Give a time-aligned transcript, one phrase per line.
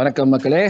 [0.00, 0.60] வணக்கம் மக்களே.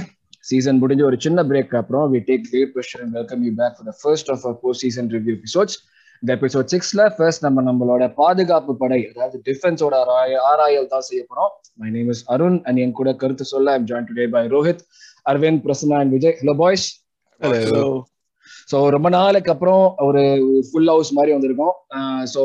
[0.45, 3.89] சீசன் முடிஞ்ச ஒரு சின்ன பிரேக் அப்புறம் we take great pleasure and welcome you back for
[3.89, 5.77] the first of post season review episodes
[6.23, 9.95] இந்த எபிசோட் சிக்ஸ்ல ஃபர்ஸ்ட் நம்ம நம்மளோட பாதுகாப்பு படை அதாவது டிஃபென்ஸோட
[10.51, 11.53] ஆராயல் தான் செய்ய போறோம்.
[11.75, 14.83] My name is Arun and என் கூட கருத்து சொல்ல I'm joined today by Rohit
[15.27, 16.87] Aravind Prasanna and Vijay hello boys
[17.41, 17.85] hello
[18.71, 20.23] so ரொம்ப நாளுக்கு அப்புறம் ஒரு
[20.69, 21.75] ஃபுல் ஹவுஸ் மாதிரி வந்திருக்கோம்.
[22.33, 22.43] ஸோ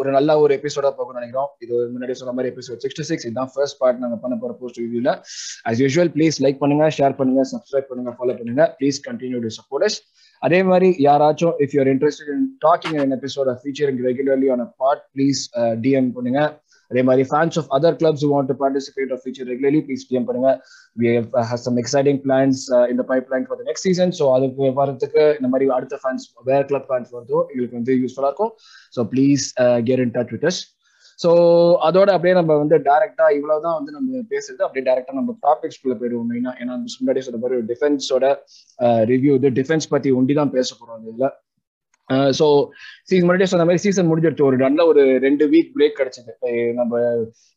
[0.00, 1.48] ஒரு நல்ல ஒரு எபிசோடா போகணும்னு நினைக்கிறோம்.
[1.64, 5.12] இது முன்னாடி சொன்ன மாதிரி எபிசோட் சிக்ஸ்டி சிக்ஸ் இதுதான் ஃபர்ஸ்ட் பார்ட் நாங்கள் பண்ண போற போஸ்ட் ரிவ்யூல
[5.70, 8.64] அஸ் யூஷுவல் ப்ளீஸ் லைக் பண்ணுங்க ஷேர் பண்ணுங்க சப்ஸ்கிரைப் பண்ணுங்க ஃபாலோ பண்ணுங்க.
[8.80, 9.98] ப்ளீஸ் கண்டினியூ டு சப்போர்ட்
[10.42, 15.04] அதே மாதிரி யாராச்சும் if you're interested in talking in episode featuring regularly on a part
[15.14, 15.40] please
[15.86, 16.42] DM பண்ணுங்க.
[16.90, 20.52] அதே மாதிரி fans of other clubs want to participate of feature regularly please DM பண்ணுங்க.
[21.00, 21.08] We
[21.50, 25.68] has some exciting plans இந்த pipe line for next season so அதுக்கு வரதுக்கு இந்த மாதிரி
[25.78, 28.52] அடுத்த ஃபேன்ஸ் வேற கிளப் ஃபேன்ஸ் வருதோ எங்களுக்கு வந்து யூஸ்ஃபுல்லாக இருக்கும்.
[28.96, 29.46] So please
[29.90, 30.60] get in touch with us
[31.18, 31.30] so
[31.86, 34.60] அதோட அப்படியே நம்ம வந்து டேரக்டா இவ்வளவுதான் வந்து நம்ம பேசுறது.
[34.66, 38.26] அப்படியே டேரக்டா நம்ம டாபிக்ஸ் குள்ள போயிடுவோம் மெயினா ஏன்னா முன்னாடி சொன்ன மாதிரி டிஃபென்ஸோட
[39.12, 41.28] ரிவ்யூ uh, இது டிஃபென்ஸ் பத்தி ஒண்டி தான் பேச போறோம் இதுல.
[42.38, 42.46] ஸோ
[43.08, 44.44] சீசன் முன்னாடியே சொன்ன மாதிரி சீசன் முடிஞ்சிருச்சு.
[44.48, 46.32] ஒரு நல்ல ஒரு ரெண்டு வீக் பிரேக் கிடைச்சது.
[46.78, 47.00] நம்ம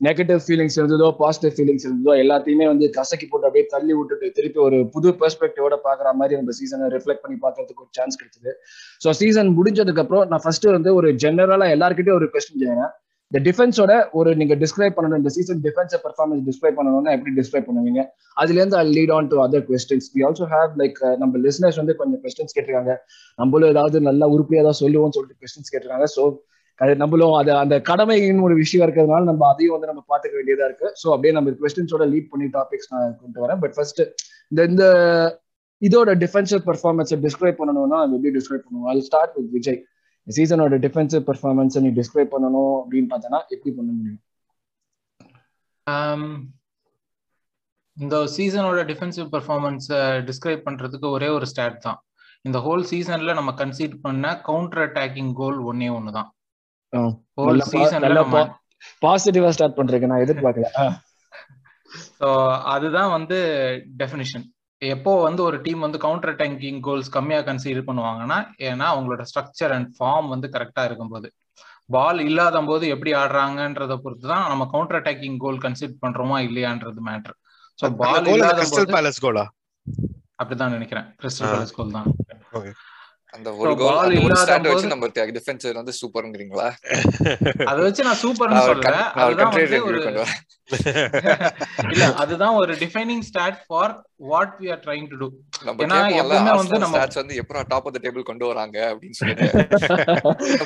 [0.08, 4.80] நெகட்டிவ் ஃபீலிங்ஸ் இருந்ததோ பாசிட்டிவ் ஃபீலிங்ஸ் இருந்ததோ எல்லாத்தையுமே வந்து கசக்கி போட்டு அப்படியே தள்ளி விட்டுட்டு திருப்பி ஒரு
[4.96, 8.54] புது பெர்ஸ்பெக்டிவோட பாக்குற மாதிரி நம்ம சீசனை ரிஃப்ளெக்ட் பண்ணி பாக்குறதுக்கு ஒரு சான்ஸ் கிடைச்சது.
[9.06, 12.92] ஸோ சீசன் முடிஞ்சதுக்கு அப்புறம் நான் ஃபர்ஸ்ட் வந்து ஒரு ஜெனரலா எல்லாருக்கிட்டே ஒரு கொஸ்டின் கேட்குறேன்
[13.32, 15.20] இந்த டிஃபென்ஸோட ஒரு நீங்க டிஸ்கிரைப் பண்ணணும்.
[15.22, 18.02] இந்த சீசன் டிஃபென்ஸ் பர்ஃபார்மன்ஸ் டிஸ்கிரைப் பண்ணணும்னா எப்படி டிஸ்கிரைப் பண்ணுவீங்க?
[18.42, 21.94] அதுல இருந்து I lead on to other questions we also have like நம்ம லிஸ்னர்ஸ் வந்து
[22.00, 22.94] கொஞ்சம் கொஸ்டின்ஸ் கேட்டிருக்காங்க.
[23.42, 26.08] நம்மளும் ஏதாவது நல்லா உருப்படியா தான் சொல்லுவோம்னு சொல்லிட்டு கொஸ்டின்ஸ் கேட்டிருக்காங்க.
[26.16, 26.24] ஸோ
[27.04, 30.88] நம்மளும் அது அந்த கடமைன்னு ஒரு விஷயம் இருக்கிறதுனால நம்ம அதையும் வந்து நம்ம பாத்துக்க வேண்டியதா இருக்கு.
[31.02, 33.60] ஸோ அப்படியே நம்ம கொஸ்டின்ஸோட லீட் பண்ணி டாபிக்ஸ் நான் கொண்டு வரேன்.
[33.64, 34.02] பட் ஃபர்ஸ்ட்
[34.52, 34.86] இந்த இந்த
[35.82, 38.90] இதோட டிஃபென்சிவ் பர்ஃபார்மன்ஸை டிஸ்கிரைப் பண்ணணும்னா எப்படி டிஸ்கிரைப் பண்ணுவோம்?
[38.94, 39.80] அது ஸ்டார்ட் வித் விஜய்
[40.28, 44.22] சீசனோட டிஃபென்சிவ் பர்ஃபார்மன்ஸ் நீ டிஸ்கிரைப் பண்ணணும் அப்படின்னு பார்த்தனா எப்படி பண்ண முடியும்?
[47.98, 49.88] இந்த சீசனோட டிஃபென்சிவ் பர்ஃபார்மன்ஸ்
[50.30, 52.00] டிஸ்கிரைப் பண்றதுக்கு ஒரே ஒரு ஸ்டாட் தான்.
[52.46, 56.30] இந்த ஹோல் சீசன்ல நம்ம கன்சீட் பண்ண கவுண்டர் அட்டாக்கிங் கோல் ஒன்னே ஒண்ணுதான்
[57.38, 58.22] ஹோல் சீசன்ல
[59.02, 60.68] பாசிட்டிவா ஸ்டார்ட் பண்றீங்க நான் எதிர்பார்க்கல.
[62.20, 62.28] ஸோ
[62.66, 63.38] அதுதான் வந்து
[63.98, 64.46] டெஃபினிஷன்
[64.82, 69.90] எப்போ வந்து ஒரு டீம் வந்து கவுண்டர் அட்டாக்கிங் கோல்ஸ் கம்மியா கன்சிடர் பண்ணுவாங்கன்னா ஏன்னா அவங்களோட ஸ்ட்ரக்சர் அண்ட்
[69.98, 71.34] ஃபார்ம் வந்து கரெக்டா இருக்கும்போது.
[71.90, 77.36] பால் இல்லாத போது எப்படி ஆடுறாங்கன்றத பொறுத்து தான் நம்ம கவுண்டர் அட்டாக்கிங் கோல் கன்சிடர் பண்றோமா இல்லையான்றது மேட்ரு
[77.80, 78.62] ஸோ பால் இல்லாத
[80.40, 81.08] அப்படிதான் நினைக்கிறேன்.
[81.22, 82.08] கிறிஸ்டல் பேலஸ் கோல் தான்.
[83.34, 86.68] அந்த ஒரு கோல் ஒரு ஸ்டாண்ட் வச்சு நம்ம டிஃபென்ஸ் வந்து சூப்பர்ங்கறீங்களா
[87.70, 89.02] அத வச்சு நான் சூப்பர்னு சொல்றேன்.
[89.22, 90.00] அதுதான் வந்து ஒரு
[91.92, 93.94] இல்ல அதுதான் ஒரு defining stat for
[94.26, 95.28] what we are trying to to
[95.80, 99.48] ஏன்னா எப்பவுமே வந்து நம்ம ஸ்டாட்ஸ் வந்து எப்பறம் டாப் ஆஃப் தி டேபிள் கொண்டு வராங்க அப்படின்னு சொல்லிட்டு.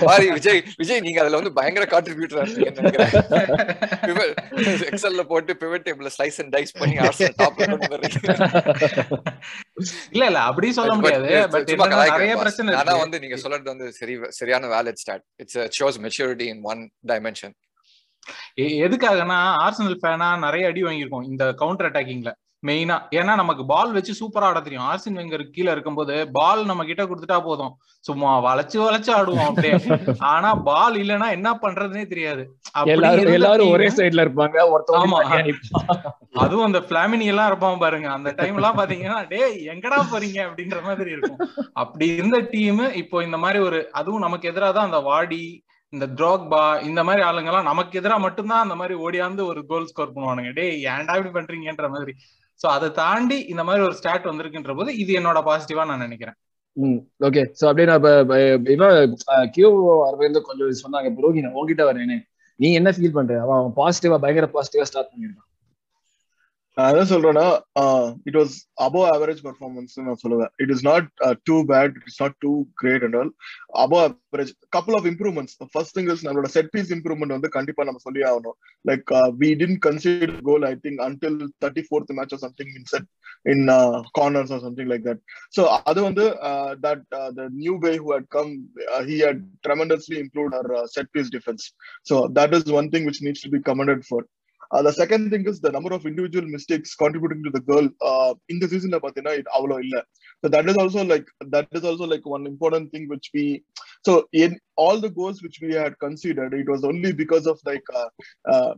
[0.07, 3.13] மாதிரி விஜய் விஜய் நீங்க அதுல வந்து பயங்கர கான்ட்ரிபியூட்டரா இருக்கீங்கன்னு நினைக்கிறேன்.
[4.89, 8.19] எக்ஸல்ல போட்டு பிவட் டேபிள்ல ஸ்லைஸ் அண்ட் டைஸ் பண்ணி ஆர்சனல் டாப்ல கொண்டு வர்றீங்க.
[10.11, 11.29] இல்ல இல்ல அப்படி சொல்ல முடியாது.
[11.53, 11.69] பட்
[12.11, 16.63] நிறைய பிரச்சனை ஆனா வந்து நீங்க சொல்றது வந்து சரி சரியான valid stat it's shows maturity in
[16.65, 17.55] one dimension
[18.83, 22.31] எதுக்காகனா ஆர்சனல் ஃபேனா நிறைய அடி வாங்கியிருக்கோம் இந்த கவுண்டர் அட்டாக்கிங்ல
[22.67, 24.85] மெயினா ஏன்னா நமக்கு பால் வச்சு சூப்பரா ஆட தெரியும்.
[24.91, 27.73] ஆர்சின் வெங்கர் கீழே இருக்கும்போது பால் நம்ம கிட்ட கொடுத்துட்டா போதும்.
[28.07, 29.75] சும்மா வளைச்சு வளைச்சு ஆடுவோம் அப்படியே.
[30.31, 32.43] ஆனா பால் இல்லைன்னா என்ன பண்றதுனே தெரியாது.
[32.95, 34.57] எல்லாரும் ஒரே சைட்ல இருப்பாங்க.
[35.01, 35.19] ஆமா.
[36.43, 38.07] அதுவும் அந்த பிளாமினி எல்லாம் இருப்பான் பாருங்க.
[38.17, 39.41] அந்த டைம் எல்லாம் பாத்தீங்கன்னா டே
[39.73, 40.39] எங்கடா போறீங்க?
[40.49, 41.41] அப்படின்ற மாதிரி இருக்கும்.
[41.83, 45.43] அப்படி இருந்த டீம் இப்போ இந்த மாதிரி ஒரு அதுவும் நமக்கு எதிராக தான் அந்த வாடி
[45.93, 50.51] இந்த ட்ராக்பா இந்த மாதிரி ஆளுங்கெல்லாம் நமக்கு எதிராக மட்டும்தான் அந்த மாதிரி ஓடியாந்து ஒரு கோல் ஸ்கோர் பண்ணுவானுங்க.
[50.57, 52.13] டே ஏன்டா இப்படி பண்றீங்கன்ற மாதிரி.
[52.61, 56.37] சோ அதை தாண்டி இந்த மாதிரி ஒரு ஸ்டாட் வந்திருக்குன்ற போது இது என்னோட பாசிட்டிவா நான் நினைக்கிறேன்.
[57.27, 58.05] ஓகே சோ அப்படியே நான்
[58.75, 59.15] இவன்
[59.55, 59.69] கியூ
[60.09, 61.09] அரவிந்த் கொஞ்சம் சொன்னாங்க.
[61.17, 62.17] புரோகி நான் உங்ககிட்ட வரேனே.
[62.59, 63.33] நீ என்ன ஃபீல் பண்ற?
[63.45, 65.49] அவன் பாசிட்டிவா பயங்கர பாசிட்டிவா ஸ்டார்ட் பண்ணிருக்கான்
[66.77, 67.43] என்ன சொல்றேன்னா
[68.29, 68.55] it was
[68.85, 70.49] above average performance நான் சொல்லுவேன்.
[70.63, 71.05] It is not
[71.49, 72.51] too bad it is not too
[72.81, 73.31] great and all
[73.83, 78.01] above average couple of improvements first thing is நம்மளோட செட் பீஸ் இம்ப்ரூவ்மெண்ட் வந்து கண்டிப்பா நம்ம
[78.07, 78.57] சொல்லி ஆகணும்.
[78.85, 83.07] Like we tend consider goal I think until thirty fourth match or something in set
[83.53, 83.65] in
[84.19, 85.23] corners or something like that
[85.57, 86.27] so அது வந்து
[86.85, 87.03] that
[87.39, 88.53] the new bay who had come
[89.09, 91.65] he had tremendously improve our set piece defence
[92.11, 94.25] so that is one thing which needs to be commended for
[94.71, 98.33] Uh, the second thing is the number of individual mistakes contributing to the goal uh,
[98.49, 99.97] in the season பாத்தீங்கன்னா it அவ்வளோ இல்ல
[100.43, 103.45] so that is also like that is also like one important thing which we
[104.07, 104.13] so
[104.43, 104.51] in
[104.83, 108.09] all the goals which we had considered it was only because of like uh,
[108.53, 108.73] uh,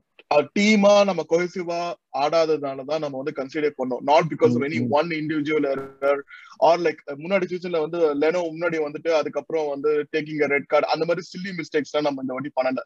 [0.58, 1.78] டீமா நம்ம கொஹசிவா
[2.22, 6.22] ஆடாததுனால தான் நம்ம வந்து consider பண்ணோம் not because of any one individual error
[6.70, 11.26] or like முன்னாடி சீசன்ல வந்து லெனோ முன்னாடி வந்துட்டு அதுக்கப்புறம் வந்து டேக்கிங் ரெட் கார்டு அந்த மாதிரி
[11.32, 12.84] சில்லி மிஸ்டேக்ஸ் தான் நம்ம இந்த வாட்டி பண்ணல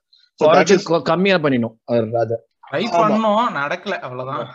[1.12, 1.76] கம்மியா பண்ணினோம்
[2.72, 2.84] ட்ரை.
[2.96, 4.48] பண்ணோம் நடக்கல அவ்வளவுதான்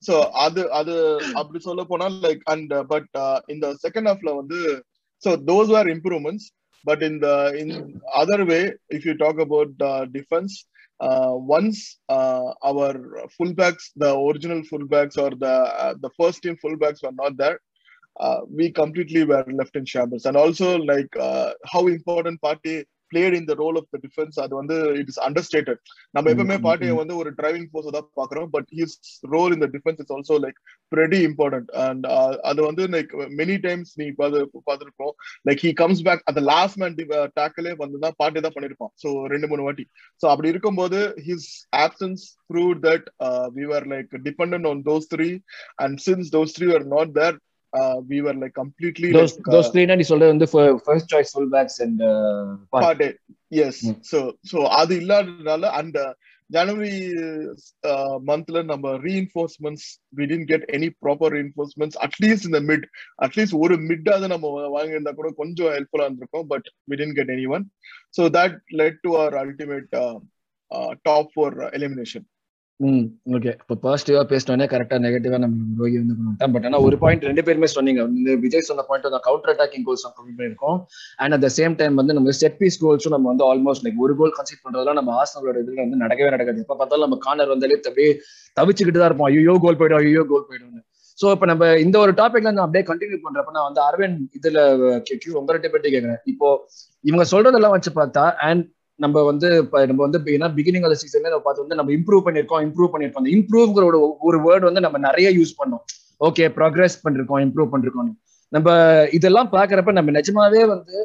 [0.00, 0.94] so அது அது
[1.34, 3.08] அப்படி சொல்ல போனா லைக் அண்ட் பட்
[3.46, 4.84] இந்த செகண்ட் ஹாஃப்ல வந்து
[5.22, 6.52] those were improvements
[6.84, 10.66] but in the in other way if you talk about the defense
[11.00, 12.92] uh, once uh, our
[13.36, 15.54] fullbacks the original fullbacks or the
[15.84, 17.58] uh, the first team fullbacks were not there
[18.20, 20.78] uh, we completely were left in shambles and also
[23.32, 25.78] in the role of the defense அது வந்து it is understated.
[26.14, 26.94] நம்ம எப்பவுமே ம், பாட்டியை.
[26.94, 28.96] வந்து ஒரு driving force தான் பாக்குறோம் but his
[29.30, 30.58] role in the defence is also like
[30.92, 31.66] pretty important.
[31.84, 35.14] And uh, அது வந்து லைக் மெனி டைம்ஸ் நீ பார்த்துருக்கோம்
[35.46, 36.94] லைக் ஹி கம்ஸ் பேக் அந்த லாஸ்ட் மேன்
[37.38, 39.84] டேக்கிளே வந்து தான் பாட்டி தான் பண்ணிருப்பான் ஸோ ரெண்டு மூணு வாட்டி.
[40.22, 41.48] ஸோ அப்படி இருக்கும்போது his
[41.84, 43.08] absence prove that
[43.56, 45.28] we were like depend on those three
[45.84, 47.36] and since those three are not there
[48.10, 50.48] we were like completely those those three நீ சொல்றது வந்து
[50.86, 52.02] first choice full backs and
[52.76, 53.04] part
[53.62, 53.82] S.
[54.10, 54.20] So
[54.52, 55.98] so அது இல்லாததுனால அந்த
[56.50, 56.92] ஜனவரி
[58.28, 62.84] மந்த்ல நம்ம reinforcements we didn't get any proper reinforcements at least இந்த மிட்
[63.24, 64.46] அட்லீஸ்ட் ஒரு மிட்டாவது நம்ம
[64.76, 67.64] வாங்கியிருந்தா கூட கொஞ்சம் ஹெல்ப்ஃபுல்லா இருந்திருக்கும் but we didn't get any one
[68.18, 69.88] so that led to our ultimate
[71.02, 72.26] top four elimination
[72.80, 73.04] hmm
[73.36, 77.42] okay இப்போ பாசிட்டிவா பேசினோடனே கரெக்டா நெகட்டிவா நம்ம ரோகி வந்து பண்ணிட்டோம் பட் ஆனா ஒரு பாயிண்ட் ரெண்டு
[77.46, 78.00] பேருமே சொன்னீங்க.
[78.18, 80.76] இந்த விஜய் சொன்ன பாயிண்ட் வந்து கவுண்டர் அட்டாக்கிங் கோல்ஸ் கம்மி பண்ணிருக்கோம்
[81.22, 84.16] and at the same time வந்து நம்ம செட் பீஸ் கோல்ஸும் நம்ம வந்து ஆல்மோஸ்ட் லைக் ஒரு
[84.20, 86.64] கோல் கன்சிட் பண்றதுலாம் நம்ம ஆசனோட இதுல வந்து நடக்கவே நடக்காது.
[86.66, 88.08] எப்ப பார்த்தாலும் நம்ம கார்னர் வந்தாலே தப்பி
[88.56, 89.30] தவிச்சுக்கிட்டு தான் இருப்போம்.
[89.32, 90.82] ஐயோ கோல் போயிடும் ஐயோ கோல் போயிடும்னு.
[91.18, 94.60] சோ இப்ப நம்ம இந்த ஒரு டாபிக்ல நான் அப்படியே கண்டினியூ பண்றப்ப நான் வந்து அரவிந்த் இதுல
[95.08, 96.48] கேட்கும் உங்கள்கிட்ட பற்றி கேட்கறேன் இப்போ
[97.04, 98.64] இவங்க சொல்றதெல்லாம் வச்சு பார்த்தா அண்ட்
[99.00, 99.48] நம்ம வந்து
[99.90, 103.32] நம்ம வந்து ஏன்னா பிகினிங் ஆஃப் சீசன்ல நம்ம பார்த்து வந்து நம்ம இம்ப்ரூவ் பண்ணிருக்கோம் இம்ப்ரூவ் பண்ணிருக்கோம் அந்த
[103.38, 103.98] இம்ப்ரூவ்ங்கிற ஒரு
[104.28, 105.82] ஒரு வேர்ட் வந்து நம்ம நிறைய யூஸ் பண்ணோம்.
[106.20, 108.10] ஓகே ப்ராக்ரஸ் பண்ணிருக்கோம் இம்ப்ரூவ் பண்ணிருக்கோம்
[108.52, 108.68] நம்ம
[109.18, 110.96] இதெல்லாம் பாக்குறப்ப நம்ம நிஜமாவே வந்து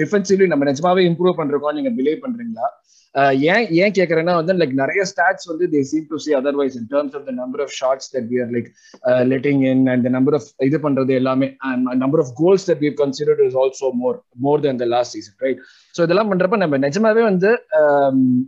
[0.00, 2.66] டிஃபென்சிவ்லி நம்ம நிஜமாவே இம்ப்ரூவ் பண்ணிருக்கோம் நீங்க பிலீவ் பண்றீங்களா?
[3.46, 7.14] ஏன் ஏன் கேக்குறேன்னா வந்து லைக் நிறைய ஸ்டாட்ஸ் வந்து they seem to see otherwise in terms
[7.14, 8.68] of the number of shots that we are like
[9.26, 11.48] letting in and number of இது பண்றது எல்லாமே
[11.96, 15.60] number of goals that we considered is also more more than the last season right
[15.94, 17.52] so இதெல்லாம் பண்றப்ப நம்ம நிஜமாவே வந்து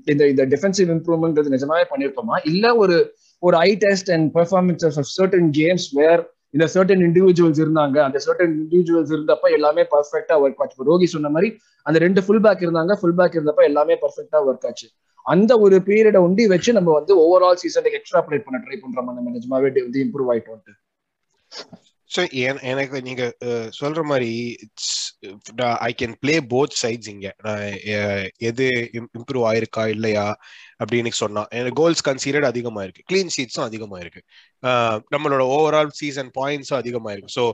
[0.06, 2.36] இந்த இந்த டிஃபென்சிவ் இம்ப்ரூவ்மெண்ட் நிஜமாவே பண்ணியிருப்போமா?
[2.44, 2.96] இல்ல ஒரு
[3.42, 6.22] ஒரு eye test and performance of certain games where
[6.56, 7.96] இந்த சர்டன் இண்டிவிஜுவல்ஸ் இருந்தாங்க.
[8.08, 10.86] அந்த சர்டன் இண்டிவிஜுவல்ஸ் இருந்தப்ப எல்லாமே பர்ஃபெக்டா ஒர்க் ஆச்சு.
[10.90, 11.48] ரோகி சொன்ன மாதிரி
[11.86, 12.94] அந்த ரெண்டு ஃபுல் பேக் இருந்தாங்க.
[13.00, 14.88] ஃபுல் பேக் இருந்தப்ப எல்லாமே பர்ஃபெக்டா ஒர்க் ஆச்சு.
[15.26, 19.32] அந்த ஒரு பீரியட உண்டி வச்சு நம்ம வந்து ஓவரால் சீசனுக்கு எக்ஸ்ட்ரா பிளே பண்ண ட்ரை பண்றோம் நம்ம
[19.36, 20.62] நிஜமாவே வந்து இம்ப்ரூவ் ஆயிட்டோம்
[22.10, 22.22] ஸோ
[22.70, 23.22] எனக்கு நீங்க
[23.78, 24.30] சொல்ற மாதிரி
[24.64, 24.92] it's
[25.80, 27.28] I can play both sides இங்க.
[28.50, 28.66] எது
[29.18, 30.26] இம்ப்ரூவ் ஆயிருக்கா இல்லையா?
[30.80, 31.42] அப்படின்னு சொன்னா
[31.76, 34.20] கோல்ஸ் கன்சீடட் அதிகமா இருக்கு கிளீன் ஷீட்ஸும் அதிகமா இருக்கு
[35.14, 37.44] நம்மளோட ஓவரால் சீசன் பாயிண்ட்ஸும் அதிகமா இருக்கு ஸோ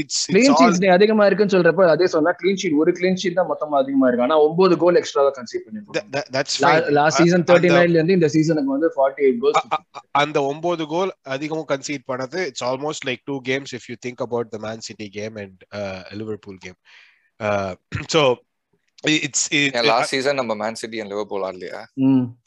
[0.00, 3.78] இட்ஸ் கிளீன் ஷீட்ஸ் அதிகமா இருக்குன்னு சொல்றப்ப அதே சொன்னா கிளீன் ஷீட் ஒரு கிளீன் ஷீட் தான் மொத்தமா
[3.82, 6.34] அதிகமா இருக்கு ஆனா ஒன்பது கோல் எக்ஸ்ட்ரா கன்சீட் பண்ணிருக்கோம்
[6.98, 9.64] லாஸ்ட் சீசன் தேர்ட்டி நைன்ல இருந்து இந்த சீசனுக்கு வந்து ஃபார்ட்டி எயிட் கோல்ஸ்
[10.22, 14.52] அந்த ஒன்பது கோல் அதிகமும் கன்சீட் பண்ணது it's almost like two games if you think about
[14.52, 15.60] the Man City game and
[16.20, 16.78] Liverpool game
[18.14, 18.22] so
[19.18, 19.44] it's
[19.86, 21.80] last season நம்ம மேன் சிட்டி அண்ட் லிவர்பூல் ஆடலையா?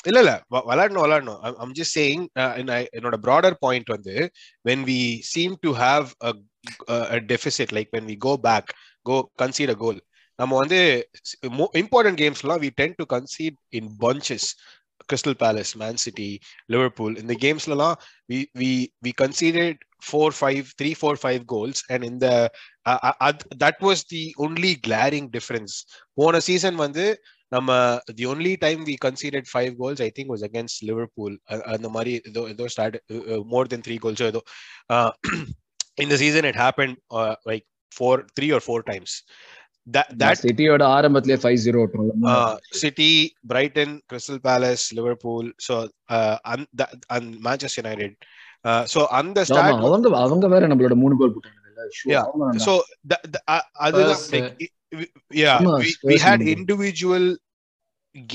[0.10, 0.34] இல்ல இல்ல.
[0.68, 2.26] விளையாடணும் விளையாடணும் ஐம் ஜஸ்ட் சேயிங்
[2.98, 4.16] என்னோட ப்ராடர் பாயிண்ட் வந்து
[4.66, 5.00] when we
[5.32, 6.32] seem to have a
[7.32, 8.70] deficit like when we go back
[9.06, 10.00] go concede a goal
[10.40, 10.80] நம்ம வந்து
[11.82, 14.48] இம்பார்ட்டன்ட் கேம்ஸ்லாம் we tend to concede in bunches
[15.10, 16.30] Crystal Palace Man City
[16.70, 17.96] Liverpool இந்த கேம்ஸ்லலாம்
[18.30, 18.72] we we
[19.04, 22.28] we conceded four five three four five goals and இந்த
[23.64, 25.76] that was the only glaring difference
[26.14, 27.06] போன season வந்து
[27.52, 27.72] நம்ம
[28.20, 31.36] the only time we conceded five goals I think was against Liverpool
[31.76, 32.98] அந்த மாதிரி ஏதோ ஏதோ start
[33.54, 34.42] மோர் than three கோல்ஸோ ஏதோ.
[35.98, 36.96] இந்த season it happen
[37.52, 39.16] like four three or four times
[40.42, 41.82] சிட்டியோட ஆரம்பத்திலே five zero
[42.82, 43.10] City
[43.48, 45.76] Brighton Crystal Palace Liverpool so
[47.48, 48.16] Manchester United
[48.94, 49.40] so அந்த
[49.82, 49.84] அவங்க
[50.26, 51.60] அவங்க வேற நம்மளோட மூணு கோல் போட்டாங்க.
[52.67, 52.75] ஸோ
[53.87, 54.23] அதுதான்
[55.45, 57.25] yeah we, we had individual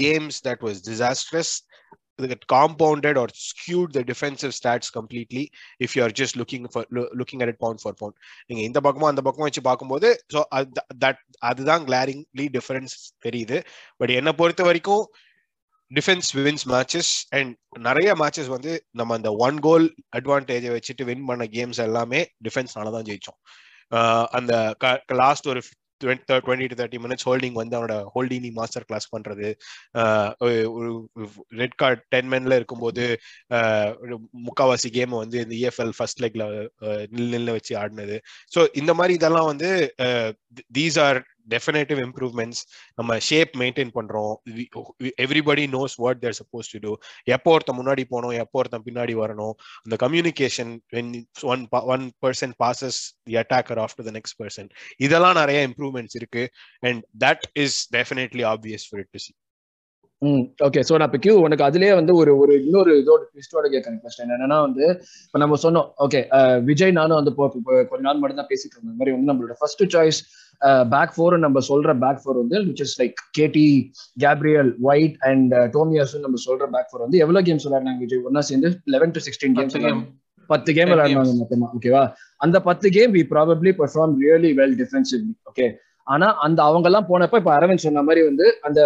[0.01, 1.49] games that was disastrous
[2.23, 5.43] that compounded or skewed the defensive stats completely
[5.85, 6.83] if you are just looking for
[7.21, 8.15] looking at it pound for pound
[8.47, 10.41] நீங்க இந்த பக்கமும் அந்த பக்கமும் வச்சு பார்க்கும்போது ஸோ
[11.05, 11.19] தட்
[11.51, 12.95] அதுதான் கிளாரிங்லி difference
[13.27, 13.59] தெரியுது
[14.01, 15.03] but என்னை பொறுத்த வரைக்கும்
[15.90, 17.52] டிஃபென்ஸ் வின்ஸ் மேட்சஸ் அண்ட்
[17.88, 19.86] நிறைய மேட்சஸ் வந்து நம்ம அந்த ஒன் கோல்
[20.18, 23.38] அட்வான்டேஜை வச்சுட்டு வின் பண்ண கேம்ஸ் எல்லாமே டிஃபென்ஸ்னால தான் ஜெயிச்சோம்.
[24.38, 24.52] அந்த
[25.22, 25.62] லாஸ்ட் ஒரு
[26.00, 29.48] twenty to thirty minutes holding வந்து அவனோட ஹோல்டிங் மாஸ்டர் கிளாஸ் பண்றது.
[30.76, 30.90] ஒரு
[31.60, 33.04] ரெட் கார்டு டென் மென்ல இருக்கும்போது
[34.48, 36.46] முக்காவாசி கேம் வந்து இந்த இஎஃப்எல் ஃபர்ஸ்ட் லெக்ல
[37.16, 38.18] நில் நில்ல வச்சு ஆடினது.
[38.54, 39.70] ஸோ இந்த மாதிரி இதெல்லாம் வந்து
[40.78, 41.20] தீஸ் ஆர்
[41.54, 42.60] டெஃபினேட்டிவ் இம்ப்ரூவ்மெண்ட்ஸ்
[42.94, 44.34] நம்ம ஷேப் மெயின்டைன் பண்றோம்.
[45.24, 46.92] Everybody knows what they're supposed to do
[47.36, 49.54] எப்போ ஒருத்தன் முன்னாடி போகணும் எப்போ ஒருத்தன் பின்னாடி வரணும்.
[49.84, 51.12] அந்த communication when
[51.52, 51.64] one
[51.94, 54.70] one person passes the attacker after the next person
[55.06, 56.44] இதெல்லாம் நிறைய இம்ப்ரூவ்மெண்ட்ஸ் இருக்கு.
[56.80, 59.32] And that is definitely obvious for it to see
[60.66, 64.32] okay so நான் இப்போ கியூ உனக்கு அதுலயே வந்து ஒரு ஒரு இன்னொரு இதோட ட்விஸ்டோட கேட்கறேன் கொஸ்டின்
[64.36, 64.84] என்னன்னா வந்து
[65.24, 66.20] இப்போ நம்ம சொன்னோம் ஓகே
[66.64, 68.96] விஜய் நானும் வந்து கொஞ்ச நாள் மட்டும் தான் பேசிட்டு இருந்தோம்.
[68.98, 70.18] மாதிரி வந்து நம்மளோட ஃபர்ஸ்ட் சாய்ஸ்
[70.92, 73.66] பேக் ஃபோர் நம்ம சொல்ற பேக் ஃபோர் வந்து which is like KT
[74.24, 78.24] Gabriel White and Tomiyasu நம்ம சொல்ற பேக் ஃபோர் வந்து எவ்வளவு கேம்ஸ் விளையாடுனாங்க விஜய்?
[78.28, 79.78] ஒன்னா சேர்ந்து லெவன் டு சிக்ஸ்டீன் கேம்ஸ்
[80.50, 82.02] பத்து கேம் விளையாடுனாங்க மொத்தமா ஓகேவா
[82.40, 85.66] அந்த பத்து game we probably perform really well defensively okay
[86.06, 88.80] ஆனா அந்த அவங்க எல்லாம் போனப்ப இப்ப அரவிந்த் சொன்ன மாதிரி வந்து அந்த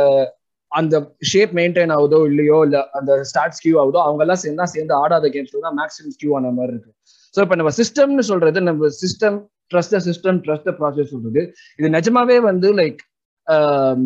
[0.72, 0.94] அந்த
[1.30, 5.62] ஷேப் மெயின்டைன் ஆகுதோ இல்லையோ இல்ல அந்த ஸ்டார்ட் ஸ்கியூ ஆகுதோ அவங்க எல்லாம் சேர்ந்தா சேர்ந்து ஆடாத கேம்ஸ்ல
[5.66, 6.92] தான் மேக்ஸிமம் ஸ்கியூ ஆன மாதிரி இருக்கு.
[7.34, 9.38] ஸோ இப்போ நம்ம சிஸ்டம்னு சொல்றது நம்ம system
[9.72, 11.42] trust system trust process சொல்றது
[11.78, 13.00] இது நிஜமாவே வந்து லைக்
[13.46, 14.00] Um,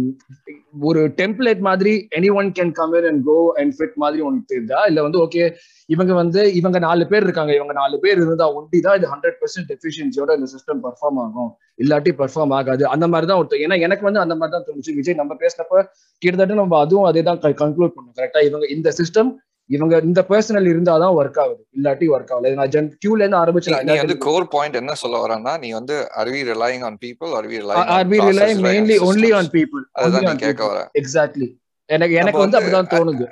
[0.88, 5.02] ஒரு டெம்ப்ளேட் மாதிரி any one can come and go and fit மாதிரி உனக்கு தெரியுதா இல்ல
[5.06, 5.42] வந்து ஓகே
[5.88, 9.72] இவங்க வந்து இவங்க நாலு பேர் இருக்காங்க இவங்க நாலு பேர் இருந்தா ஒண்டி தான் இது ஹண்ட்ரட் பெர்சென்ட்
[9.76, 11.50] எஃபிஷியன்சியோட இந்த சிஸ்டம் பர்ஃபார்ம் ஆகும்.
[11.82, 12.84] இல்லாட்டி பர்ஃபார்ம் ஆகாது.
[12.94, 14.96] அந்த மாதிரி தான் ஒருத்தர் ஏன்னா எனக்கு வந்து அந்த மாதிரி தான் தோணுச்சு.
[15.00, 15.82] விஜய் நம்ம பேசினப்ப
[16.22, 18.16] கிட்டத்தட்ட நம்ம அதுவும் அதே தான் கன்க்ளூட் பண்ணோம்.
[18.20, 19.32] கரெக்டா இவங்க இந்த சிஸ்டம்
[19.74, 21.62] இவங்க இந்த பர்சனல் இருந்தாதான் ஒர்க் ஆகுது.
[21.76, 22.52] இல்லாட்டி ஒர்க் ஆகல.
[22.58, 26.30] நான் ஜன் கியூல இருந்து ஆரம்பிச்சு நீ வந்து கோர் பாயிண்ட் என்ன சொல்ல வரேன்னா நீ வந்து are
[26.34, 30.26] we relying on people are we relying are we relying mainly only on people அதுதான்
[30.28, 31.48] நீ கேட்க வர எக்ஸாக்ட்லி
[31.96, 33.26] எனக்கு எனக்கு வந்து அப்படிதான் தோணுது.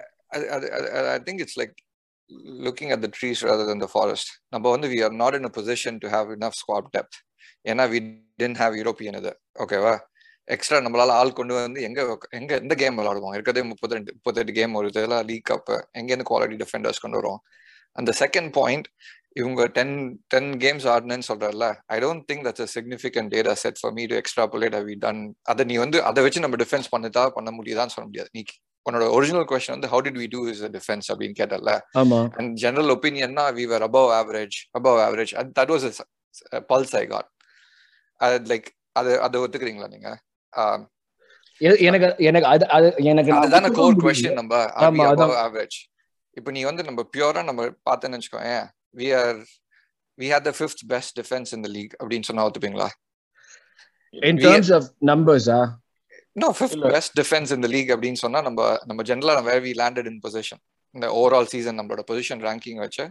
[1.14, 1.74] I think it's like
[2.66, 4.28] looking at the trees rather than the forest.
[4.54, 7.16] நம்ம வந்து we are not in a position to have enough squad depth.
[7.70, 8.00] ஏன்னா we
[8.40, 9.32] didn't have யூரோப்பியன் இது.
[9.64, 9.94] ஓகேவா
[10.48, 14.74] எக்ஸ்ட்ரா நம்மளால ஆள் கொண்டு வந்து எங்க எங்க எந்த கேம் விளாடுவோம் இருக்கிறதே முப்பத்தி ரெண்டு முப்பத்தெட்டு கேம்
[14.74, 17.42] ஒரு இதெல்லாம் லீக் அப் எங்க இருந்து குவாலிட்டி டிஃபெண்டர்ஸ் கொண்டு வருவோம்.
[17.98, 18.88] அந்த செகண்ட் பாயிண்ட்
[19.32, 19.94] இவங்க டென்
[20.26, 24.16] டென் கேம்ஸ் ஆடினேன்னு சொல்றல I don't think that's a significant data set for me to
[24.20, 28.30] extrapolate we done அதை நீ வந்து அதை வச்சு நம்ம டிஃபென்ஸ் பண்ணதா பண்ண முடியுதான்னு சொல்ல முடியாது.
[28.32, 28.42] நீ
[28.86, 31.72] உன்னோட ஒரிஜினல் கொஸ்டின் வந்து how did we do is defence அப்படின்னு கேட்டல
[32.38, 35.86] and general ஒப்பீனியன்னா we were above average above average that was
[36.72, 37.30] pulse I got
[38.52, 40.08] like அது அதை ஒத்துக்கிறீங்களா நீங்க?
[41.80, 44.54] எனக்கு எனக்கு அது அது எனக்கு அதுதான கோர் கொஸ்டின் நம்ம.
[45.10, 45.76] அபவ் ஆவரேஜ்
[46.36, 48.54] இப்போ நீ வந்து நம்ம பியூரா நம்ம பார்த்தேன்னு வச்சுக்கோங்க
[48.94, 49.38] we are
[50.18, 52.88] we had the fifth best defence in the league அப்படின்னு சொன்னா ஒத்துப்பீங்களா?
[54.14, 55.58] இன் டர்ம்ஸ் ஆஃப் நம்பர்ஸா
[56.36, 60.20] நோ ஃபிஃப்த் பெஸ்ட் டிஃபென்ஸ் இந்த லீக் அப்படின்னு சொன்னா நம்ம நம்ம ஜென்ரலா where we landed in
[60.24, 60.62] position
[60.94, 63.04] இந்த ஓவரால் சீசன் நம்மளோட பொசிஷன் ரேங்கிங் வச்சு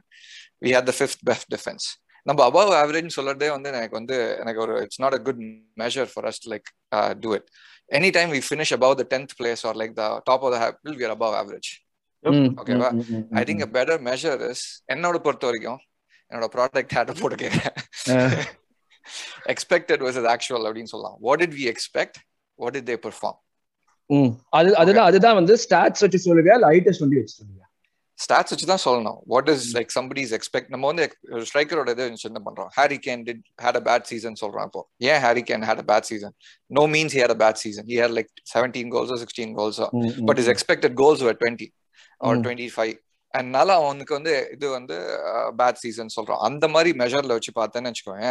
[0.63, 1.88] we had the fifth best defence
[2.25, 5.41] நம்ம அபவ் ஆவரேஜ் சொல்றதே வந்து எனக்கு வந்து எனக்கு ஒரு it's not a good
[5.77, 6.67] measure for us like
[7.23, 7.47] to it
[7.89, 10.95] any time we finish above the tenth place or like the top of the table
[10.99, 11.69] we are above average
[12.61, 12.89] ஓகேவா
[13.39, 15.79] I think better measure is என்னோட பொறுத்த வரைக்கும்
[16.31, 17.75] என்னோட product ஹேட்ட போட்டு கேட்கிறேன்
[19.53, 21.17] expected versus actual அப்படின்னு சொல்லலாம்.
[21.19, 22.17] What did we expect
[22.59, 23.39] what did they perform
[24.57, 26.55] அது அதுதான் அதுதான் வந்து ஸ்டாட்ஸ் வச்சு சொல்லுவியா?
[26.59, 27.62] இல்ல ஐ டெஸ்ட் வந்து வச்சு சொல்லுவியா?
[28.20, 29.20] ஸ்டாட்ஸ் வச்சு தான் சொல்லணும்.
[29.34, 31.05] What is like somebody's expect நம்ம வந்து
[31.50, 32.70] ஸ்ட்ரைக்கரோட இது என்ன பண்றோம்?
[32.77, 34.82] Harry Kane did had a bad season சொல்றோம் இப்போ.
[35.12, 36.36] ஏன் Harry Kane had a bad season
[36.77, 39.88] no means had a bad season he had like seventeen கோல்ஸோ sixteen கோல்ஸோ
[40.29, 41.67] but is expected goals were twenty
[42.22, 42.96] or twenty five
[43.34, 44.96] அதனால அவனுக்கு வந்து இது வந்து
[45.60, 46.41] bad season சொல்றோம்.
[46.48, 48.27] அந்த மாதிரி மெஷர்ல வச்சு பார்த்தேன்னு வச்சுக்கோங்க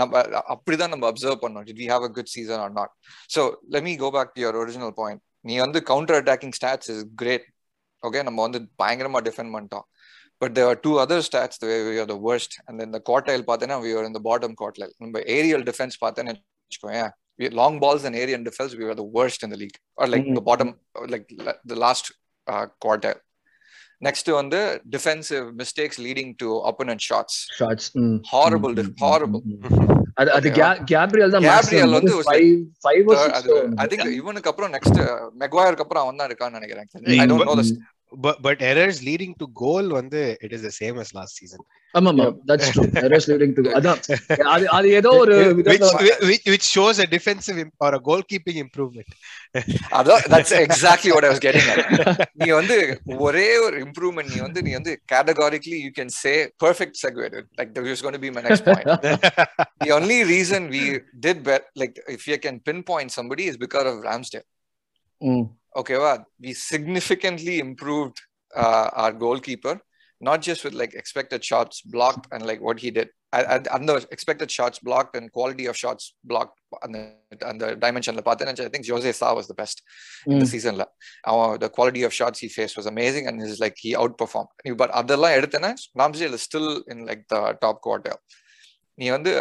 [0.00, 0.12] நம்ம
[0.54, 1.64] அப்படிதான் நம்ம அப்சர்வ் பண்ணோம்.
[1.78, 2.92] Did have a good season or not
[3.34, 3.40] so
[3.74, 7.46] let me go back your original point நீ வந்து counter attacking stats is great
[8.08, 9.86] okay நம்ம வந்து பயங்கரமா டிஃபெண்ட் பண்ணிட்டோம்.
[10.42, 14.56] But there two other stats the worst and இந்த quartile பார்த்தேன்னா we are இந்த bottom
[14.62, 17.02] quartile நம்ம ஏரியல் டிஃபென்ஸ் பார்த்தேன்னு வச்சுக்கோங்க
[17.58, 19.78] long balls and area and defense we were the worst in the league.
[19.98, 20.38] Or like mm-hmm.
[20.38, 20.68] the bottom
[21.12, 21.24] like
[21.72, 22.04] the last
[22.46, 23.20] uh, quartile.
[24.06, 24.62] Next to on the
[24.96, 27.34] defensive mistakes leading to opponent shots.
[27.60, 28.14] Shots mm.
[28.34, 29.02] horrible mm-hmm.
[29.06, 29.42] horrible.
[30.20, 30.48] அது அது
[30.90, 32.12] Gabriel தான் Gabriel வந்து
[33.82, 34.98] I think இவனுக்கு அப்புறம் next
[35.42, 36.88] மெக்வாயருக்கு அப்புறம் அவன் தான் இருக்கான்னு நினைக்கிறேன்.
[37.22, 37.66] I don't know the
[38.11, 41.61] but but errors leading to goal வந்து it is the same as last season
[41.97, 43.99] ஆமா ஆமா that's true errors leading to அதான்
[44.53, 45.35] அது அது ஏதோ ஒரு
[45.69, 45.85] which,
[46.29, 49.09] which which shows a defensive or a goalkeeping improvement
[49.99, 51.81] அதான் that's exactly what i was getting at
[52.41, 52.77] நீ வந்து
[53.27, 56.35] ஒரே ஒரு இம்ப்ரூவ்மெண்ட் நீ வந்து நீ வந்து categorically you can say
[56.67, 58.87] perfect segue like that was going to be my next point
[59.85, 60.85] the only reason we
[61.27, 64.47] did bet like if you can pinpoint somebody is because of ramsdale
[65.29, 65.45] mm.
[65.75, 68.17] okay well we significantly improved
[68.55, 69.79] uh, our goalkeeper
[70.19, 74.49] not just with like expected shots blocked and like what he did and the expected
[74.49, 79.11] shots blocked and quality of shots blocked and the, and the dimension I think Jose
[79.11, 79.83] Sa was the best
[80.25, 80.33] mm.
[80.33, 80.81] in the season
[81.25, 84.89] uh, the quality of shots he faced was amazing and is like he outperformed but
[84.91, 88.21] other line Ramsdale is still in like the top quartile
[89.01, 89.33] நீ வந்து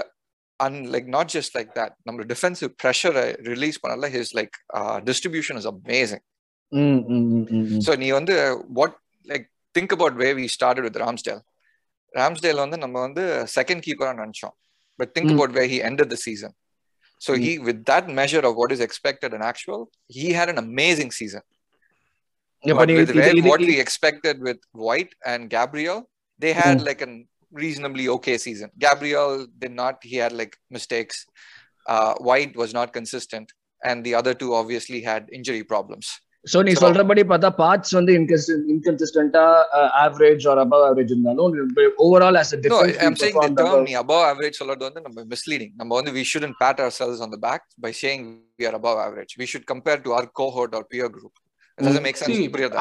[0.65, 4.55] And like not just like that நம்ம defensive ப்ரெஷரை release பண்ணல his like
[5.09, 6.25] distribution is amazing
[7.87, 8.37] so நீ வந்து
[8.79, 8.97] what
[9.29, 11.43] like think about way we started with Ramsdale
[12.13, 13.25] Ramsdale வந்து நம்ம வந்து
[13.59, 14.55] செகண்ட் கீப்பரா நினைச்சோம்
[14.99, 16.55] but think about way he ended the season
[17.23, 19.85] so he with that measure of what is expected and actual
[20.19, 21.47] he had an amazing season
[22.65, 26.09] But with where, what we expected with White and Gabriel,
[26.41, 26.87] they had mm.
[26.87, 28.70] like a reasonably okay season.
[28.78, 31.26] Gabriel did not; he had like mistakes.
[31.86, 33.52] Uh, White was not consistent,
[33.84, 36.10] and the other two obviously had injury problems.
[36.52, 38.12] So நீ சொல்றபடி பார்த்தா parts வந்து
[38.74, 39.44] இன்கன்சிஸ்டன்ட்டா
[40.04, 41.52] average or above average இருந்தாலும்
[42.06, 45.72] overall as a no i'm saying the term நீ above average சொல்றது வந்து நம்ம misleading
[45.82, 48.24] நம்ம வந்து we shouldn't pat ourselves on the back by saying
[48.60, 51.36] we are above average we should compare to our cohort or peer group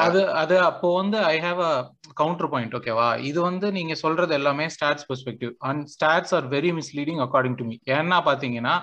[0.03, 1.73] அது அது அப்போ வந்து I have a
[2.21, 7.21] counter point ஓகேவா இது வந்து நீங்க சொல்றது எல்லாமே stats perspective and stats are very misleading
[7.25, 8.75] according to me ஏன்னா பாத்தீங்கன்னா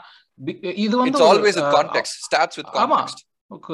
[0.85, 3.23] இது வந்து always with context stats with context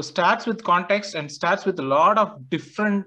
[0.09, 3.07] stats with context and stats with lot of different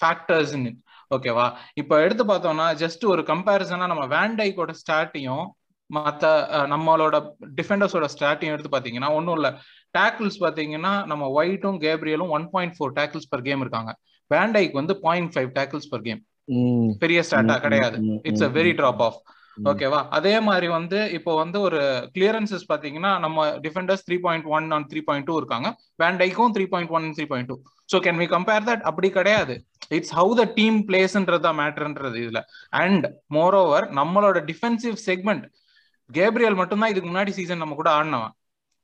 [0.00, 0.66] factors in
[1.10, 1.46] ஓகேவா
[1.80, 5.44] இப்போ எடுத்து பார்த்தோம்னா ஜஸ்ட் ஒரு கம்பேரிசனா நம்ம வேண்டைக்கோட ஸ்டாட்டையும்
[5.90, 6.28] மற்ற
[6.70, 7.16] நம்மளோட
[7.58, 9.50] டிஃபெண்டர்ஸோட ஸ்டாட்டையும் எடுத்து பார்த்தீங்கன்னா ஒன்றும் இல்லை.
[9.98, 13.92] டேக்கிள்ஸ் பார்த்தீங்கன்னா நம்ம ஒயிட்டும் கேப்ரியலும் one point four tackles per game இருக்காங்க.
[14.30, 16.22] வேண்டைக்கு வந்து point five tackles per game
[17.02, 17.96] பெரிய ஸ்டாட்டா கிடையாது.
[18.28, 19.18] It's a very drop off
[19.70, 21.78] ஓகேவா அதே மாதிரி வந்து இப்போ வந்து ஒரு
[22.14, 25.68] கிளியரன்சஸ் பாத்தீங்கன்னா நம்ம defenders three point one on three point two இருக்காங்க.
[26.02, 27.56] வேண்டைக்கும் three point one three point two
[27.92, 29.54] so can we compare that அப்படி கிடையாது.
[29.98, 32.42] இட்ஸ் ஹவு த டீம் பிளேஸ்ன்றதா மேட்டர்ன்றது இதுல.
[32.82, 35.46] அண்ட் மோர் ஓவர் நம்மளோட டிஃபென்சிவ் செக்மெண்ட்
[36.10, 38.34] கேப்ரியல் மட்டும்தான் இதுக்கு முன்னாடி சீசன் நம்ம கூட ஆடினவன்.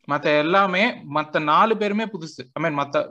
[0.09, 0.85] மத்த எல்லாமே
[1.17, 2.43] மத்த நாலு பேருமே புதுசு.
[2.57, 3.03] ஐ மீன் மத்த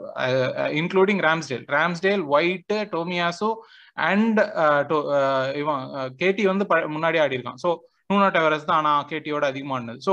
[0.80, 3.50] இன்க்ளூடிங் ராம்ஸ்டேல் ராம்ஸ்டேல் ஒயிட் டோமியாசோ
[4.10, 4.40] அண்ட்
[5.62, 5.80] இவன்
[6.20, 7.70] கேடி வந்து முன்னாடி ஆடி இருக்கான் ஸோ
[8.10, 9.98] நூனா டெவரஸ் தான் ஆனா கேட்டியோட அதிகமானது.
[10.06, 10.12] ஸோ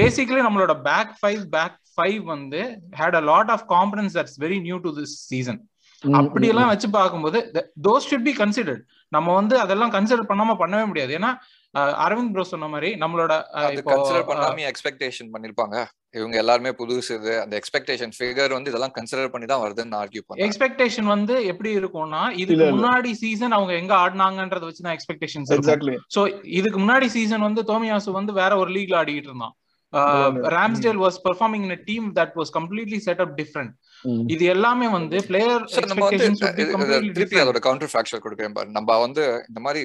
[0.00, 2.62] பேசிக்கலி நம்மளோட பேக் ஃபைவ் பேக் ஃபைவ் வந்து
[3.00, 5.60] had a lot of components that's very new to this season
[6.04, 7.38] அப்படி எல்லாம் வச்சு பார்க்கும்போது
[7.86, 11.12] தோஸ் ஷுட் பி கன்சிடர்ட் நம்ம வந்து அதெல்லாம் கன்சிடர் பண்ணாம பண்ணவே முடியாது.
[11.18, 11.30] ஏன்னா
[12.04, 13.32] அரவிந்த் ப்ரோ சொன்ன மாதிரி நம்மளோட
[13.90, 15.76] கன்சிடர் பண்ணாம எக்ஸ்பெக்டேஷன் பண்ணிருப்பாங்க.
[16.18, 20.46] இவங்க எல்லாருமே புதுசு இது அந்த எக்ஸ்பெக்டேஷன் ஃபிகர் வந்து இதெல்லாம் கன்சிடர் பண்ணி தான் வருதுன்னு ஆர்கியூ பண்ணேன்
[20.46, 25.52] எக்ஸ்பெக்டேஷன் வந்து எப்படி இருக்கும்னா இதுக்கு முன்னாடி சீசன் அவங்க எங்க ஆடினாங்கன்றத வச்சு தான் எக்ஸ்பெக்டேஷன்ஸ்
[26.16, 26.22] சோ
[26.60, 29.54] இதுக்கு முன்னாடி சீசன் வந்து தோமியாசு வந்து வேற ஒரு லீக்ல ஆடிட்டு இருந்தான்.
[30.56, 33.74] Ramsdale was performing in team that was completely set up different
[34.34, 35.62] இது எல்லாமே வந்து பிளேயர்
[37.18, 38.68] திருப்பி அதோட கவுண்டர் ஃபேக்சர் கொடுக்குறேன் பாரு.
[38.78, 39.82] நம்ம வந்து இந்த மாதிரி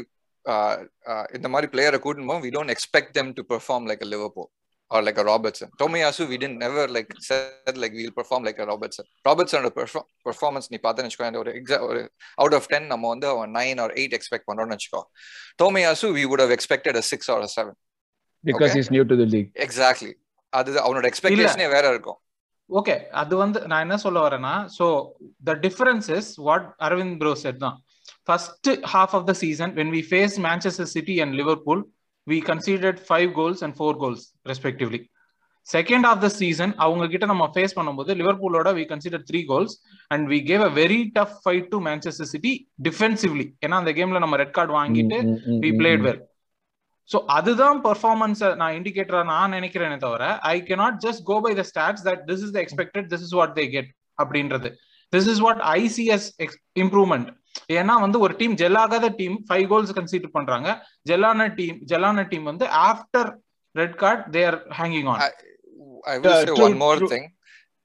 [1.38, 4.50] இந்த மாதிரி பிளேயரை கூட்டணும் we don't expect them to perform like a Liverpool
[4.92, 5.68] or like a Robertson.
[5.80, 9.06] Tomiyasu, we didn't never like said like we'll perform like a Robertson.
[9.28, 12.00] Robertson perform performance நீ பார்த்தேன்னு வச்சுக்கோ ஒரு எக்ஸா ஒரு
[12.42, 15.02] அவுட் ஆஃப் டென் நம்ம வந்து அவன் nine R eight expect பண்றோம்னு வச்சுக்கோ.
[15.62, 17.78] Tomiyasu we would have expected a six or seven
[18.44, 20.12] because is new to the league exactly
[20.54, 22.20] அது அவனோட எக்ஸ்பெக்டேஷனே வேற இருக்கும்.
[22.70, 24.88] ஓகே அது வந்து நான் என்ன சொல்ல வரேன்னா so
[25.50, 27.78] the difference is what Aravind bro said தான்.
[28.30, 31.84] First half of the season when we face Manchester City and Liverpool
[32.28, 35.00] we conceded five goals and four goals respectively.
[35.68, 39.74] Second of the season அவங்க கிட்ட நம்ம face பண்ணும்போது லிவர்பூலோட we consider three goals
[40.12, 42.54] and we gave a very tough fight to Manchester City
[42.88, 45.18] defensively ஏன்னா அந்த கேம்ல நம்ம red card வாங்கிட்டு
[45.66, 46.22] we played well
[47.10, 52.06] so அதுதான் பெர்ஃபார்மன்ஸ் நான் இண்டிகேட்டரா நான் நினைக்கிறேனே தவிர I cannot just go by the stats
[52.10, 54.72] that this is the expected this is what they get அப்படின்றது.
[55.14, 56.28] This is what I see as
[56.84, 57.30] improvement
[57.78, 60.70] ஏன்னா வந்து ஒரு டீம் ஜெல் ஆகாத டீம் ஃபைவ் கோல்ஸ் கன்சிடர் பண்றாங்க
[61.12, 63.30] ஜெல்லான டீம் ஜெல்லான team வந்து after
[63.76, 65.22] red card they are hanging on
[66.12, 67.08] I will yeah, say true, one more true.
[67.08, 67.26] thing.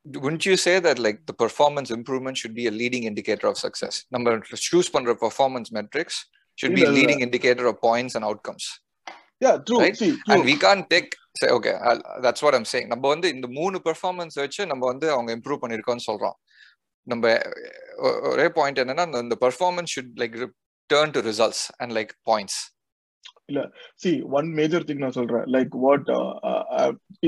[0.07, 3.95] Wouldn't you say that like the performance improvement should be a leading indicator of success?
[4.15, 4.33] Number
[4.69, 6.17] choose பண்ற performance metrics
[6.59, 8.65] should be a leading indicator of points and outcomes.
[9.41, 9.81] Yeah, true.
[9.81, 9.97] Right?
[9.97, 10.35] See, true.
[10.35, 11.09] And we can't take
[11.41, 12.89] say okay, I'll, that's what I'm saying.
[12.93, 16.37] நம்ம வந்து இந்த மூணு performance வச்சு நம்ம வந்து அவங்க improve பண்ணிருக்கோம்னு சொல்றோம்
[17.07, 17.25] நம்ம
[18.33, 20.37] ஒரே பாயிண்ட் என்னன்னா இந்த performance should like
[20.91, 22.61] turn to results and like points
[23.51, 23.63] இல்ல
[24.03, 26.07] சி ஒன் மேஜர் திங் நான் சொல்றேன் like what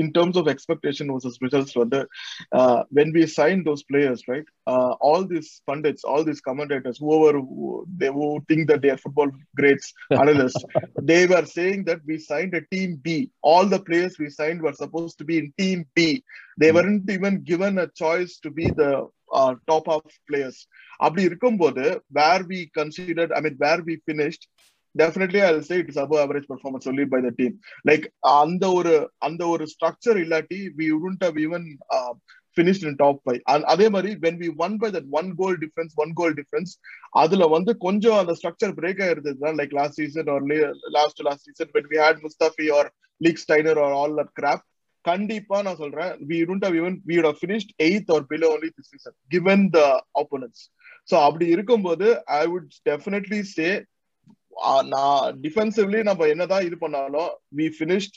[0.01, 1.99] in terms of expectation versus results வந்து
[2.99, 4.49] when we sign those players right
[5.09, 7.37] all this pundits all this commentators over
[8.03, 9.87] they who think that they are football greats
[10.23, 10.63] analysts
[11.11, 13.17] they were saying that we signed a team B
[13.51, 16.07] all the players we signed were supposed to be in team B
[16.63, 18.67] they weren't even given a choice to be
[19.65, 20.61] top of players
[20.99, 21.85] அப்படி இருக்கும்போது
[22.19, 24.45] where we considered I mean where we finished
[24.95, 29.43] definitely I say it's above average performance சொல்லி by the team like அந்த ஒரு அந்த
[29.47, 31.67] ஒரு structure இல்லாட்டி we wouldn't have even
[32.57, 35.93] finished in top five and அதே மாதிரி when we won by that one goal difference
[36.03, 36.71] one goal difference
[37.15, 40.45] அதுல வந்து கொஞ்சம் அந்த structure break ஆயிருந்ததுன்னா like last season or
[40.97, 42.89] last last season when we had Mustafi or
[43.45, 44.61] Lichtsteiner or all that crap.
[45.09, 48.69] கண்டிப்பா நான் சொல்றேன் we don't have even we would have finished eighth or below only
[48.77, 49.87] this season given the
[50.21, 50.61] opponents
[51.09, 52.07] so அப்படி இருக்கும்போது
[52.39, 53.71] i would definitely say
[54.93, 58.15] நான் defensively நம்ம என்னதான் இது பண்ணாலும் we finished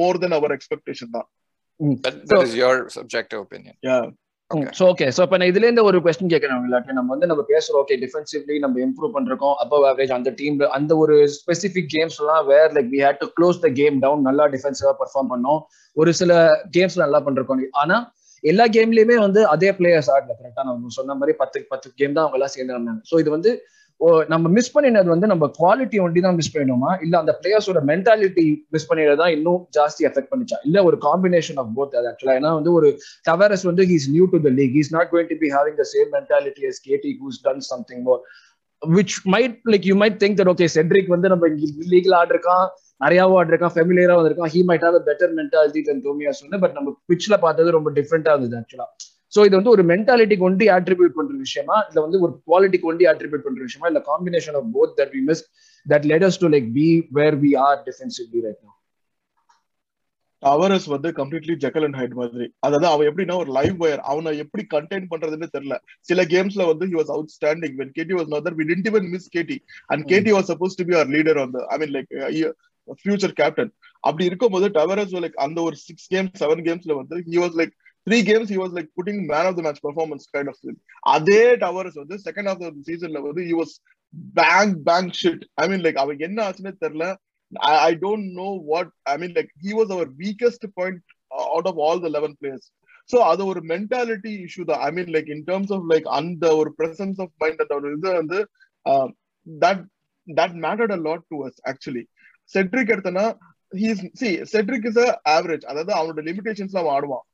[0.00, 1.28] more then our expectation தான்
[2.04, 2.16] that
[2.46, 3.74] is your subjective opinion
[4.78, 7.80] so okay so இப்ப நான் இதுல இருந்து ஒரு கொஸ்டின் கேட்கறேன் இல்லாட்டி நம்ம வந்து நம்ம பேசுறோம்.
[7.82, 9.54] ஓகே டிஃபென்சிவ்லி நம்ம இம்ப்ரூவ் பண்றோம்.
[9.64, 13.58] அபவ் ஆவரேஜ் அந்த டீம் அந்த ஒரு ஸ்பெசிபிக் கேம்ஸ் எல்லாம் where like we had to close
[13.64, 15.60] the game down நல்லா டிஃபென்சிவா பெர்ஃபார்ம் பண்ணோம்.
[15.96, 16.32] ஒரு சில
[16.76, 17.98] கேம்ஸ் நல்லா பண்றோம் ஆனா
[18.44, 20.32] எல்லா கேம்லயுமே வந்து அதே பிளேயர்ஸ் ஆடல.
[20.40, 23.52] கரெக்டா நம்ம சொன்ன மாதிரி பத்து பத்து கேம் தான் அவங்க எல்லாம் சேர்ந்து வந்தாங்க ஸோ இது வந்து
[24.30, 28.88] நம்ம மிஸ் பண்ணினது வந்து நம்ம குவாலிட்டி ஒண்டி தான் மிஸ் பண்ணிடுமா இல்ல அந்த பிளேயர்ஸோட மென்டாலிட்டி மிஸ்
[28.88, 30.56] பண்ணிடுறது தான் இன்னும் ஜாஸ்தி எஃபெக்ட் பண்ணிச்சா?
[30.66, 32.88] இல்ல ஒரு காம்பினேஷன் ஆஃப் போத் அது ஆக்சுவலா ஏன்னா வந்து ஒரு
[33.26, 36.10] டவரஸ் வந்து he's new to the league he's not going to be having the same
[36.16, 38.20] mentality as KT who's done something more
[38.82, 41.50] which might like you might think that okay Cedric வந்து நம்ம
[41.92, 42.66] லீக்ல ஆடிருக்கான்
[43.00, 47.42] நிறையாவும் ஆடிருக்கான் ஃபெமிலியரா வந்திருக்கான் he might have better mentality than தோமியா சொன்ன but நம்ம பிச்சில்
[47.44, 48.88] பார்த்தது ரொம்ப டிஃப்ரெண்டா இருந்தது ஆக்சுவலா
[49.34, 51.76] சோ இது வந்து ஒரு மென்டாலிட்டிக்கு ஒண்டி ஆட்ரிபியூட் பண்ற விஷயமா?
[51.88, 53.88] இல்ல வந்து ஒரு குவாலிட்டிக்கு ஒண்டி ஆட்ரிபியூட் பண்ற விஷயமா?
[53.92, 55.42] இல்ல combination of both that we miss
[55.86, 58.72] that let us to like be where we are defensively right no
[60.42, 62.46] ours வந்து கம்ப்ளீட்லி ஜெக்கல் அண்ட் ஹைட் மாதிரி.
[62.66, 65.76] அதாவது அவன் எப்படின்னா ஒரு லைவ் வயர் அவனை எப்படி கண்டெயின் பண்றதுன்னு தெரியல.
[66.08, 69.56] சில கேம்ஸ்ல வந்து he was outstanding when KT was not there we tend இவன் miss KT
[69.92, 72.10] and KT was supposed to be our leader on I mean like
[73.02, 73.72] future captain
[74.04, 77.74] அப்படி இருக்கும்போது டவரஸ் லைக் அந்த ஒரு சிக்ஸ் கேம்ஸ் செவன் கேம்ஸ்ல வந்து he was like
[78.06, 80.62] three games he was like putting man of the match performance kind of
[81.16, 83.74] அதே towers வந்து second of the சீசன்ல வந்து he was
[84.40, 87.08] bank bank shit I mean like அவன் என்ன ஆச்சுன்னே தெரியல
[87.52, 89.32] ஐ I don't know what I mean.
[89.38, 92.64] Like he was our weakest point uh, out of all the eleven players.
[93.30, 94.82] அது ஒரு mentality issue தான்.
[94.86, 98.08] I mean like in terms of like அந்த ஒரு presence of mind அந்த ஒரு இது
[98.20, 98.38] வந்து
[99.46, 99.82] that
[100.26, 102.04] that mattered a lot to us actually
[102.54, 103.26] Cedric எடுத்தனா
[103.82, 107.24] he's see Cedric is a average அதாவது அவனோட லிமிடேஷன்ஸ் அவன் ஆடுவான்.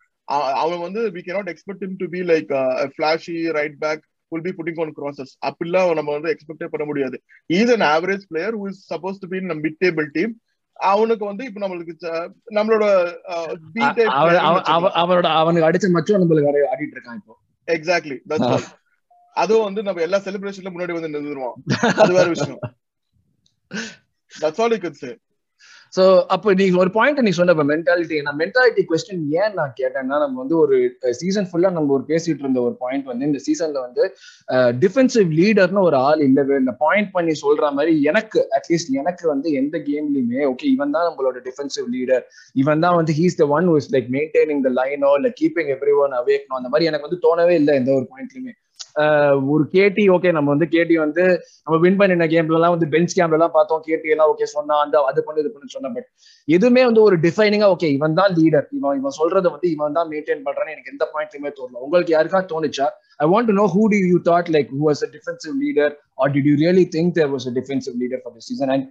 [0.62, 2.50] அவன் வந்து we cannot expect him to be like
[2.94, 7.16] flashy right back will be putting on crosses அப்படிலாம் நம்ம வந்து எக்ஸ்பெக்டே பண்ண முடியாது.
[7.58, 10.34] Is an average player who is supposed to be in mid table team
[10.90, 11.94] அவனுக்கு வந்து இப்ப நம்மளுக்கு
[12.58, 12.84] நம்மளோட
[15.00, 17.34] அவனோட அவனுக்கு அடிச்ச மச்சும் நம்மளுக்கு ஆடிட்டு இருக்கான் இப்போ.
[17.68, 18.18] எக்ஸாக்ட்லி
[19.36, 21.56] அதுவும் வந்து நம்ம எல்லா செலிப்ரேஷன்ல முன்னாடி வந்து நின்றுடுவோம்
[22.02, 22.60] அது வேற விஷயம்.
[24.32, 25.10] That's all you could say
[25.92, 30.36] so அப்ப நீங்க ஒரு பாயிண்ட் நீ சொன்ன மென்டாலிட்டி நான் மென்டாலிட்டி கொஸ்டின் ஏன் நான் கேட்டேன்னா நம்ம
[30.38, 30.76] வந்து ஒரு
[31.20, 34.04] சீசன் ஃபுல்லா நம்ம ஒரு பேசிட்டு இருந்த ஒரு பாயிண்ட் வந்து இந்த சீசன்ல வந்து
[34.80, 39.78] டிஃபென்சிவ் லீடர்னு ஒரு ஆள் இல்லவே இந்த பாயிண்ட் பண்ணி சொல்ற மாதிரி எனக்கு அட்லீஸ்ட் எனக்கு வந்து எந்த
[39.88, 42.24] கேம்லயுமே ஓகே இவன் தான் நம்மளோட டிஃபென்சிவ் லீடர்
[42.56, 46.16] இவன் தான் வந்து he's the one is like maintaining the லைனோ இல்ல கீப்பிங் எவ்ரி ஒன்
[46.20, 48.54] அவேக்னோ அந்த மாதிரி எனக்கு வந்து தோணவே இல்லை எந்த ஒரு பாயிண்ட்லயுமே
[49.52, 51.24] ஒரு கேடி ஓகே நம்ம வந்து கேடி வந்து
[51.64, 55.02] நம்ம வின் பண்ணின கேம்ல எல்லாம் வந்து பெஞ்ச் கேம்ல எல்லாம் பார்த்தோம் கேடி எல்லாம் ஓகே சொன்னா அந்த
[55.10, 56.08] அது பண்ணு இது பண்ணு சொன்ன பட்
[56.48, 60.44] எதுவுமே வந்து ஒரு டிஃபைனிங்கா ஓகே இவன் தான் லீடர் இவன் இவன் சொல்றத வந்து இவன் தான் மெயின்டைன்
[60.46, 61.80] பண்றான்னு எனக்கு எந்த பாயிண்ட்லயுமே தோணல.
[61.86, 62.86] உங்களுக்கு யாருக்கா தோணுச்சா?
[63.20, 66.32] I want to know who do you thought like who was a defensive leader or
[66.34, 68.86] did you really think there was a defensive leader for the season and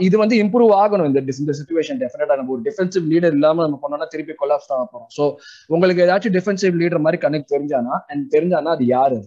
[0.00, 4.08] இது வந்து இம்ப்ரூவ் ஆகணும் இந்த இந்த சுச்சுவேஷன் டெஃபினட்டா நம்ம ஒரு டிஃபென்சிவ் லீடர் இல்லாம நம்ம பண்ணோம்னா
[4.14, 5.10] திருப்பி கொலாப்ஸ் தான் போறோம்.
[5.16, 5.24] ஸோ
[5.70, 7.96] உங்களுக்கு ஏதாச்சும் டிஃபென்சிவ் லீடர் மாதிரி கனெக்ட் தெரிஞ்சானா?
[8.10, 9.18] அண்ட் தெரிஞ்சானா அது யாரு?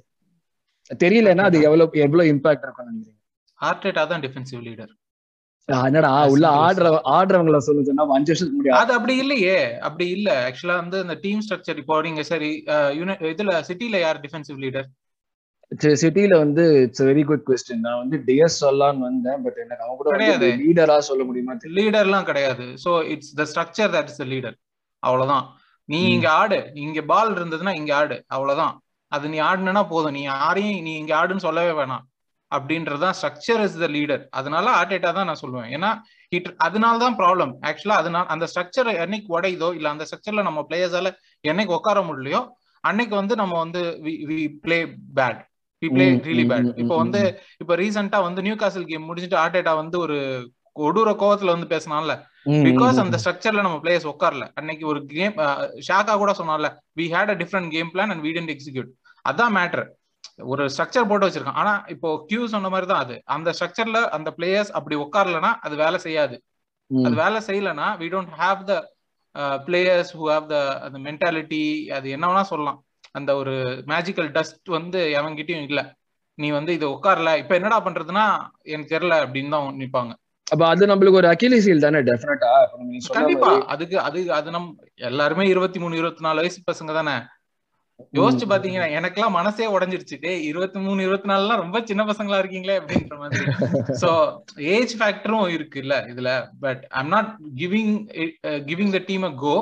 [0.92, 3.20] தெரியலன்னா அது எவ்வளவு எவ்வளவு இம்பாக்ட் இருக்கும் நினைக்கிறீங்க?
[3.60, 4.92] ஆர்டேட்டா தான் டிஃபென்சிவ் லீடர்
[5.70, 10.30] என்னடா உள்ள ஆடுற ஆடுறவங்கள சொல்லு சொன்னா அஞ்சு வருஷத்துக்கு முடியாது அது அப்படி இல்லையே அப்படி இல்ல.
[10.48, 12.50] ஆக்சுவலா வந்து இந்த டீம் ஸ்ட்ரக்சர் இப்போ நீங்க சரி
[13.32, 14.90] இதுல சிட்டில யார் டிஃபென்சிவ் லீடர்
[16.02, 20.10] சிட்டில வந்து இட்ஸ் வெரி குட் கொஸ்டின் நான் வந்து டிஎஸ் சொல்லலாம்னு வந்தேன் பட் எனக்கு அவங்க கூட
[20.12, 20.48] கிடையாது.
[20.62, 22.66] லீடரா சொல்ல முடியுமா லீடர்லாம் கிடையாது.
[22.84, 24.58] So it's the structure that is the leader
[25.04, 25.46] அவ்வளவுதான்.
[25.90, 26.58] நீ இங்க ஆடு.
[26.84, 28.18] இங்க பால் இருந்ததுன்னா இங்க ஆடு.
[28.28, 28.76] அவ்வளவுதான்.
[29.12, 30.16] அது நீ ஆடுனா போதும்.
[30.18, 32.06] நீ யாரையும் நீ இங்க ஆடுன்னு சொல்லவே வேணாம்.
[32.52, 35.70] அப்படின்றதுதான் ஸ்ட்ரக்சர் இஸ் த லீடர் அதனால ஆர்டேட்டா தான் நான் சொல்லுவேன்.
[35.76, 35.90] ஏன்னா
[36.32, 41.12] ஹிட் அதனால தான் ப்ராப்ளம் ஆக்சுவலா அதனால அந்த ஸ்ட்ரக்சர் என்னைக்கு உடையுதோ இல்ல அந்த ஸ்ட்ரக்சர்ல நம்ம பிளேயர்ஸால
[41.44, 42.42] என்னைக்கு உட்கார முடியலையோ
[42.84, 43.82] அன்னைக்கு வந்து நம்ம வந்து
[44.30, 44.78] we play
[45.18, 45.42] bad
[45.82, 47.22] we play really bad இப்போ வந்து
[47.62, 50.18] இப்போ ரீசெண்டா வந்து நியூ காசல் கேம் முடிஞ்சிட்டு ஆர்டேட்டா வந்து ஒரு
[50.76, 52.14] கொடூர கோவத்துல வந்து பேசினான்ல.
[52.68, 54.46] பிகாஸ் அந்த ஸ்ட்ரக்சர்ல நம்ம பிளேயர்ஸ் உட்காரல.
[54.60, 55.36] அன்னைக்கு ஒரு கேம்
[55.88, 56.68] ஷாக்கா கூட சொன்னான்ல
[57.00, 58.90] we had a different game plan and we tend execute
[59.26, 59.86] அதான் மேட்ரு
[60.52, 61.60] ஒரு ஸ்ட்ரக்சர் போட்டு வச்சிருக்கான்.
[61.62, 63.16] ஆனா இப்போ கியூ சொன்ன மாதிரி தான் அது.
[63.36, 66.36] அந்த ஸ்ட்ரக்சர்ல அந்த பிளேயர்ஸ் அப்படி உட்காரலனா அது வேலை செய்யாது.
[66.92, 68.76] அது வேலை செய்யலனா we don't have the
[69.68, 71.64] players who have the அந்த மென்டாலிட்டி
[71.98, 72.80] அது என்ன வேணா சொல்லலாம்.
[73.18, 73.54] அந்த ஒரு
[73.92, 75.82] மேஜிக்கல் டஸ்ட் வந்து எவன்கிட்டயும் இல்ல.
[76.38, 77.32] நீ வந்து இது உட்காரல.
[77.42, 78.26] இப்ப என்னடா பண்றதுன்னா
[78.74, 80.12] எனக்கு தெரியல அப்படின்னு தான் நிப்பாங்க.
[80.48, 82.52] அப்ப அது நம்மளுக்கு ஒரு அகிலிசியல் தானே டெஃபினட்டா
[83.18, 83.52] கண்டிப்பா.
[83.74, 84.70] அதுக்கு அது அது நம்
[85.10, 87.16] எல்லாருமே இருபத்தி மூணு இருபத்தி நாலு வயசு பசங்க தானே?
[88.20, 90.16] யோசிச்சு பாத்தீங்கன்னா எனக்கெல்லாம் மனசே உடஞ்சிருச்சு.
[90.26, 93.44] டே இருபத்தி மூணு இருபத்தி நாலுலாம் ரொம்ப சின்ன பசங்களா இருக்கீங்களே அப்படின்ற மாதிரி.
[94.02, 94.10] சோ
[94.76, 96.32] ஏஜ் ஃபேக்டரும் இருக்கு இல்ல இதுல.
[96.66, 97.94] But I'm not giving
[98.72, 99.56] giving the team a go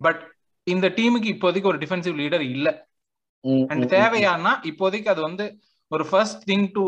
[0.00, 0.22] but
[0.66, 2.68] இந்த டீமுக்கு இப்போதைக்கு ஒரு டிஃபென்சிவ் லீடர் இல்ல.
[3.72, 5.44] அண்ட் தேவையானா இப்போதைக்கு அது வந்து
[5.90, 6.84] ஒரு ஃபர்ஸ்ட் திங் டு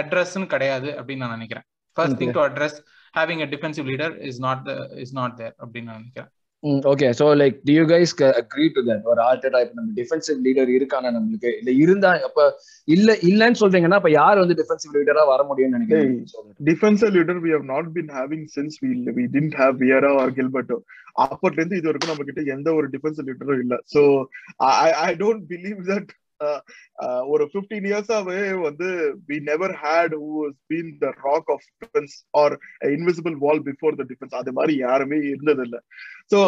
[0.00, 1.66] அட்ரஸ்ன்னு கிடையாது அப்படின்னு நான் நினைக்கிறேன்.
[1.96, 2.76] First thing to address
[3.14, 4.68] having a defensive leader is not
[5.04, 6.30] is not there அப்படின்னு நான் நினைக்கிறேன்.
[6.90, 10.70] Okay so like do you guys agree to that ஒரு ஆர்டர் டைப் நம்ம டிஃபென்சிவ் லீடர்
[10.74, 11.50] இருக்கானா நம்மளுக்கு?
[11.60, 12.40] இல்ல இருந்தா அப்ப
[12.88, 16.12] இல்ல இல்லன்னு சொல்றீங்கன்னா அப்ப யார் வந்து டிஃபென்சிவ் லீடரா வர முடியும்னு நினைக்கிறேன்
[16.70, 20.78] defensive leader we have not been having since we we did have Vieira or Gilberto
[21.24, 23.74] அப்பட்ல இருந்து இது வரைக்கும் நம்ம கிட்ட எந்த ஒரு டிஃபென்சிவ் லீடரும் இல்ல.
[23.94, 24.02] So
[24.80, 26.10] I I don't believe that
[27.32, 28.88] ஒரு பிப்டீன் இயர்ஸாவே வந்து
[29.28, 30.30] we never had who
[30.70, 32.54] been the rock of defence or
[32.92, 35.78] invisible wall before the defence அது மாதிரி யாருமே இருந்தது இல்ல
[36.32, 36.40] so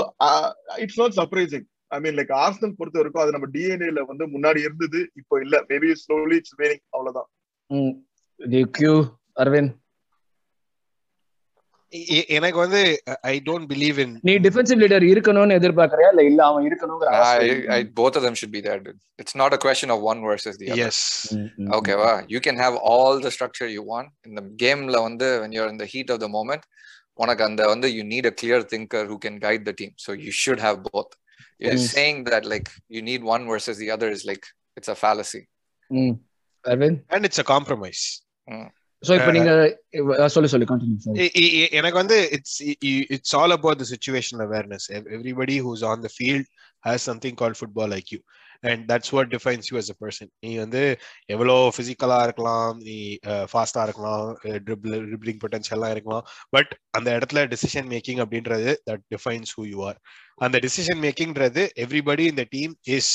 [0.85, 5.01] it's not surprising I mean like Arsenal பொறுத்த வரைக்கும் அது நம்ம டிஎன்ஏல வந்து முன்னாடி இருந்தது
[5.21, 5.57] இப்போ இல்ல.
[5.71, 7.29] மேபி ஸ்லோலி இட்ஸ் வேனிங் அவ்வளவுதான்.
[9.37, 9.75] அரவிந்த்
[12.38, 12.80] எனக்கு வந்து
[13.32, 17.12] ஐ டோன்ட் பிலீவ் இன் நீ டிஃபென்சிவ் லீடர் இருக்கணும்னு எதிர்பார்க்கறியா இல்ல இல்ல அவன் இருக்கணும்ங்கற
[17.44, 19.00] I, I, both of them should be there dude.
[19.22, 20.98] it's not a question of one versus the other yes
[21.78, 25.30] okay well you can have all the structure you want in the game la வந்து
[25.44, 26.66] when you're in the heat of the moment
[27.24, 30.34] உனக்கு அந்த வந்து you need a clear thinker who can guide the team so you
[30.42, 31.12] should have both
[31.64, 31.88] you're Mm.
[31.98, 34.46] saying that like you need one versus the other is like
[34.78, 35.44] it's a fallacy
[36.66, 38.04] Aravind and it's a compromise
[39.03, 39.53] So இப்போ நீங்க
[40.35, 41.25] சொல்லு சொல்லு continue
[41.79, 42.59] எனக்கு வந்து it's
[43.17, 44.87] it's all about the situation awareness
[45.17, 46.49] everybody who's on the field
[46.85, 48.21] has something call football like you
[48.71, 50.83] and that's what defines you as a person நீ வந்து
[51.35, 52.97] எவ்வளோ பிசிக்கலா இருக்கலாம் நீ
[53.53, 54.27] ஃபாஸ்டா இருக்கலாம்
[54.67, 56.25] ட்ரிபிள் ட்ரிப்ளிங் பொட்டன்ஷியல்லாம் இருக்கலாம்
[56.57, 60.01] பட் அந்த இடத்துல டெசிஷன் மேக்கிங் அப்படின்றது that defines who you are
[60.47, 63.15] அந்த டெசிஷன் மேக்கிங்ன்றது எவ்ரிபடி இந்த team is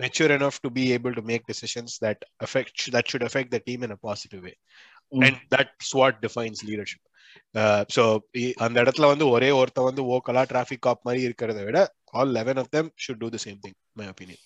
[0.00, 3.82] mature enough to be able to make decisions that affect that should affect the team
[3.82, 4.56] in a positive way.
[5.12, 7.02] And that's what defines leadership.
[7.94, 8.02] So
[8.56, 11.78] அந்த இடத்துல வந்து ஒரே ஒருத்த வந்து ஓக்கலா traffic காப் மாதிரி இருக்கிறத விட
[12.18, 14.42] all eleven of them should do the same thing my opinion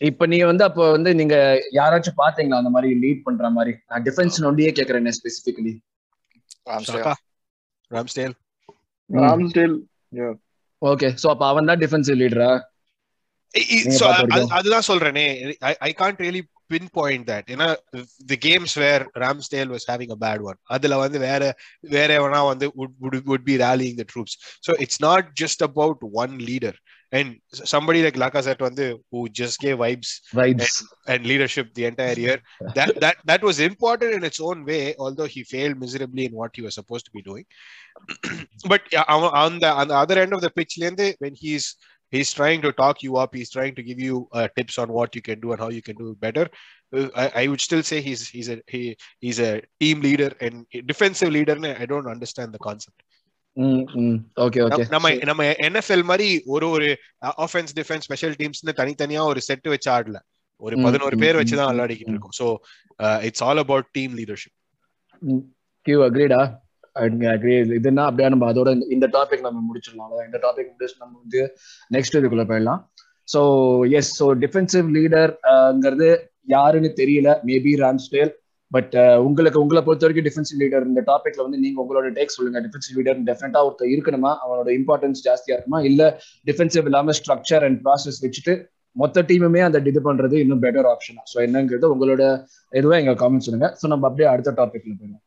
[0.00, 1.36] இப்ப நீங்க வந்து அப்போ வந்து நீங்க
[1.78, 3.72] யாராச்சும் பாத்தீங்களா அந்த மாதிரி லீட் பண்ற மாதிரி?
[3.90, 5.08] நான் டிஃபென்ஸ் நொண்டியே கேக்குறேன்.
[6.88, 7.14] சாக்கா.
[7.90, 8.34] ராம்ஸ்டேல்
[9.10, 9.74] ராம்ஸ்டேல்
[10.82, 12.50] ஓகே சோ அப்ப அவன் தான் டிஃபென்சிவ் லீடரா.
[14.58, 15.26] அதுதான் சொல்றேனே.
[15.88, 16.42] I can't really
[16.73, 17.67] pin point that ஏன்னா
[18.31, 21.43] the games where Ramsdale was having a bad one அதுல வந்து வேற
[21.95, 22.67] வேற எவனா வந்து
[23.31, 24.35] would be rallying the troops
[24.67, 26.75] so it's not just about one leader
[27.17, 27.27] and
[27.71, 30.77] somebody like Lacazette வந்து who just gave vibes vibes
[31.13, 32.37] and leadership the entire year.
[32.77, 36.51] That that that was important in its own way, although he failed miserably in what
[36.57, 37.45] he was supposed to be doing.
[38.71, 41.67] but yeah, on on the on the other end of the pitch, Lende, when he's
[42.12, 45.14] he's trying to talk you up, he's trying to give you uh, tips on what
[45.14, 46.46] you can do and how you can do better.
[46.92, 48.82] Uh, I, I would still say he's he's a he,
[49.20, 50.54] he's a team leader and
[50.86, 51.52] defensive leader.
[51.52, 52.98] and I don't understand the concept.
[54.36, 56.88] Okay okay நம்ம- நம்ம NFL மாதிரி ஒரு ஒரு
[57.38, 60.18] offence defence special டீம்ஸ்னு தனித்தனியா ஒரு set வச்சு ஆடல
[60.62, 62.14] ஒரு பதினோரு பேர் ம், வச்சுதான் ம், விளையாடிக்கிட்டு.
[62.14, 62.46] இருக்கோம் so
[63.22, 64.54] it's all about team leadership
[65.86, 66.40] Q அக்ரீடா
[66.98, 70.24] அக்ரி இதுனா அப்படியே நம்ம அதோட இந்த- இந்த டாபிக் நம்ம முடிச்சிடலாம்.
[70.24, 71.56] இந்த டாபிக் முடிச்சு நம்ம வந்து
[71.92, 72.86] நெக்ஸ்ட் இதுக்குள்ள போயிடலாம்.
[73.36, 73.42] ஸோ
[73.90, 77.38] எஸ் ஸோ டிஃபென்சிவ் லீடர்ங்கிறது யாருன்னு தெரியல.
[77.46, 78.30] மேபி ராம்ஸ்டேல்
[78.70, 82.60] பட் உங்களுக்கு உங்களை பொறுத்த வரைக்கும் டிஃபென்சிவ் லீடர் இந்த டாபிக்ல வந்து நீங்க உங்களோட டேக் சொல்லுங்க.
[82.60, 84.36] டிஃபென்சிவ் லீடர் டெஃபினட்டா ஒருத்தர் இருக்கணுமா?
[84.46, 85.80] அவனோட இம்பார்ட்டன்ஸ் ஜாஸ்தியா இருக்குமா?
[85.80, 91.22] இல்ல டிஃபென்சிவ் இல்லாம ஸ்ட்ரக்சர் அண்ட் ப்ராசஸ் வச்சுட்டு மொத்த டீமுமே அந்த இது பண்றது இன்னும் பெட்டர் ஆப்ஷனா
[91.34, 93.76] ஸோ என்னங்கிறது உங்களோட இதுவே எங்க காமெண்ட் சொல்லுங்க.
[93.82, 95.26] ஸோ நம்ம அப்படியே அடுத்த டாபிக்ல போயிடலாம்.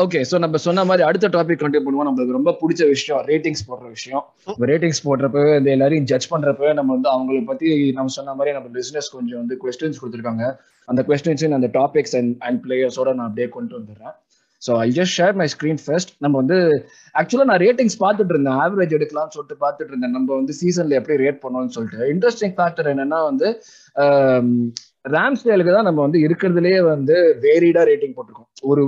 [0.00, 2.06] ஓகே சோ நம்ம சொன்ன மாதிரி அடுத்த டாபிக் கண்டினியூ பண்ணுவோம்.
[2.08, 4.22] நம்மளுக்கு ரொம்ப பிடிச்ச விஷயம் ரேட்டிங்ஸ் போடுற விஷயம்.
[4.70, 9.08] ரேட்டிங்ஸ் போடுறப்ப இந்த எல்லாரையும் ஜட்ஜ் பண்றப்ப நம்ம வந்து அவங்கள பத்தி நம்ம சொன்ன மாதிரி நம்ம பிசினஸ்
[9.16, 10.44] கொஞ்சம் வந்து கொஸ்டின்ஸ் கொடுத்துருக்காங்க.
[10.88, 14.14] அந்த கொஸ்டின்ஸ் அந்த டாபிக்ஸ் அண்ட் அண்ட் பிளேயர்ஸோட நான் அப்படியே கொண்டு வந்துடுறேன்.
[14.62, 16.58] So I just share my screen first நம்ம வந்து
[17.20, 18.58] ஆக்சுவலாக நான் ரேட்டிங்ஸ் பார்த்துட்டு இருந்தேன்.
[18.64, 20.14] ஆவரேஜ் எடுக்கலாம்னு சொல்லிட்டு பார்த்துட்டு இருந்தேன்.
[20.16, 22.08] நம்ம வந்து சீசன்ல எப்படி ரேட் பண்ணோம்னு சொல்லிட்டு.
[22.14, 23.48] இன்ட்ரெஸ்டிங் ஃபேக்டர் என்னன்னா வந்து
[25.04, 28.48] ராம்ஸ்டேலுக்கு தான் நம்ம வந்து இருக்கிறதுலேயே வந்து வேரிடா ரேட்டிங் போட்டிருக்கோம்.
[28.70, 28.82] ஒரு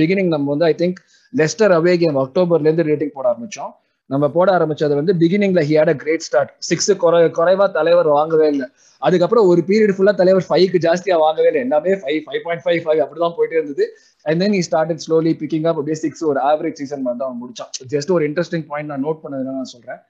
[0.00, 0.98] பிகினிங் நம்ம வந்து I think
[1.32, 3.72] Leicester away game அக்டோபர்ல இருந்து ரேட்டிங் போட ஆரம்பிச்சோம்.
[4.10, 8.46] நம்ம போட ஆரம்பிச்சது வந்து பிகினிங்ல he had a great start six குறை குறைவா தலைவர் வாங்கவே
[8.54, 8.66] இல்லை.
[9.02, 11.62] அதுக்கப்புறம் ஒரு பீரியட் ஃபுல்லா தலைவர் ஃபைவ்க்கு ஜாஸ்தியா வாங்கவே இல்லை.
[11.66, 13.84] எல்லாமே five five point five five அப்படிதான் போயிட்டே இருந்தது.
[14.26, 17.40] And then he started slowly picking up அப்படியே சிக்ஸ் ஒரு ஆவரேஜ் சீசன் மாதிரி தான் அவன்
[17.42, 17.70] முடிச்சான்.
[17.94, 20.00] ஜஸ்ட் ஒரு இன்ட்ரெஸ்டிங் பாயிண்ட் நான் நோட் பண்ணதுன்னு நான் சொல்றேன்.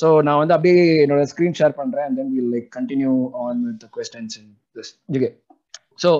[0.00, 3.86] ஸோ நான் வந்து அப்படியே என்னோட ஸ்க்ரீன் ஷேர் பண்றேன் and then will like continue on with
[3.96, 5.30] questions in this okay
[5.98, 6.10] so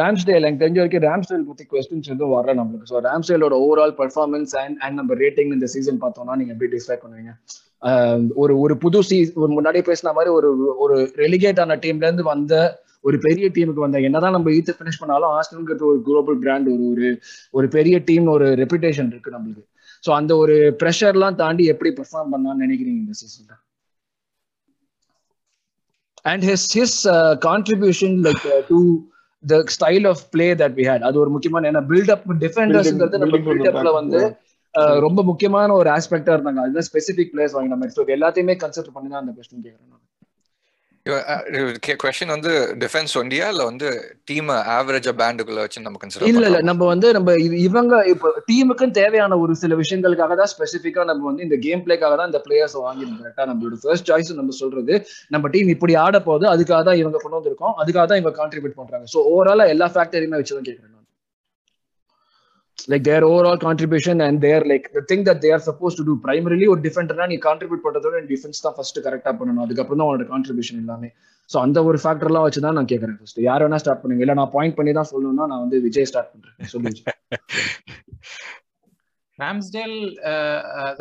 [0.00, 2.88] Ramsdale எனக்கு தெரிஞ்ச வரைக்கும் ரேம்ஸ்டேல் பற்றி கொஸ்டின்ஸ் எதுவும் வரல நம்மளுக்கு.
[2.92, 7.34] ஸோ ராம்ஸ்டேலோட ஓவரால் பர்ஃபார்மன்ஸ் அண்ட் அண்ட் நம்ம ரேட்டிங் இந்த சீசன் பார்த்தோம்னா நீங்க எப்படி டிஸ்கிரைப் பண்ணுவீங்க?
[7.82, 10.48] Um, ஒரு ஒரு புது சீசன் ஒரு முன்னாடி பேசின மாதிரி ஒரு
[10.84, 12.54] ஒரு ரெலிகேட் ஆன டீம்ல இருந்து வந்த
[13.04, 17.08] ஒரு பெரிய டீமுக்கு வந்த என்னதான் நம்ம ஈத்து ஃபினிஷ் பண்ணாலும் ஆஸ்டல்ங்கிறது ஒரு குளோபல் பிராண்ட் ஒரு ஒரு
[17.52, 19.64] ஒரு பெரிய டீம் ஒரு ரெப்புடேஷன் இருக்கு நம்மளுக்கு.
[20.04, 23.56] ஸோ அந்த ஒரு ப்ரெஷர்லாம் தாண்டி எப்படி பெர்ஃபார்ம் பண்ணான்னு நினைக்கிறீங்க இந்த சீசன்ல
[26.24, 26.98] and his his
[27.46, 28.78] contribution like to
[29.44, 33.92] the style of play that we had அது ஒரு முக்கியமான ஏன்னா பில்டப் டிஃபெண்டர்ஸ்ங்கிறது நம்ம பில்டப்ல
[34.00, 34.20] வந்து
[35.06, 36.60] ரொம்ப முக்கியமான ஒரு ஆஸ்பெக்டா இருந்தாங்க.
[36.64, 37.94] அதுதான் ஸ்பெசிபிக் பிளேஸ் வாங்கின மாதிரி.
[37.96, 39.90] ஸோ எல்லாத்தையுமே கன்சிடர் பண்ணி தான் அந்த கொஸ்டின் கேட்கறேன்
[42.02, 42.50] கொஸ்டின் வந்து
[42.82, 43.88] டிஃபென்ஸ் ஒண்டியா இல்ல வந்து
[44.28, 46.58] டீம் ஆவரேஜா பேண்டுக்குள்ள வச்சு நம்ம கன்சிடர் இல்ல இல்ல.
[46.68, 51.58] நம்ம வந்து நம்ம இவங்க இப்போ டீமுக்கும் தேவையான ஒரு சில விஷயங்களுக்காக தான் ஸ்பெசிஃபிக்கா நம்ம வந்து இந்த
[51.66, 54.94] கேம் பிளேக்காக தான் இந்த பிளேயர்ஸ் வாங்கிருக்கோம் கரெக்டா நம்மளோட ஃபர்ஸ்ட் சாய்ஸ் நம்ம சொல்றது.
[55.30, 56.46] நம்ம டீம் இப்படி ஆட போகுது.
[56.54, 57.74] அதுக்காக தான் இவங்க கொண்டு வந்திருக்கோம்.
[57.82, 59.06] அதுக்காக தான் இவங்க கான்ட்ரிபியூட் பண்றாங்க.
[59.14, 60.91] ஸோ ஓவராலா எல்லா ஃபேக்டரியுமே வச்சு தான் கேட்கறேன்
[62.92, 66.14] like their over all contribution and their like the thing that they suppose to do
[66.24, 69.64] primarily ஒரு டிஃபெண்டர்னா நீ கான்ட்ரிபியூட் பண்றதோட டிஃபென்ஸ் தான் ஃபர்ஸ்ட் கரெக்டா பண்ணணும்.
[69.66, 71.10] அதுக்கப்புறம் தான் உனோட கான்ட்ரிபியூஷன் எல்லாமே.
[71.50, 74.24] ஸோ அந்த ஒரு ஃபேக்டர்லாம் வச்சு தான் நான் கேட்கறேன் ஃபர்ஸ்ட் யார் வேணா ஸ்டார்ட் பண்ணுங்க.
[74.26, 76.56] இல்ல நான் பாயிண்ட் பண்ணி தான் சொல்லணும்னா நான் வந்து விஜய் ஸ்டார்ட் பண்றேன்.
[76.74, 76.92] சொல்லி
[79.42, 79.94] ராம்ஸ்டேல்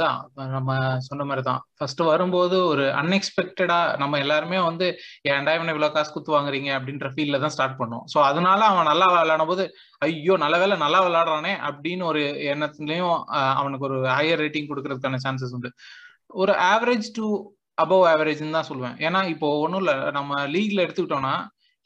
[0.02, 0.18] தான்
[0.56, 0.72] நம்ம
[1.08, 4.88] சொன்ன மாதிரி தான் ஃபர்ஸ்ட் வரும்போது ஒரு அன்எக்ஸ்பெக்டடா நம்ம எல்லாருமே வந்து
[5.34, 6.70] ஏன்டா இவனை இவ்வளவு காசு குத்து வாங்குறீங்க?
[6.78, 8.04] அப்படின்ற ஃபீல்ல தான் ஸ்டார்ட் பண்ணோம்.
[8.14, 9.66] ஸோ அதனால அவன் நல்லா விளையாடும் போது
[10.08, 12.22] ஐயோ நல்ல வேலை நல்லா விளையாடுறானே அப்படின்னு ஒரு
[12.54, 13.16] எண்ணத்துலயும்
[13.62, 15.72] அவனுக்கு ஒரு ஹையர் ரேட்டிங் கொடுக்கறதுக்கான சான்சஸ் உண்டு.
[16.42, 17.26] ஒரு ஆவரேஜ் டு
[17.78, 18.96] அபவ் ஆவரேஜ்னு தான் சொல்லுவேன்.
[19.08, 19.96] ஏன்னா இப்போ ஒன்றும் இல்லை.
[20.20, 21.36] நம்ம லீக்ல எடுத்துக்கிட்டோம்னா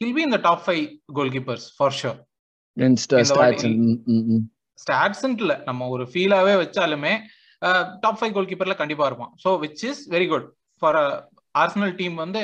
[0.00, 0.84] ஹில் பி இந்த top five
[1.36, 2.18] goalkeepers for sure
[4.78, 7.12] ஸ்டாட்ஸ்ன்ட்ல நம்ம ஒரு ஃபீலாவே வச்சாலுமே
[8.02, 9.32] டாப் ஃபைவ் கோல் கீப்பர்ல கண்டிப்பா இருப்பான்.
[9.42, 10.46] So which is very good
[10.82, 10.98] for
[11.54, 12.40] Arsenal team வந்து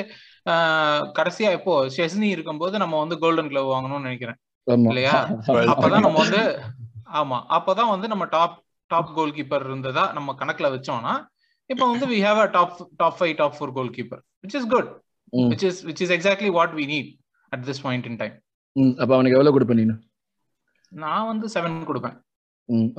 [1.17, 4.39] கடைசியா இப்போ ஷெஸ்னி இருக்கும்போது நம்ம வந்து கோல்டன் கிளவ் வாங்கணும்னு நினைக்கிறேன்.
[4.87, 5.15] இல்லையா?
[5.73, 6.41] அப்பதான் நம்ம வந்து
[7.19, 7.37] ஆமா.
[7.57, 8.55] அப்பதான் வந்து நம்ம டாப்
[8.91, 11.13] டாப் கோல் கீப்பர் இருந்ததா நம்ம கணக்குல வச்சோம்னா
[11.69, 14.89] இப்போ வந்து we have a top top five top four goalkeeper which is good
[15.47, 17.11] which is which is exactly what we need
[17.51, 18.35] at this point in time
[18.97, 19.85] அப்ப அவனுக்கு எவ்வளவு கொடுப்ப நீ
[21.01, 22.15] நான் வந்து செவன் கொடுப்பேன்.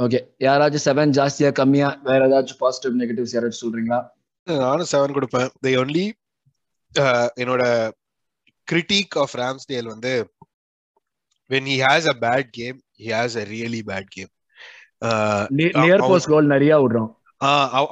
[0.05, 4.01] ஓகே யாராச்சும் செவன் ஜாஸ்தியா கம்மியா வேற ஏதாச்சும் பாசிட்டிவ் நெகட்டிவ்ஸ் யாராச்சும் சொல்றீங்களா?
[4.47, 5.51] நானும் செவன் கொடுப்பேன்.
[5.67, 6.07] தி ஒன்லி
[7.43, 7.65] என்னோட
[8.69, 10.15] கிரிட்டிக் ஆஃப் ராம்ஸ்டேல் வந்து
[11.51, 14.31] when he has a bad game he has a really bad game.
[15.59, 17.11] Near post goal நிறைய விடுறான்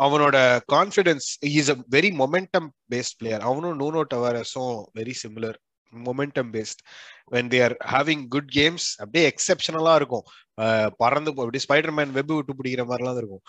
[0.05, 0.37] அவனோட
[0.75, 1.27] confidence
[1.59, 5.59] is a very momentum based player அவனும் Nuno டவரஸும் very similar
[5.93, 6.81] momentum based
[7.31, 10.25] when they are having good games அப்படியே எக்ஸெப்ஷனலா இருக்கும்.
[10.97, 13.45] பறந்து அப்படியே spider man web விட்டு பிடிக்கிற மாதிரிலாம் இருக்கும்.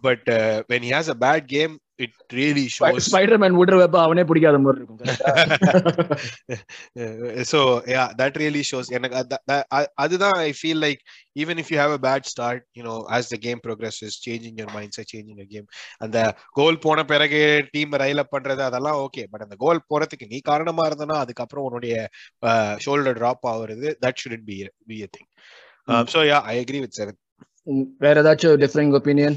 [0.00, 0.28] But
[0.72, 3.06] when has a bad game it really shows
[3.42, 5.00] Spider-Man விடுற வெப்ப அவனே பிடிக்காத மாதிரி இருக்கும்.
[7.52, 7.60] So
[7.92, 9.16] yeah that really shows எனக்கு
[9.98, 11.00] அதுதான் I feel like
[11.36, 15.10] even if you have a bad start you know as the game progress changing your mindset
[15.14, 15.66] changing a game
[16.00, 16.18] அந்த
[16.52, 17.42] goal போன பிறகு
[17.74, 21.96] டீம் ரைல் அப் பண்றது அதெல்லாம் ஓகே பட் அந்த கோல் போறதுக்கு நீ காரணமா இருந்தனா அதுக்கப்புறம் உன்னுடைய
[22.84, 25.30] ஷோல்டர் டிராப் ஆகுறது that should be be a thing
[26.14, 27.18] so yeah I agree with seven
[28.02, 29.36] வேற ஏதாச்சும் differing opinion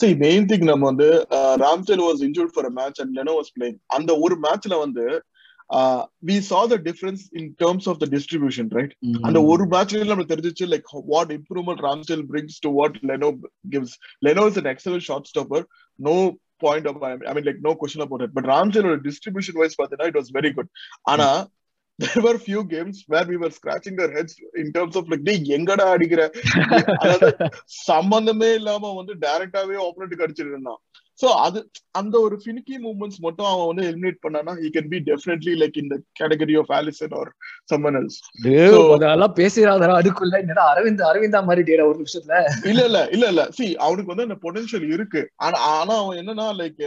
[0.00, 1.06] See, main thing நம்ம வந்து
[1.62, 5.04] Ramsdale was injured for match and Leno was playing அந்த ஒரு மேட்ச்ல வந்து
[6.28, 8.92] we saw the difference in terms of the distribution right
[9.28, 13.30] அந்த ஒரு மேட்ச்ல நமக்கு தெரிஞ்சிச்சு like what improvement Ramsdale brings to what Leno
[13.74, 15.64] gives Leno is an excellent shot stopper
[15.98, 16.14] no
[16.62, 20.20] point of I mean like no question about it but ராம்செலோட distribution wise பார்த்தீங்கன்னா it
[20.20, 20.70] was very good
[21.14, 21.28] ஆனா
[21.98, 25.52] there were few games where we were scratching our heads in terms of like டேய்
[25.56, 26.22] எங்கடா அடிக்கிற?
[27.02, 27.30] அதாவது
[27.88, 30.80] சம்பந்தமே இல்லாம வந்து டைரக்டாவே ஆப்போனண்ட்டுக்கு அடிச்சிட்டு இருந்தான்.
[31.20, 31.58] சோ அது
[32.00, 35.90] அந்த ஒரு ஃபினிக்கி மூவ்மெண்ட்ஸ் மட்டும் அவன் வந்து எலிமினேட் பண்ணானா he can be definitely like in
[35.92, 37.30] the category of Alisson or
[37.72, 38.18] someone else
[38.96, 42.38] அதெல்லாம் பேசுறாதரா அதுக்குள்ள என்னடா அரவிந்த் அரவிந்தா மாதிரி ஒரு நிமிஷத்துல.
[42.72, 43.44] இல்ல இல்ல இல்ல இல்ல.
[43.58, 45.22] சி அவனுக்கு வந்து அந்த பொட்டன்ஷியல் இருக்கு.
[45.46, 46.80] ஆனா ஆனா அவன் என்னன்னா லைக்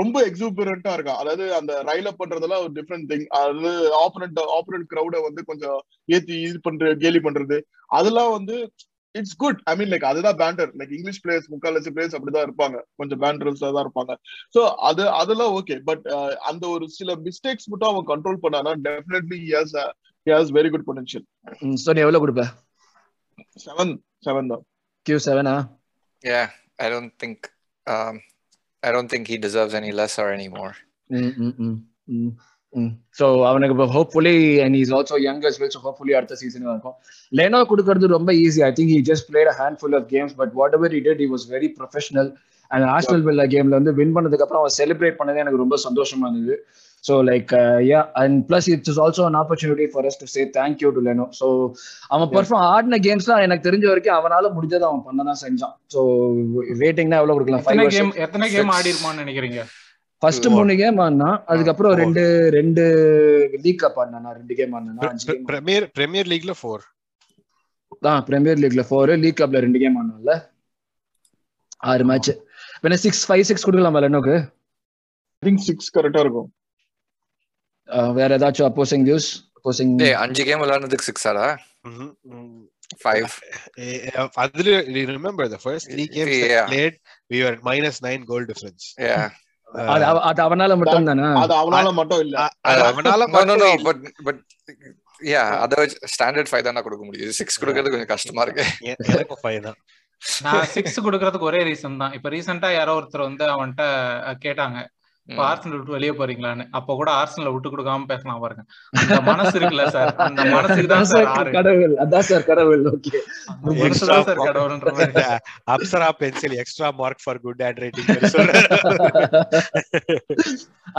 [0.00, 1.20] ரொம்ப எக்ஸூபரண்டா இருக்கான்.
[1.22, 3.72] அதாவது அந்த ரயில் பண்றதெல்லாம் ஒரு டிஃப்ரெண்ட் திங் அதாவது
[4.04, 5.78] ஆப்பரண்ட் ஆப்பரண்ட் கிரௌட வந்து கொஞ்சம்
[6.16, 7.58] ஏத்தி இது பண்றது கேலி பண்றது.
[7.98, 8.56] அதெல்லாம் வந்து
[9.14, 12.78] it's good I mean like அதுதான் பேண்டர் லைக் இங்கிலீஷ் பிளேயர்ஸ் முக்கால் பிளேயர்ஸ் அப்படிதான் இருப்பாங்க.
[13.00, 14.14] கொஞ்சம் பேண்டர்ஸ் தான் இருப்பாங்க.
[14.54, 16.06] சோ அது அதெல்லாம் ஓகே பட்
[16.50, 19.76] அந்த ஒரு சில மிஸ்டேக்ஸ் மட்டும் அவன் கண்ட்ரோல் பண்ணானா definitely he's
[20.26, 21.26] he's very good potential
[21.84, 22.44] so நீ எவ்வளவு கொடுப்ப?
[23.66, 23.94] செவன்
[24.28, 24.64] செவன் தான்.
[25.06, 25.56] கியூ செவனா
[26.24, 26.48] Yeah,
[26.84, 27.38] I don't think
[27.86, 28.16] um,
[28.82, 30.72] I don't think he deserves any less or any more.
[33.18, 36.94] So அவனுக்கு இப்போ hopefully and is also young as well so hopefully அடுத்த season இருக்கும்
[37.32, 40.94] Leno கொடுக்கறது ரொம்ப easy I think he just played a handful of games but whatever
[41.00, 42.30] it he was very professional
[42.70, 46.56] and Aston Villa கேம்ல வந்து win பண்ணதுக்கு அப்புறம் அவன் celebrate பண்ணதே எனக்கு ரொம்ப சந்தோஷமா இருந்தது.
[47.04, 47.52] So like
[47.88, 51.26] yeah and plus it's is also an opportunity for us to say thank you to Leno
[51.40, 51.46] so
[52.14, 55.74] அவன் பெர்ஃபார்ம் ஆடின கேம்ஸ்லாம் எனக்கு தெரிஞ்ச வரைக்கும் அவனால முடிஞ்சதை அவன் பண்ண தான் செஞ்சான்.
[55.94, 56.00] ஸோ
[56.82, 57.64] ரேட்டிங்னா எவ்வளவு கொடுக்கலாம்?
[57.68, 59.62] ஃபைவ் கேம் எத்தனை கேம் ஆடி இருப்பான்னு நினைக்கிறீங்க?
[60.22, 62.22] ஃபர்ஸ்ட் மூணு கேம் ஆடினா அதுக்கப்புறம் ரெண்டு
[62.56, 62.82] ரெண்டு
[63.64, 65.10] லீக் கப் ஆடினா ரெண்டு கேம் ஆடினா
[65.52, 66.84] பிரீமியர் பிரீமியர் லீக்ல ஃபோர்
[68.06, 70.36] தான் பிரீமியர் லீக்ல ஃபோர் லீக் கப்ல ரெண்டு கேம் ஆனால
[71.90, 72.32] ஆறு மேட்ச்
[72.82, 74.36] வேணா சிக்ஸ் ஃபைவ் சிக்ஸ் கொடுக்கலாமா லெனோக்கு
[75.42, 76.48] திங்க் சிக்ஸ் கரெக்டா இருக்கும்.
[78.12, 81.06] வேற ஏதாச்சும் அப்போசிங் வியூஸ் அப்போசிங் டேய் அஞ்சு கேம் விளையாடுறதுக்கு
[86.46, 86.66] Yeah.
[86.68, 86.96] Played
[87.30, 89.20] we are minus nine goal difference yeah
[89.90, 91.22] அது அவ- அது அவனால மட்டும் தானே?
[91.40, 92.36] அது அவனால மட்டும் இல்ல.
[92.60, 93.84] அது அவனால மட்டும்.
[93.84, 94.40] பட் பட்
[95.22, 95.74] யா அத
[96.12, 98.64] ஸ்டாண்டர்ட் ஃபைவ் தானே கொடுக்க முடியுது சிக்ஸ் கொடுக்கறது கொஞ்சம் கஷ்டமா இருக்கு.
[98.82, 99.78] எ- எனக்கும் ஃபைவ் தான்.
[100.42, 102.12] நான் சிக்ஸ் கொடுக்கறதுக்கு ஒரே ரீசன் தான்.
[102.12, 103.84] இப்ப ரீசெண்டா யாரோ ஒருத்தர் வந்து அவன்கிட்ட
[104.42, 104.78] கேட்டாங்க.
[105.28, 106.64] இப்ப ஆர்சனல் விட்டு வெளியே போறீங்களான்னு.
[106.78, 108.62] அப்ப கூட ஆர்சனல விட்டு கொடுக்காம பேசலாம் பாருங்க.
[108.92, 110.10] அந்த மனசு இருக்குல்ல சார்.
[110.24, 111.94] அந்த மனசுக்கு தான் சார் கடவுள்.
[112.04, 112.82] அதான் சார் கடவுள்.
[112.92, 113.20] ஓகே
[114.00, 115.24] சார் கடவுள்ன்ற மாதிரி.
[115.74, 118.10] Apsara pencil extra mark for good handwriting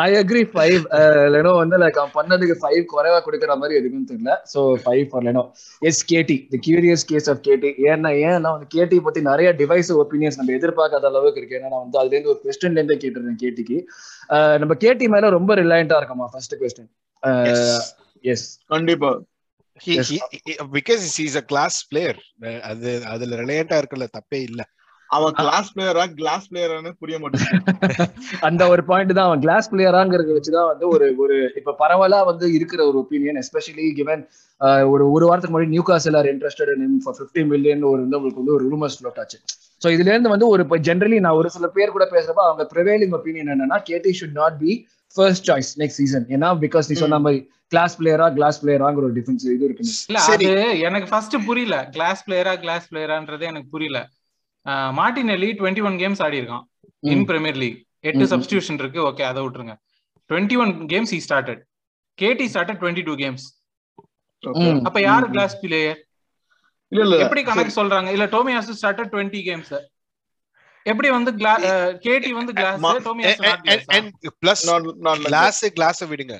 [0.04, 0.80] I agree five
[1.36, 4.32] Leno வந்து லைக் அவன் பண்ணதுக்கு ஃபைவ் குறைவா கொடுக்குற மாதிரி எதுவும் தெரியல.
[4.54, 5.44] So five for Leno
[5.82, 10.40] yes KT the curious case of KT ஏன்னா ஏன்னா வந்து கேடி பத்தி நிறைய டிவைஸ் ஒப்பீனியன்ஸ்
[10.42, 11.60] நம்ம எதிர்பார்க்காத அளவுக்கு இருக்கு.
[11.60, 13.80] ஏன்னா நான் வந்து அதுல இருந்து ஒரு கொஸ்டின்ல இருந்தே கேட்டிருந்தேன் கேட்டிக்கு
[14.60, 16.92] நம்ம கேடி மேல ரொம்ப ரிலையண்டா இருக்கமா ஃபர்ஸ்ட் கொஸ்டின்
[18.24, 19.12] எஸ் கண்டிப்பா.
[20.76, 22.20] Because is a class player
[22.72, 24.62] அது அதுல ரிலையண்டா இருக்கல தப்பே இல்ல.
[25.10, 27.74] அவன் கிளாஸ் பிளேயரா கிளாஸ் பிளேயரான்னு புரிய மாட்டேங்குது.
[28.48, 32.82] அந்த ஒரு பாயிண்ட் தான் அவன் கிளாஸ் பிளேயராங்கிறத வச்சுதான் வந்து ஒரு ஒரு இப்ப பரவலா வந்து இருக்கிற
[32.90, 34.24] ஒரு ஒப்பீனியன் எஸ்பெஷலி கிவன்
[34.92, 38.56] ஒரு ஒரு வாரத்துக்கு முன்னாடி Newcastle are interested in for fifty million ஒரு வந்து உங்களுக்கு வந்து
[38.58, 39.40] ஒரு ரூமர்ஸ் ஃப்ளோட் ஆச்சு.
[39.84, 43.16] ஸோ இதுல இருந்து வந்து ஒரு இப்போ ஜென்ரலி நான் ஒரு சில பேர் கூட பேசுறப்ப அவங்க ப்ரிவேலிங்
[43.18, 44.74] ஒப்பீனியன் என்னன்னா KT should not be
[45.16, 47.40] first choice next season ஏன்னா பிகாஸ் நீ சொன்ன மாதிரி
[47.72, 50.50] கிளாஸ் பிளேயரா கிளாஸ் பிளேயராங்கிற ஒரு டிஃபரன்ஸ் இது இருக்கு இல்ல அது
[50.88, 51.78] எனக்கு ஃபர்ஸ்ட் புரியல.
[51.96, 54.00] கிளாஸ் பிளேயரா கிளாஸ் பிளேயரான்றதே எனக்கு புரியல.
[55.00, 56.66] மார்டினெல்லி டுவெண்ட்டி ஒன் கேம்ஸ் ஆடி இருக்கான்
[57.04, 57.80] இன் பிரீமியர் லீக்
[58.10, 59.00] எட்டு சப்ஸ்டியூஷன் இருக்கு.
[59.10, 59.76] ஓகே அதை விட்டுருங்க.
[60.30, 61.62] Twenty one games he started
[62.20, 63.46] KT started twenty two games
[64.88, 66.00] அப்ப யாரு கிளாஸ் பிளேயர்
[66.94, 67.18] இல்ல இல்ல.
[67.26, 68.10] எப்படி கணக்கு சொல்றாங்க?
[68.16, 69.74] இல்ல டோமியாஸ் ஸ்டார்டட் டுவெண்ட்டி கேம்ஸ்
[70.92, 71.32] எப்படி வந்து
[72.06, 73.40] கேடி வந்து class Tomiyasu
[74.46, 74.64] plus
[75.28, 76.38] class class விடுங்க.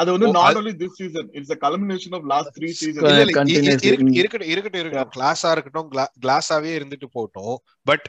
[0.00, 0.58] அது வந்து not
[1.54, 3.06] a culmination of last three seasons.
[3.20, 5.12] இருக்கட்டும் இருக்கட்டும் இருக்கட்டும்.
[5.16, 5.88] கிளாஸா இருக்கட்டும்
[6.26, 7.56] கிளாஸாவே இருந்துட்டு போட்டோம்.
[7.90, 8.06] But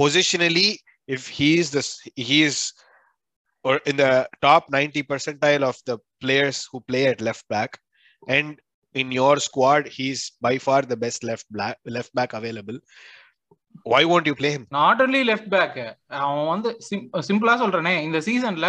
[0.00, 0.68] positionally
[1.16, 1.84] if he is the
[2.30, 2.62] he is
[3.68, 4.08] or in the
[4.44, 7.70] top 90 percentile of the players who play at left back
[8.36, 8.50] and
[8.94, 12.78] in your squad, he's by far the best left black, left back available.
[13.90, 14.64] Why won't you play him?
[14.70, 15.98] Not only left back.
[16.06, 16.76] அவன் வந்து
[17.28, 18.68] சிம்பிளா சொல்றனே இந்த சீசன்ல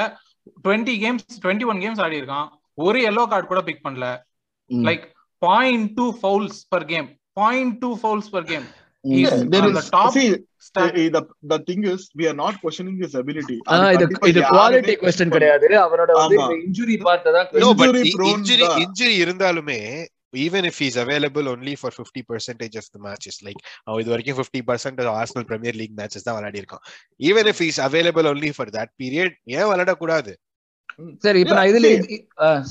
[0.63, 2.47] twenty games twenty one games ஆடி இருக்கான்.
[2.73, 4.21] ஒரு yellow card கூட pick பண்ணல.
[4.69, 5.03] Like
[5.37, 8.83] point two fouls per game point two fouls per game
[19.25, 20.05] இருந்தாலுமே
[20.45, 24.39] even if he's available only for 50 percentage of the matches like அவன் இது வரைக்கும்
[24.45, 26.83] 50 percent of Arsenal Premier League matches தான் விளையாடி இருக்கான்
[27.29, 30.33] even if he's available only for that period ஏன் விளையாட கூடாது
[31.23, 31.87] சரி இப்ப நான் இதுல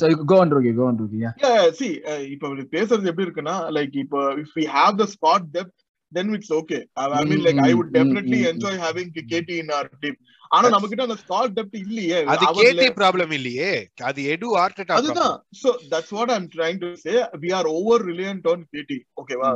[0.00, 1.32] so go on Rohi go on Rohi yeah
[1.80, 1.88] C
[2.34, 5.76] இப்போ பேசுறது எப்படி இருக்குன்னா லைக் இப்போ if we have the spot depth
[6.14, 6.80] then it's okay.
[6.96, 10.16] I mean like i would definitely enjoy having KT in our team.
[10.50, 12.18] ஆனா நம்ம கிட்ட அந்த Scott depth இல்லையே.
[12.32, 13.70] அது கேடி ப்ராப்ளம் இல்லையே.
[14.08, 15.34] அது எடு ஆர்டெட்டா அதுதான்.
[15.60, 19.50] So that's what I am trying to say we are over reliant on KT ஓகேவா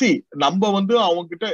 [0.00, 0.10] சி
[0.44, 1.48] நம்ம வந்து அவங்க கிட்ட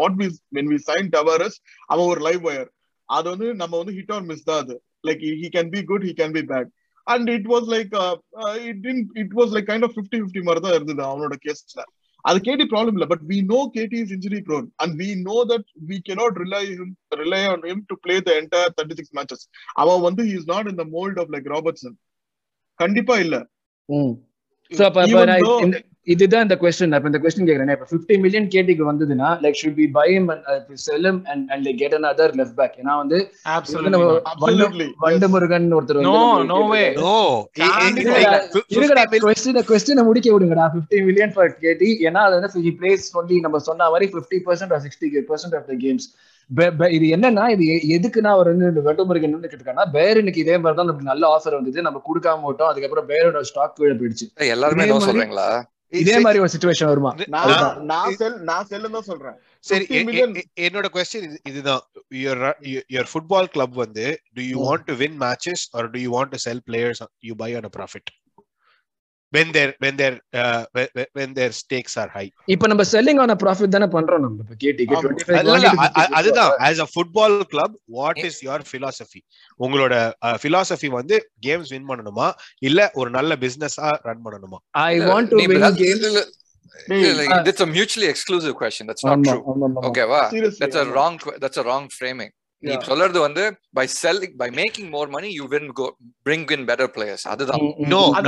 [0.00, 0.28] what we
[0.58, 1.56] when we sign Tavares
[1.92, 2.68] அவன் ஒரு லைவ் வயர்
[3.08, 4.76] அது வந்து நம்ம வந்து ஹிட் ஆர் மிஸ் தான் அது.
[5.08, 6.70] Like he can be good he can be bad
[7.06, 7.94] and it was like
[8.70, 8.84] it
[9.22, 11.80] it was like kind of fifty fifty மாதிரி தான் இருந்தது அவனோட கேஸ்ல
[12.24, 15.66] அது கேடி ப்ராப்ளம் இல்ல but we know KT is injury prone and we know that
[15.88, 19.44] we cannot rely him rely on him to play the entire thirty six matches
[19.82, 21.96] அவன் வந்து is not in the mould of like Robertson
[22.80, 23.36] கண்டிப்பா இல்ல.
[26.06, 27.72] இதுதான் இந்த question அப்ப இந்த question கேக்குறேன்.
[27.76, 30.44] இப்ப 50 மில்லியன் கேட்டிக்கு வந்ததுன்னா like should be buy him and
[31.32, 32.72] and and like get another left back?
[32.82, 33.18] ஏனா வந்து
[35.04, 36.00] வண்டு முருகன் ஒருத்தர்
[39.26, 40.66] கொஸ்டின் கொஸ்டினை முடிக்க விடுங்கடா.
[40.76, 41.90] 50 மில்லியன் ஃபார் கேட்டி.
[42.08, 46.08] ஏனா அது வந்து ஹி பிளேஸ் ஒன்லி நம்ம சொன்ன மாதிரி 50% ஆர் 60% ஆஃப் த கேம்ஸ்
[46.96, 47.64] இது என்னன்னா இது
[47.96, 51.84] எதுக்குன்னா அவர் வந்து வெட்டுமுருகன் என்ன கேட்டிருக்காங்கன்னா பேரனுக்கு இதே மாதிரி தான் நமக்கு நல்ல ஆஃபர் வந்தது.
[51.86, 52.70] நம்ம கொடுக்காம விட்டோம்.
[52.70, 54.26] அதுக்கப்புறம் பேரோட ஸ்டாக் கீழே போயிடுச்சு.
[54.54, 55.46] எல்லாருமே சொல்றீங்களா?
[55.92, 57.14] இதே மாதிரி ஒரு சுச்சுவேஷன் வருமா?
[57.26, 59.36] நான் நான் செல் நான் செல்லுன்னு தான் சொல்றேன்.
[59.60, 61.82] சரி 50 million- என்னோட கொஸ்டின் இதுதான்.
[62.14, 62.44] யுவர்
[62.88, 66.36] யுவர் ஃபுட்பால் கிளப் வந்து do you want to win matches or do you want to
[66.36, 68.10] sell players you buy on a profit
[69.32, 70.62] when their when their uh,
[71.12, 74.94] when their stakes are high இப்ப நம்ம selling ஆன profit தானே பண்றோம் நம்ம இப்ப கேட்டிக்கு
[74.96, 75.02] ஆமா.
[75.02, 79.20] 25 இல்ல, இல்ல, வாங்கிட்டு அ- அ- அதுதான் as a football club what is your philosophy
[79.60, 79.94] உங்களோட
[80.44, 82.28] பிலாசபி வந்து கேம்ஸ் வின் பண்ணணுமா
[82.58, 84.60] இல்ல ஒரு நல்ல பிசினஸா ரன் பண்ணணுமா
[85.74, 86.26] கேம் இல்ல,
[86.86, 88.84] டேய், இல்ல, uh, it's a mutually exclusive question.
[88.86, 89.42] That's not true.
[89.88, 90.26] Okay, wow.
[90.60, 91.16] That's a wrong.
[91.38, 92.30] That's a wrong framing.
[92.62, 92.72] நீ.
[92.86, 93.42] சொல்றது வந்து
[93.74, 95.86] by selling by making more money you win go
[96.26, 97.22] bring in better players.
[97.32, 97.62] அதுதான்.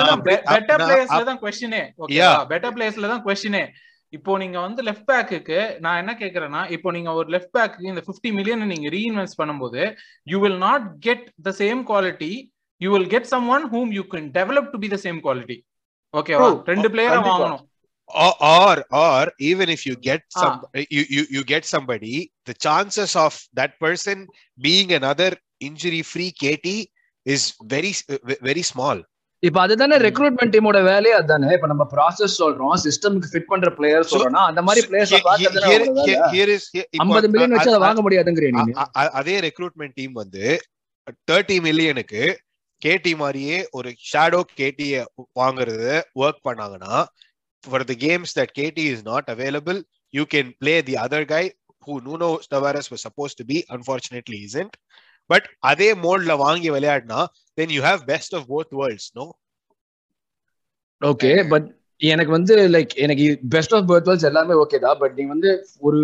[0.00, 2.36] நான் better பிளேயர்ஸ்ல தான் கொஸ்டினே Yeah.
[2.52, 3.64] Better பிளேயர்ஸ்ல தான் கொஸ்டினே
[4.12, 8.32] இப்போ நீங்க வந்து லெஃப்ட் பேக்குக்கு நான் என்ன கேக்குறேன்னா இப்போ நீங்க ஒரு லெஃப்ட் பேக்கு இந்த 50
[8.38, 9.82] மில்லியன் நீங்க ரீஇன்வெஸ்ட் பண்ணும்போது
[10.26, 12.32] you will not get the same quality
[12.80, 15.56] you will get someone whom you can develop to be the same quality
[16.14, 16.48] ஓகேவா.
[16.68, 17.20] ரெண்டு பிளேயரை.
[17.28, 17.62] வாங்கணும்.
[18.08, 20.40] Or or, or even if you get Ah.
[20.42, 20.56] some
[20.90, 22.14] you, you you get somebody
[22.46, 24.26] the chances of that person
[24.58, 25.30] being another
[25.60, 26.66] injury free kt
[27.26, 27.92] is very
[28.42, 28.98] very small.
[29.42, 31.46] இப்ப அதுதானே recruitment டீமோட வேலையே அதுதானே.
[31.54, 35.48] இப்ப நம்ம ப்ராசஸ் சொல்றோம் சிஸ்டம்க்கு ஃபிட் பண்ற player சொல்றோம்னா அந்த மாதிரி பிளேயர்ஸ் 50
[37.28, 38.02] மில்லியன் வச்சு அதை வாங்க
[38.96, 40.44] அ- அதே ரெக்ரூட்மெண்ட் டீம் வந்து
[41.30, 42.22] தேர்ட்டி மில்லியனுக்கு
[42.82, 44.94] கேடி மாதிரியே ஒரு ஷேடோ கேடிய
[45.40, 45.90] வாங்குறது
[46.20, 46.94] ஒர்க் பண்ணாங்கன்னா
[47.64, 49.78] for the games that KT is not available
[50.14, 51.44] you can play the other guy
[51.82, 53.58] who Nuno Tavares was supposed to be.
[53.76, 54.74] Unfortunately isn't.
[55.30, 57.20] But அதே மோட்ல வாங்கி விளையாடினா
[57.58, 59.26] then you have best of both worlds no
[61.02, 61.68] okay but
[62.00, 64.98] எனக்கு வந்து like எனக்கு best of பர்த்வல்ஸ் எல்லாமே okay தான்.
[65.02, 65.50] But நீ வந்து
[65.86, 66.00] ஒரு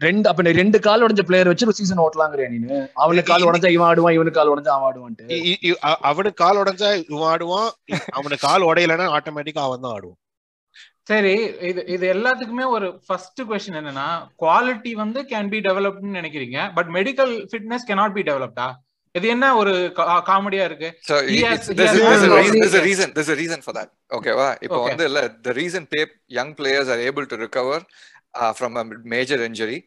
[0.00, 2.58] ரெண்டு அப்ப ரெண்டு கால் உடைஞ்ச பிளேயர் வச்சு ஒரு சீசன் ஓட்டலாங்கிறியா நீ
[3.04, 5.26] அவனுக்கு கால் உடைஞ்சா இவன் ஆடுவான் இவனுக்கு கால் உடைஞ்சா அவன் ஆடுவான்ட்டு.
[6.10, 7.68] அவனுக்கு கால் உடைஞ்சா இவன் ஆடுவான்
[8.18, 10.20] அவனுக்கு கால் உடையலைன்னா ஆட்டோமேட்டிக்கா அவன் தான் ஆடுவான்.
[11.06, 14.08] சரி இது இது எல்லாத்துக்குமே ஒரு ஃபர்ஸ்ட் கொஸ்டின் என்னன்னா
[14.42, 18.66] குவாலிட்டி வந்து கேன் பி டெவலப்னு நினைக்கிறீங்க but medical fitness cannot be டெவலப்டா
[19.14, 19.72] இது என்ன ஒரு
[20.26, 20.88] காமெடியா இருக்கு
[23.62, 23.88] for that.
[24.10, 24.50] Okay, wow.
[24.62, 24.78] இப்போ.
[24.80, 27.78] வந்து இல்ல the reason pay young players are able to recover
[28.36, 29.78] uh, from a major injury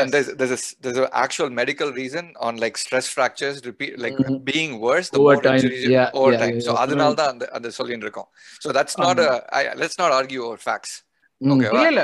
[0.00, 4.18] and there's there's a there's an actual medical reason on like stress fractures repeat like
[4.24, 4.36] Mhm.
[4.44, 6.82] being worse the Over more time, injuries yeah, over yeah, time yeah, so yeah.
[6.84, 8.28] அதனால தான் அந்த அந்த சொல்லிட்டு இருக்கோம்
[8.64, 9.30] so that's not a
[9.60, 10.92] I, let's not argue over facts
[11.40, 12.02] okay இல்ல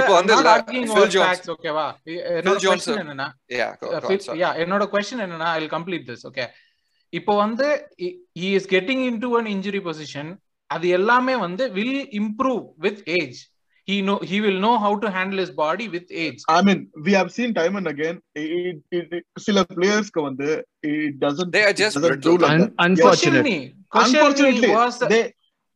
[0.00, 1.86] இப்போ வந்து Jones- facts ஓகேவா
[2.38, 3.28] என்னோட Jones- கொஸ்டின் என்னன்னா
[4.26, 4.40] sorry.
[4.42, 6.44] யா என்னோட கொஸ்டின் என்னன்னா ஐ கம்ப்ளீட் திஸ் ஓகே
[7.12, 7.66] இப்போ வந்து
[8.40, 10.30] he is getting into an injury position
[10.70, 13.38] அது எல்லாமே வந்து will improve with age
[13.89, 17.11] He know he will know how to handle his body with age I mean, we
[17.19, 18.17] have seen time and again.
[18.41, 20.49] It, it, it, சில பிளேயர்ஸ்க்கு வந்து
[20.91, 21.49] it doesn't.
[21.55, 22.43] They are just it doesn't do brittle.
[22.45, 22.73] like Un- that.
[22.87, 23.57] unfortunate Question me.
[23.95, 25.23] Question Unfortunately, me was they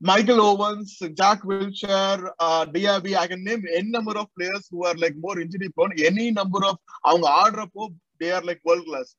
[0.01, 0.89] Michael Owens,
[1.19, 3.13] Jack Wilshere, uh, Diaby.
[3.15, 5.93] I can name any number of players who are like more injury prone.
[6.11, 6.75] Any number of
[7.09, 7.85] அவங்க ஆடுறப்போ
[8.21, 9.09] they are like world class.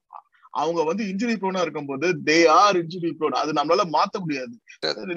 [0.61, 4.55] அவங்க வந்து injury ப்ரோனா இருக்கும்போது they are injury prone அது நம்மளால மாத்த முடியாது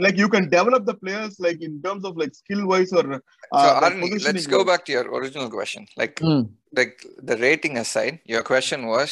[0.05, 3.19] like you can develop the players like in terms of like skill wise ஒரு
[3.63, 6.45] so Arni, let's go back to your original question like ம்.
[6.79, 6.95] like
[7.31, 9.11] the rating aside, your question was,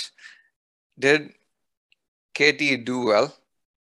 [0.98, 1.22] did
[2.34, 3.28] KT do well,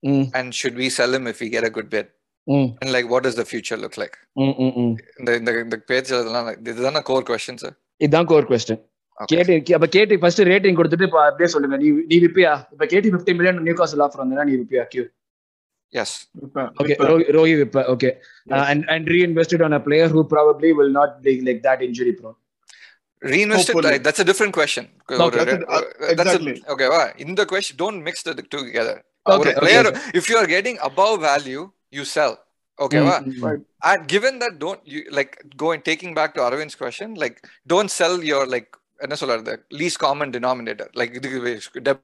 [0.03, 0.25] ம்.
[0.33, 2.07] and should we sell him if we get a good bid?
[2.47, 2.69] ம்.
[2.81, 4.15] And like, what does the future look like?
[4.45, 4.55] ம்.
[4.65, 4.73] ம்.
[4.83, 4.93] ம்.
[5.19, 5.77] இந்த இந்த
[6.19, 7.73] அதெல்லாம் like, இதுதானே core question sir.
[8.01, 8.81] இதுதான் கோர் கொஸ்டின்
[9.18, 9.36] Okay.
[9.46, 13.34] கேட்டி அப்ப கேட்டி ஃபர்ஸ்ட் ரேட்டிங் கொடுத்துட்டு இப்ப அப்படியே சொல்லுங்க நீ நீ விப்பியா இப்ப கேட்டி 50
[13.38, 15.04] மில்லியன் நியூ காஸ்ட் ஆஃபர் வந்தா நீ விப்பியா Q
[15.92, 16.10] Yes.
[16.82, 16.94] Okay
[17.36, 18.10] Rohit விப்ப okay
[18.70, 22.38] and and reinvested on a player who probably will not be like that injury prone
[23.22, 23.90] Reinvested, Hopefully.
[23.90, 24.84] like, that's a different question.
[25.02, 25.18] Okay.
[25.24, 26.54] ஒரு- That's it, uh, that's exactly.
[26.60, 27.04] a, okay, wow.
[27.24, 28.94] In the question, don't mix the two together.
[29.26, 30.00] Okay, ஒரு okay, player, okay.
[30.20, 31.62] if you are getting above value,
[31.92, 32.34] you sell.
[32.78, 33.18] Okay, wow.
[33.44, 33.62] Right.
[33.82, 38.16] And given that, don't you like going taking back to Arvind's question, like don't sell
[38.32, 38.68] your like
[39.04, 40.88] என்ன சொல்றது the least common denominator.
[41.00, 41.30] Like இது
[41.88, 42.00] debt,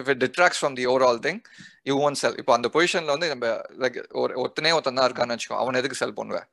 [0.00, 1.38] if it detracts from the overall thing,
[1.88, 2.36] you won't sell.
[2.42, 3.54] இப்போ அந்த பொசிஷன்ல வந்து நம்ம
[3.84, 6.48] like ஒரு ஒருத்தனே ஒருத்தன் தான் இருக்கான்னு வச்சுக்கோ அவன் எதுக்கு செல் பண்ணுவேன்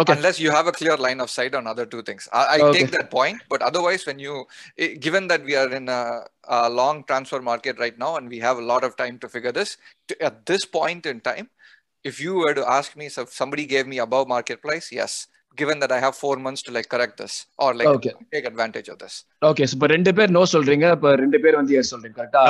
[0.00, 2.28] okay unless you have a clear line of sight on other two things.
[2.32, 2.72] I, I Okay.
[2.78, 4.34] take that point, but otherwise, when you,
[4.84, 6.02] i- given that we are in a,
[6.48, 9.52] a long transfer market right now and we have a lot of time to figure
[9.52, 11.48] this, to, at this point in time,
[12.04, 15.28] if you were to ask me, so if somebody gave me above market price, yes.
[15.57, 18.11] Given that I have four months to like correct this or like Okay.
[18.31, 19.15] take advantage of this.
[19.41, 22.43] ஓகே இப்ப ரெண்டு பேர் no சொல்றீங்க இப்ப ரெண்டு பேர் வந்து S சொல்றீங்க கரெக்டா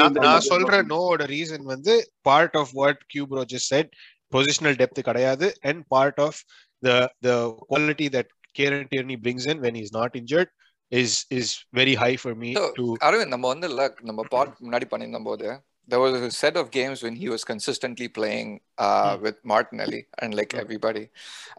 [0.00, 1.94] நான் நான் சொல்ற நோவோட ரீசன் வந்து
[2.28, 3.90] part of what Q bro just said
[4.32, 6.40] positional depth கிடையாது and part of
[6.82, 6.90] the
[7.26, 7.30] the
[7.70, 10.52] quality that Kieran Tierney brings in when is not injured
[10.92, 14.88] is is very high for me So, to Aravind நம்ம வந்து இல்ல நம்ம பாட் முன்னாடி
[14.92, 15.48] பண்ணியிருந்த போது
[15.88, 19.22] there was a set of games when he was consistently playing uh, Hmm.
[19.22, 20.62] with Martinelli and like Hmm.
[20.64, 21.04] everybody.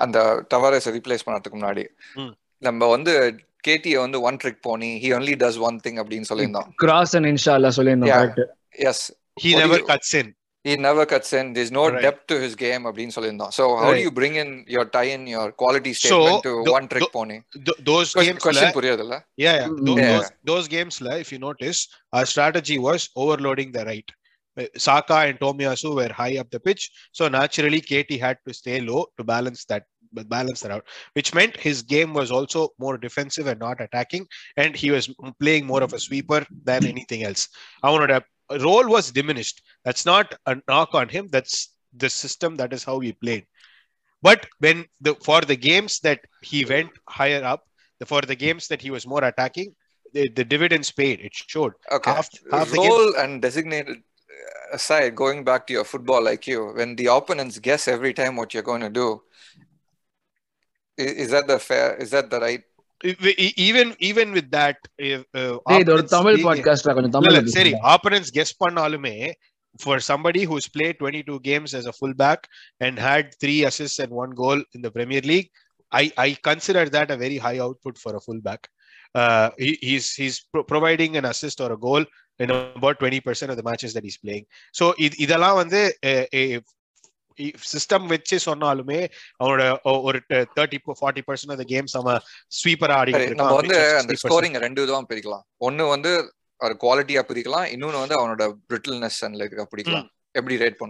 [0.06, 0.18] அந்த
[0.54, 2.32] Tavares replace பண்ணதுக்கு முன்னாடி Hmm.
[2.62, 3.14] நம்ம வந்து
[3.64, 7.54] கேடியை வந்து one trick pony he only does one thing அப்படின்னு சொல்லியிருந்தோம் கிராஸ் அண்ட் இன்ஷா
[7.60, 8.36] அல்லா சொல்லியிருந்தோம்
[8.92, 9.06] yes
[9.38, 10.28] He What do never you- cuts in.
[10.68, 11.54] he never cuts in.
[11.54, 12.02] There's no right.
[12.02, 13.54] depth to his game, Abdin Solinda.
[13.54, 13.96] So how right.
[13.96, 17.42] do you bring in your tie in your quality statement so, to one trick pony?
[17.54, 19.68] Th- those question, games, question la, yeah, yeah.
[19.70, 20.18] Those, yeah.
[20.18, 24.10] Those, those games, la, if you notice, our strategy was overloading the right.
[24.76, 29.06] Saka and Tomiyasu were high up the pitch, so naturally Katie had to stay low
[29.18, 33.60] to balance that balance that out, which meant his game was also more defensive and
[33.60, 37.50] not attacking, and he was playing more of a sweeper than anything else.
[37.84, 39.62] I wanted to role was diminished.
[39.84, 41.28] That's not a knock on him.
[41.28, 42.56] That's the system.
[42.56, 43.46] That is how he played.
[44.22, 47.68] But when the for the games that he went higher up,
[48.00, 49.76] the, for the games that he was more attacking,
[50.14, 51.20] the, the dividends paid.
[51.22, 51.74] It showed.
[51.92, 52.12] Okay.
[52.12, 57.08] Half, half Role and designated uh, aside, going back to your football IQ, when the
[57.08, 59.22] opponents guess every time what you're going to do,
[60.98, 61.96] is, is that the fair?
[61.96, 62.64] Is that the right?
[63.05, 66.95] e- e- even even with that, if, uh, டேய் இது ஒரு opponents Tamil being- பாட்காஸ்டா
[66.95, 67.97] கொஞ்சம் இல்ல, தமிழ்ல இல்ல, சரி பேசுங்க.
[67.97, 69.33] opponents guess பண்ணாலுமே
[69.79, 72.37] for somebody who's played 22 games as a fullback
[72.79, 75.51] and had three assists and one goal in the Premier League,
[75.89, 78.73] I I consider that a very high output for a fullback.
[79.19, 82.05] Uh, he, he's he's pro- providing an assist or a goal
[82.39, 84.45] in about 20% of the matches that he's playing.
[84.71, 85.99] So இது- இதெல்லாம் வந்து
[87.72, 89.00] system வச்சு சொன்னாலுமே
[89.42, 89.64] அவனோட
[90.08, 90.20] ஒரு
[90.58, 92.20] thirty forty percent of games அவன்
[92.60, 95.46] sweeper ஆடி சரி, நம்ம வந்து அந்த ஸ்கோரிங் ரெண்டு விதமா பிரிக்கலாம்.
[95.68, 96.12] ஒன்னு வந்து
[96.62, 97.68] ஒரு குவாலிட்டியா பிரிக்கலாம்.
[97.74, 100.08] இன்னொன்னு வந்து அவனோட பிரிட்டில்னஸ் அண்ட் லைக் பிடிக்கலாம்
[100.40, 100.82] எப்படி ரேட்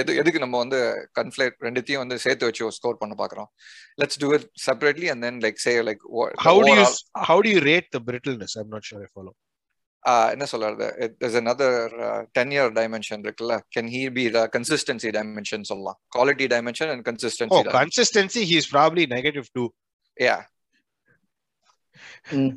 [0.00, 0.78] எது எதுக்கு நம்ம வந்து
[1.18, 3.48] கன்ஃபிளேட் ரெண்டுத்தையும் வந்து சேர்த்து வச்சு ஸ்கோர் பண்ண பாக்குறோம்?
[4.00, 6.04] Let's do it separately and then like say like
[6.46, 6.86] how do you
[7.28, 9.34] how do you rate the brittleness i'm not sure i follow.
[10.33, 10.85] என்ன சொல்றது
[11.19, 11.71] there's another
[12.37, 17.09] ten year dimension இருக்குல்ல can he be the consistency dimension சொல்லலாம் quality dimension and oh
[17.09, 19.67] consistency consistency he's probably negative two
[20.17, 20.37] yeah
[22.39, 22.55] hmm.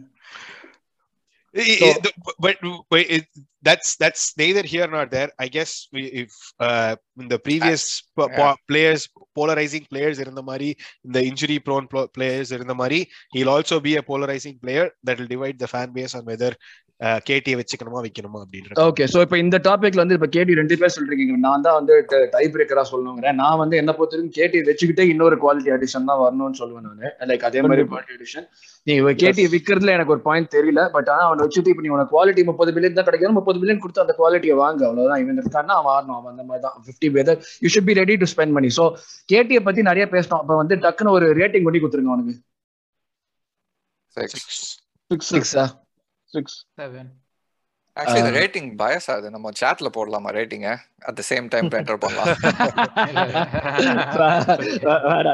[1.54, 2.14] I- So- I- the-
[2.44, 2.56] but,
[2.90, 3.26] but it,
[3.63, 5.29] that's that's neither here nor there.
[5.37, 8.27] I guess we, if uh, in the previous yeah.
[8.37, 13.07] po- players polarizing players in the mari the injury prone pl- players in the mari
[13.33, 16.53] he'll also be a polarizing player that will divide the fan base on whether
[16.99, 18.39] வச்சுக்கணுமா வைக்கணுமா
[18.75, 21.35] okay so இப்போ இந்த டாபிக்ல வந்து இப்ப கேடி ரெண்டு பேர் சொல்றீங்க.
[21.37, 23.33] நான் தான் வந்து டை பிரேக்கரா சொல்லணுங்கிறேன்.
[23.33, 27.29] நான் வந்து என்ன பொறுத்தவரைக்கும் கேடி வச்சுக்கிட்டே இன்னொரு குவாலிட்டி அடிஷன் தான் வரணும்னு சொல்லுவேன் நான்.
[27.29, 28.47] லைக் அதே மாதிரி குவாலிட்டி அடிஷன்
[28.83, 32.43] நீ கேடி விக்கிறதுல எனக்கு ஒரு பாயிண்ட் தெரியல பட் ஆனா அவனை வச்சுட்டு இப்ப நீ உனக்கு குவாலிட்டி
[32.43, 36.17] முப்பது பில்லியன் தான் கிடைக்கும் முப்பது பில்லியன் கொடுத்து அந்த குவாலிட்டியை வாங்க அவ்வளவுதான் இவன் இருக்கான்னா அவன் ஆடணும்
[36.17, 38.85] அவன் அந்த மாதிரி தான் fifty whether you should be ready to spend money so
[39.29, 42.35] கேடியை பத்தி நிறைய பேசணும் அப்ப வந்து டக்குன்னு ஒரு ரேட்டிங் பண்ணி கொடுத்துருங்க அவனுக்கு
[44.17, 44.59] சிக்ஸ்
[45.11, 45.65] சிக்ஸ் சிக்ஸா
[46.75, 47.09] செவன்
[47.97, 50.69] ஆக்சுவலி இந்த Uh, ரேட்டிங் பயஸ் ஆகுது நம்ம சாட்ல போடலாமா ரேட்டிங்க
[51.07, 52.27] at the same time enter பண்ணலாம்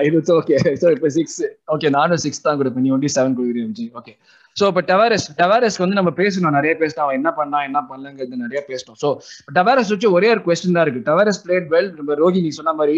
[0.08, 1.42] இது ஓகே சோ இப்போ சிக்ஸ்
[1.74, 4.14] ஓகே நானும் சிக்ஸ் தான் கொடுப்பேன் நீ ஒன்லி செவன் கொடுக்குறீங்க ஓகே
[4.60, 6.56] சோ இப்போ டவாரஸ் டவாரஸ் வந்து நம்ம பேசணும்.
[6.58, 8.98] நிறைய பேசணும் அவன் என்ன பண்ணா என்ன பண்ணலங்கிறது நிறைய பேசணும்.
[9.04, 9.10] சோ
[9.58, 11.06] டவாரஸ் வச்சு ஒரே ஒரு கொஸ்டின் தான் இருக்கு.
[11.12, 12.98] டவாரஸ் பிளேட் வெல் நம்ம ரோஹி நீ சொன்ன மாதிரி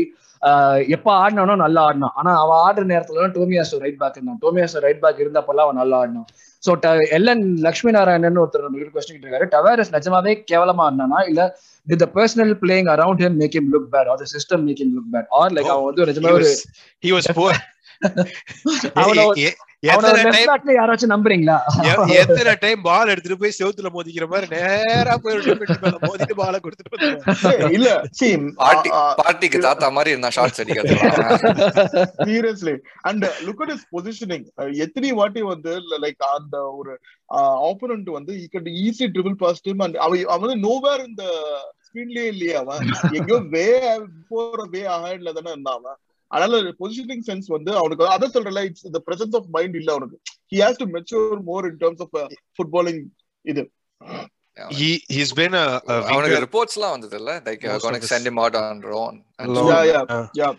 [0.96, 2.16] எப்ப ஆடினானோ நல்லா ஆடினான்.
[2.22, 4.42] ஆனா அவன் ஆடுற நேரத்துல டோமியாசோ ரைட் பேக் இருந்தான்.
[4.46, 6.28] டோமியாசோ ரைட் பேக் இருந்தப்பெல்லாம் அவன் நல்லா ஆடினான்.
[6.66, 6.74] சோ
[7.18, 11.22] எல்என் லட்சுமி நாராயணன் ஒருத்தர் நம்ம கொஸ்டின் இருக்காரு டவாரஸ் நிஜமாவே கேவலமா ஆடினானா?
[11.32, 11.44] இல்ல
[11.88, 14.08] did the personal playing around him make him look bad?
[14.12, 15.26] Or the system make him look bad?
[15.38, 16.52] Or like வந்து he was
[17.06, 17.54] he was poor.
[20.74, 21.56] யாராச்சும் நம்புறீங்களா?
[22.22, 25.36] எத்தனை டைம் பால் எடுத்துட்டு போய் செவுத்துல மோதிக்கிற மாதிரி நேரா போய்
[26.06, 27.10] மோதிட்டு பால கொடுத்துட்டு.
[27.70, 27.90] இல்ல
[29.20, 30.96] பார்ட்டிக்கு தாத்தா மாதிரி இருந்தா ஷார்ட்ஸ் அடிக்கிறது
[32.24, 32.76] seriously
[33.10, 34.48] and look at is positioning
[34.86, 35.74] எத்தனை வாட்டி வந்து
[36.06, 36.94] லைக் அந்த ஒரு
[37.70, 41.24] ஆப்போனன்ட் வந்து he got easy dribble past and அவன் அவன் வந்து நோவேர் இந்த
[41.88, 42.82] ஸ்கிரீன்லயே இல்லையே அவன்.
[43.18, 43.68] எங்கேயோ வே
[44.30, 45.98] போற வே அஹெட்ல தானே இருந்தான் அவன்.
[46.32, 50.18] அதனால பொசிஷனிங் சென்ஸ் வந்து அவனுக்கு அதான் சொல்றல it's the presence of mind இல்ல அவனுக்கு
[50.54, 52.16] he has to mature more in terms of
[52.58, 53.02] footballing
[53.46, 53.64] இது
[54.72, 57.64] he he's been a, a அவனுக்கு ரிப்போர்ட்ஸ் எல்லாம் வந்தது இல்ல like
[58.30, 59.16] him out on loan
[59.72, 60.54] Yeah, yeah, Uh, yeah.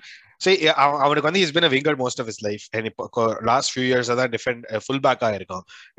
[0.84, 3.84] அவ- அவனுக்கு வந்து he's been a winger most of his life and இப்போ last few
[3.90, 5.30] years தான் டிஃபெண்ட் ஃபுல் பேக்கா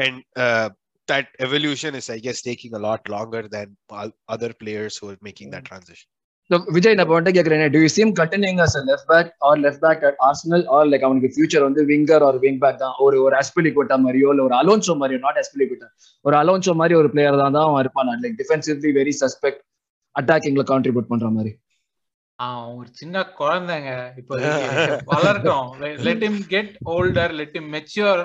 [0.05, 0.19] and
[1.07, 5.19] that evolution is i guess taking a lot longer than all other players who are
[5.27, 6.07] making that transition
[6.49, 7.71] So, Vijay நான் கேக்குறேன்.
[7.73, 10.83] Do you see him continuing as a left back or left back at Arsenal or
[10.91, 12.93] like அவனுக்கு future வந்து winger or wing back தான்?
[13.05, 15.87] ஒரு ஒரு அஸ்பிலிகுட்டா மாதிரியோ இல்ல ஒரு அலோன்சோ மாதிரியோ நாட் அஸ்பிலிகுட்டா
[16.25, 18.11] ஒரு அலோன்சோ மாதிரி ஒரு பிளேயர் தான் தான் அவன் இருப்பான்.
[18.23, 19.61] லைக் டிஃபென்சிவ்லி வெரி சஸ்பெக்ட்
[20.15, 21.51] அட்டாக்கிங்ல கான்ட்ரிபியூட் பண்ற மாதிரி.
[22.39, 23.91] அவன் ஒரு சின்ன குழந்தைங்க.
[24.21, 24.33] இப்போ
[25.11, 25.69] வளரட்டும்
[26.07, 28.23] let him get older let him mature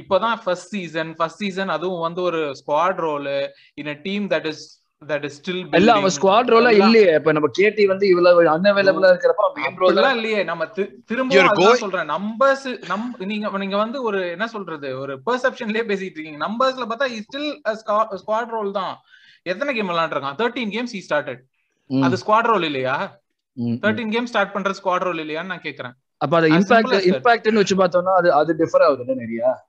[0.00, 3.30] இப்போதான் ஃபர்ஸ்ட் சீசன் ஃபர்ஸ்ட் சீசன் அதுவும் வந்து ஒரு squad role
[3.82, 4.64] in a team that is
[5.72, 7.14] இல்ல அவன் ஸ்குவாட் ரோல இல்லையே.
[7.14, 10.44] இப்ப நம்ம கேடி வந்து இவ்வளவு அன்அவைலபிளா இருக்கிறப்ப மெயின் ரோல் இல்லையே.
[10.44, 12.08] நம்ம தி- திரும்பவும் You're அதான் going- சொல்றேன்.
[12.08, 14.98] நம்பர்ஸ் நம் நீங்க நீங்க வந்து ஒரு என்ன சொல்றது?
[14.98, 16.48] ஒரு பெர்செப்ஷன்லயே பேசிட்டு இருக்கீங்க.
[16.48, 17.78] நம்பர்ஸ்ல பார்த்தா ஸ்டில்
[18.16, 18.96] ஸ்குவாட் ரோல் தான்.
[19.42, 20.34] எத்தனை கேம் விளையாண்டுருக்கான்?
[20.34, 21.38] தேர்ட்டீன் கேம்ஸ் ஈ ஸ்டார்டட்
[22.02, 23.20] அது ஸ்குவாட் ரோல் இல்லையா?
[23.60, 25.92] தேர்ட்டீன் கேம் ஸ்டார்ட் பண்ற ஸ்குவாட் ரோல் இல்லையான்னு நான் கேக்குறேன்.
[26.16, 27.02] அப்ப அது இம்பாக்ட்.
[27.02, 29.66] இம்பாக்ட்னு வச்சு பார்த்தோம்னா அது அது டிஃபர் ஆகுது நிறைய?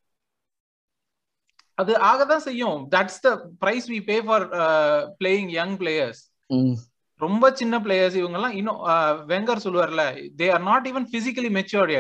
[1.78, 2.78] அது ஆகதான் செய்யும்.
[2.91, 4.45] That's the price we pay for
[5.19, 6.21] playing young players
[7.21, 8.80] ரொம்ப சின்ன பிளேயர்ஸ் இவங்க எல்லாம் இன்னும்
[9.28, 10.03] Wenger சொல்லுவார்ல
[10.36, 11.93] they are not even physically matured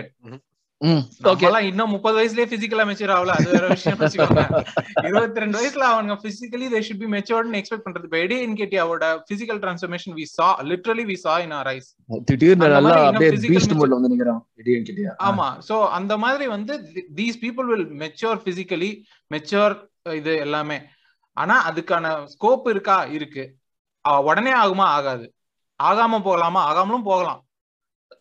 [0.81, 3.27] இன்னும் முப்பது வயசுலயே பிசிக்கலா மெச்சூர் ஆகல.
[3.27, 3.97] அது வேற விஷயம்
[5.03, 8.03] இருபத்தி ரெண்டு வயசுல அவங்க பிசிக்கலி தே ஷுட் பி மெச்சூர்ட்னு எக்ஸ்பெக்ட் பண்றது.
[8.03, 11.95] இப்போ எடி அவரோட physical transformation we saw literally we saw in our ice
[12.25, 15.57] திடீர்னு அந்த நல்லா மாதிரி இன்னும் அப்படியே physical பீஸ்ட் mature- மோட்ல வந்து நிக்கிறான் இடியன் கிட்டியா ஆமா.
[15.69, 19.03] சோ அந்த மாதிரி வந்து these people will mature physically
[19.33, 20.81] mature இது எல்லாமே.
[21.31, 23.03] ஆனா அதுக்கான ஸ்கோப் இருக்கா?
[23.03, 23.55] இருக்கு.
[24.23, 24.87] உடனே ஆகுமா?
[24.97, 25.33] ஆகாது.
[25.83, 26.61] ஆகாம போகலாமா?
[26.71, 27.44] ஆகாமலும் போகலாம்.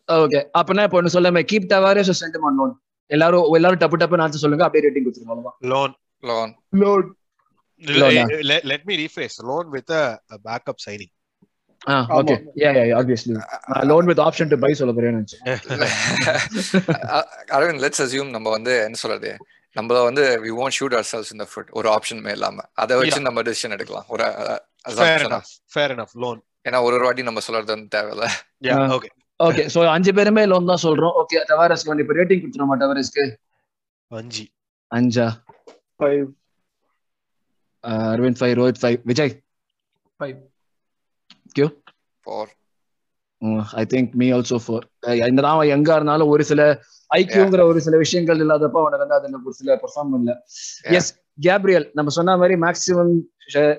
[0.07, 4.45] ஓகே அப்பனா இப்போ ஒன்னு சொல்லாம keep Tavares sent on loan எல்லாரும் எல்லாரும் டப்பு டப்பு ஆன்சர்
[4.45, 5.51] சொல்லுங்க அப்படியே ரேட்டிங் கொடுத்துருங்க.
[5.73, 5.95] Loan
[8.71, 9.43] let me rephrase.
[9.43, 11.09] Loan with a, a backup signing.
[11.89, 13.39] Ah okay yeah yeah obviously
[13.85, 15.45] loan with option to buy சொல்ல போறேன்னு
[17.55, 19.37] அரவிந்த் லெட்ஸ் அசியூம் நம்ம வந்து என்ன சொல்றது?
[19.71, 21.71] நம்ம வந்து we won't shoot ourselves in the foot.
[21.71, 22.61] ஒரு ஆப்ஷனுமே இல்லாம.
[22.73, 24.05] அதை வச்சு நம்ம டிசிஷன் எடுக்கலாம்.
[24.07, 25.25] ஒரு Fair assumption.
[25.25, 25.75] enough.
[25.75, 26.09] Fair enough.
[26.15, 26.41] Loan.
[26.67, 28.27] ஏன்னா ஒரு ஒரு வாட்டி நம்ம சொல்றது வந்து தேவையில்ல.
[28.63, 28.99] Yeah.
[29.39, 29.47] Okay.
[29.47, 33.23] ஓகே சோ அஞ்சு பேருமே லோன் தான் சொல்றோம் ஓகே டவாரஸ்க்கு வந்து இப்போ ரேட்டிங் கொடுத்துருமா டவாரஸ்க்கு
[34.11, 34.43] Anji.
[34.91, 35.25] அஞ்சா
[35.99, 36.25] five.
[37.83, 39.33] Ah Aravind five Rohit five Vijay
[40.19, 40.37] Five.
[41.55, 41.67] Q
[42.25, 42.51] four
[43.75, 44.85] I think me also four
[45.25, 46.61] என்னதான் அவன் எங்க இருந்தாலும் ஒரு சில
[47.11, 50.31] ஐக்கியங்கிற ஒரு சில விஷயங்கள் இல்லாதப்ப அவனை வந்து அதுல ஒரு சில பெர்ஃபார்ம் பண்ணல
[50.85, 50.95] Yeah.
[50.97, 51.11] எஸ்
[51.41, 53.13] கேப்ரியல் நம்ம சொன்ன மாதிரி maximum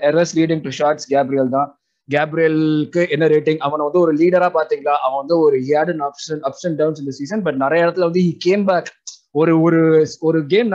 [0.09, 1.69] errors leading to shots Gabriel தான்
[2.09, 6.79] கேப்ரியலுக்கு என்ன ரேட்டிங் அவனை வந்து ஒரு லீடரா பாத்தீங்களா அவன் வந்து ஒரு ஏடன் அப்சன் அப்ஸ் அண்ட்
[6.79, 8.91] டவுன்ஸ் இந்த சீசன் பட் நிறைய இடத்துல வந்து ஹி கேம் பேக்
[9.33, 9.81] ஒரு ஒரு
[10.21, 10.69] ஒரு கேம்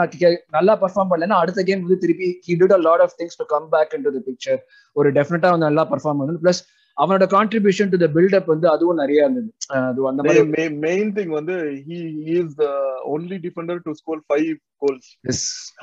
[0.49, 3.69] நல்லா பர்ஃபார்ம் பண்ணலன்னா அடுத்த கேம் வந்து திருப்பி he did a lot of things to come
[3.69, 4.59] back into picture
[4.95, 6.43] ஒரு டெஃபினட்டா வந்து நல்லா பர்ஃபார்ம் பண்ணணும்.
[6.43, 6.61] பிளஸ்
[6.97, 11.55] அவனோட கான்ட்ரிபியூஷன் டு த பில்டப் வந்து அதுவும் நிறைய இருந்தது அது அந்த மாதிரி main thing வந்து
[11.87, 12.71] he, he is the
[13.13, 14.49] only defender to score five
[14.81, 15.05] goals.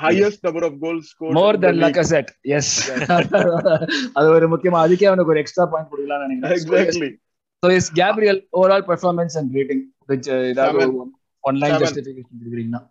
[0.05, 1.35] Highest number of goals scored.
[1.39, 1.81] More than.
[1.85, 2.73] Lacazette is
[4.19, 7.11] அது ஒரு முக்கியமா அதுக்கே அவனுக்கு ஒரு எக்ஸ்ட்ரா பாயிண்ட் கொடுக்கலாம்னு நினைக்கிறேன் Exactly.
[7.63, 10.29] So is Gabriel overall performance and rating which.
[11.45, 11.85] One line Seven.
[11.85, 12.83] Justification கொடுக்குறீங்கன்னா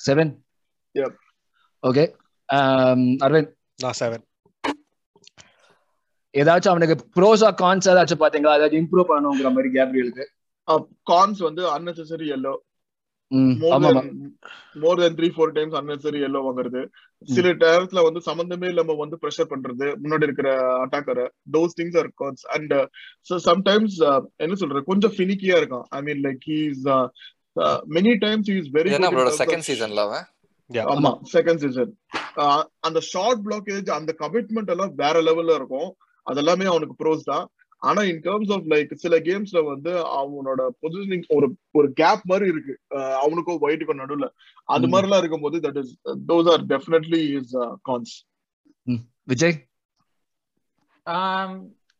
[0.00, 0.32] seven
[0.94, 1.12] Yep.
[1.82, 2.06] Okay
[3.24, 4.20] Aravind Nah, seven.
[6.40, 8.54] ஏதாச்சும் அவனுக்கு ப்ரோஸா கான்ஸ் ஏதாச்சும் பாத்தீங்களா?
[8.58, 10.26] ஏதாச்சும் இம்ப்ரூவ் பண்ணணுங்கிற மாதிரி கேப்ரியலுக்கு.
[11.10, 12.54] cons வந்து unnecessary yellow.
[13.26, 14.08] ம், More ஆமா than
[14.82, 16.80] more than three four times unnecessary yellow வாங்குறது.
[17.24, 19.86] சில நேரத்துல வந்து சம்பந்தமே இல்லாம வந்து ப்ரெஷர் பண்றது.
[20.04, 20.48] முன்னாடி இருக்கிற
[20.84, 21.26] அட்டாக்கரை
[22.20, 22.40] cons.
[22.54, 22.86] And uh,
[23.22, 24.84] so sometimes uh, என்ன சொல்றது?
[24.84, 25.86] கொஞ்சம் ஃபினிக்கியா இருக்கான்.
[25.88, 27.08] I mean like he's
[27.96, 28.92] many times is very
[29.42, 30.24] second சீசன்ல அவன்.
[30.94, 31.92] ஆமா செகண்ட் சீசன்
[32.88, 35.90] அந்த ஷார்ட் பிளாக்கேஜ் அந்த கமிட்மெண்ட் எல்லாம் வேற லெவல்ல இருக்கும்.
[36.30, 37.46] அதெல்லாமே அவனுக்கு ப்ரோஸ் தான்.
[37.78, 42.74] ஆனா இன் டர்ம்ஸ் ஆஃப் லைக் சில கேம்ஸ்ல வந்து அவனோட பொசிஷனிங் ஒரு ஒரு கேப் மாதிரி இருக்கு.
[43.22, 44.28] அவனுக்கும் ஒயிட்டுக்கும் நடுவுல.
[44.64, 44.92] அது ம்.
[44.92, 45.98] மாதிரிலாம் இருக்கும்போது that is
[46.28, 47.56] those are definitely is
[47.90, 48.14] cons
[49.24, 49.56] Vijay?
[51.06, 51.52] Um,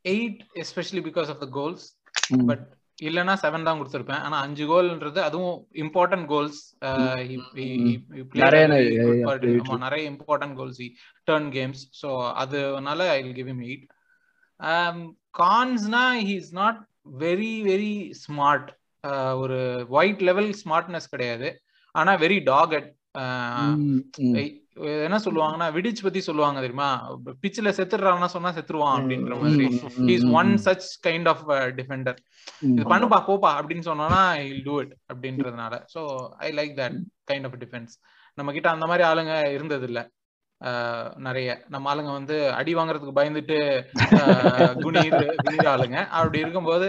[0.08, 1.82] eight, especially because of the goals.
[2.28, 2.60] ம், But
[3.02, 4.20] இல்லனா செவன் தான் கொடுத்திருப்பேன்.
[4.26, 7.40] ஆனா அஞ்சு கோல்ன்றது அதுவும் இம்பார்ட்டன்ட் கோல்ஸ் நிறைய
[8.32, 9.78] நிறைய, yeah, very true.
[9.78, 10.82] நிறைய important goals
[11.30, 13.84] turn games so அதனால I give him eight
[15.38, 16.80] கான்ஸ்னா he is not
[17.26, 17.94] very very
[18.24, 18.70] smart
[19.42, 19.58] ஒரு
[19.98, 21.48] ஒயிட் லெவல் ஸ்மார்ட்னஸ் கிடையாது.
[21.94, 22.90] ஆனா வெரி டாகட்
[23.78, 24.02] ம்.
[25.06, 26.90] என்ன சொல்லுவாங்கன்னா விடிச் பத்தி சொல்லுவாங்க தெரியுமா?
[27.42, 29.66] பிச்சில் செத்துடுறான்னா சொன்னா செத்துருவான் அப்படின்ற மாதிரி.
[30.14, 30.52] Is one.
[30.66, 31.42] Such kind of
[31.78, 32.18] defender.
[32.70, 35.74] இது பண்ணுப்பா போப்பா அப்படின்னு சொன்னோம்னா இல் டூ இட் அப்படின்றதுனால.
[35.94, 36.02] So
[36.46, 36.98] I like that
[37.32, 37.94] kind of defence
[38.38, 40.02] நம்ம கிட்ட அந்த மாதிரி ஆளுங்க இருந்தது இல்ல
[41.24, 41.48] நிறைய.
[41.68, 43.58] நம்ம ஆளுங்க வந்து அடி வாங்குறதுக்கு பயந்துட்டு
[44.18, 45.98] ஆஹ் குனிர் குனிர் ஆளுங்க.
[46.12, 46.88] அப்படி இருக்கும்போது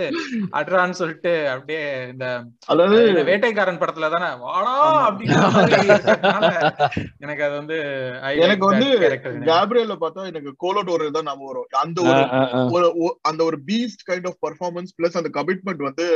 [0.59, 2.26] அட்ரான்னு சொல்லிட்டு அப்படியே இந்த
[2.67, 4.76] அதாவது இந்த வேட்டைக்காரன் படத்துல தானே வாடா!
[5.15, 6.51] இருக்கறதுனால
[7.24, 7.78] எனக்கு அது வந்து
[8.43, 9.34] எனக்கு வந்து that character.
[9.49, 11.67] கேப்ரியல பார்த்தா எனக்கு கோலோட்டோர் தான் ஞாபகம் வரும்.
[11.84, 11.99] அந்த
[12.76, 12.88] ஒரு
[13.26, 16.07] அந்த ஒரு beast kind of performance plus அந்த கமிட்மெண்ட் வந்து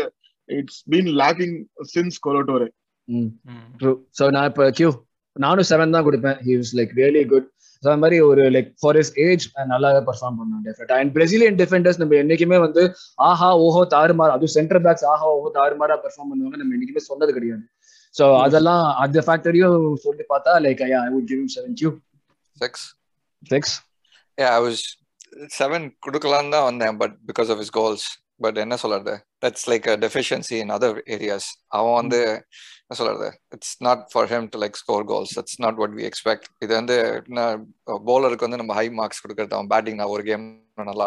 [0.50, 1.58] இட்ஸ் பீன் லேக்கிங்
[1.94, 2.68] சின்ஸ் கோலோட்டோர்
[3.08, 3.30] ம்.
[3.50, 3.66] ம்.
[3.80, 4.90] ட்ரூ ஸோ நான் இப்போ கியூ
[5.38, 6.38] நானும் செவன் தான் கொடுப்பேன்.
[6.48, 7.48] He was like really good
[7.84, 12.16] so மாதிரி ஒரு லைக் ஃபார் இஸ் ஏஜ் நல்லாவே பர்ஃபார்ம் பண்ணான் டெஃபினட் அண்ட் பிரசிலியன் டிஃபெண்டர்ஸ் நம்ம
[12.22, 12.84] என்னைக்குமே வந்து
[13.28, 17.66] ஆஹா ஓஹோ தாறுமாறு அதுவும் சென்டர் பேக்ஸ் ஆஹா ஓஹோ தாறுமாறா பர்ஃபார்ம் பண்ணுவாங்க நம்ம என்னைக்குமே சொன்னது கிடையாது.
[18.16, 19.76] ஸோ அதெல்லாம் அந்த ஃபேக்டரியும்
[20.06, 21.92] சொல்லி பார்த்தா like I would give seven Q
[22.58, 22.86] six
[23.44, 23.76] six
[24.38, 24.80] Yeah, I was
[25.56, 28.04] seven கொடுக்கலாம் தான் வந்தேன் but because of his goals
[28.44, 29.14] but என்ன சொல்றது?
[29.44, 33.28] That's like deficiency in other areas அவன் வந்து என்ன சொல்றது.
[33.50, 36.96] It's not for him to like score goals it's not what we expect இது வந்து
[38.08, 40.46] பவுலருக்கு வந்து நம்ம ஹை மார்க்ஸ் கொடுக்கறது அவன் பேட்டிங் நான் ஒரு கேம்
[40.78, 41.06] நல்லா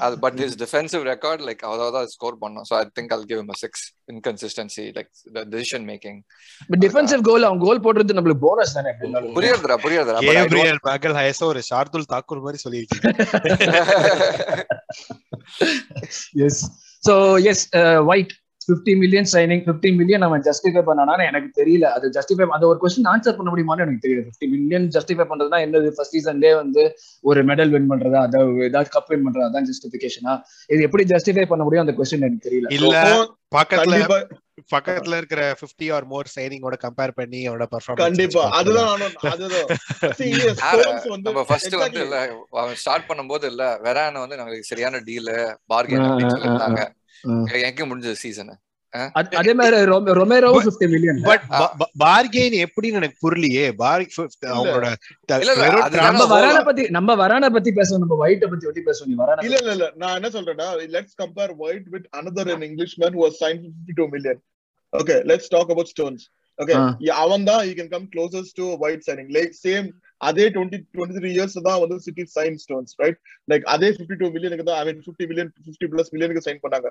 [0.00, 3.52] அது but his defensive record like அதாவது ஸ்கோர் பண்ணோம் so I think I'll give him
[3.54, 6.18] a 6 inconsistency like the decision making
[6.70, 8.92] but defensive goal அவன் கோல் போடுறது நம்மளுக்கு போனஸ் தானே
[9.38, 13.10] புரியுதுடா புரியுதுடா கேப்ரியல் மேகல் ஹைஸா ஒரு ஷார்துல் தாக்கூர் மாதிரி சொல்லிருக்கீங்க
[16.46, 16.62] yes
[17.02, 17.14] so
[17.50, 17.66] is
[18.08, 18.34] White
[18.66, 21.86] fifty million signing fifty million அவன் ஜஸ்டிஃபை பண்ணானு எனக்கு தெரியல.
[21.96, 25.90] அது ஜஸ்டிஃபை அந்த ஒரு கொஸ்டின் ஆன்சர் பண்ண முடியுமான்னு எனக்கு தெரியல ஃபிஃப்டி மில்லியன் ஜஸ்டிஃபை பண்றதுனா என்னது?
[25.96, 26.84] ஃபர்ஸ்ட் சீசன்லேயே வந்து
[27.24, 28.22] ஒரு மெடல் வின் பண்றதா?
[28.28, 29.48] அதாவது ஏதாவது கப் வின் பண்றதா?
[29.50, 30.34] அதான் ஜஸ்டிஃபிகேஷனா
[30.70, 31.86] இது எப்படி ஜஸ்டிஃபை பண்ண முடியும்?
[31.86, 32.72] அந்த கொஸ்டின் எனக்கு தெரியல.
[32.78, 32.96] இல்ல
[33.52, 33.96] பக்கத்துல
[34.72, 38.42] பக்கத்துல இருக்கிற 50 ஆர் மோர் சைனிங்கோட கம்பேர் பண்ணி அவனோட பெர்ஃபார்மன்ஸ் கண்டிப்பா.
[38.50, 38.90] அதுதான்
[39.32, 39.68] அதுதான்.
[41.26, 42.16] நம்ம ஃபர்ஸ்ட் வந்து இல்ல
[42.60, 45.32] அவன் ஸ்டார்ட் பண்ணும்போது இல்ல வெரான வந்து நமக்கு சரியான டீல்
[45.72, 46.82] பார்கெயின் அப்படின்னு சொல்லிருந்தாங்க
[47.70, 48.54] எங்க முடிஞ்சது சீசன்
[49.40, 49.76] அதே மாதிரி
[50.18, 51.44] ரொமேரோ 50 மில்லியன் பட்
[52.02, 53.64] பார்கெயின் எப்படின்னு எனக்கு புரியலையே.
[54.50, 54.86] அவங்களோட
[56.08, 58.02] நம்ம வரான பத்தி நம்ம வரான பத்தி பேசணும்.
[58.04, 59.10] நம்ம ஒயிட்ட பத்தி பத்தி பேசணும்.
[59.12, 59.88] நீ வரான இல்ல இல்ல இல்ல.
[60.02, 64.38] நான் என்ன சொல்றேன்னா let's compare White with another an englishman who was signed 52 million.
[64.92, 66.22] Okay let's talk about stones.
[66.58, 66.76] Okay
[67.24, 69.28] அவன் தான் he can come closest to white signing.
[69.38, 69.88] Like same
[70.28, 73.18] அதே டுவெண்ட்டி டுவெண்ட்டி த்ரீ இயர்ஸ் தான் வந்து City sign Stones right
[73.50, 76.90] like அதே fifty two மில்லியனுக்கு தான் I mean fifty million fifty plus மில்லியனுக்கு sign பண்ணாங்க.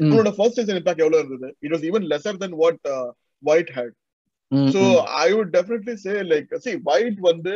[0.00, 1.48] உங்களோட ஃபர்ஸ்ட் சீசன் இம்பாக்ட் எவ்வளவு இருந்தது?
[1.64, 2.84] It was even lesser than what
[3.42, 3.94] White had
[4.73, 4.81] so
[5.21, 7.53] I would definitely say like C white வந்து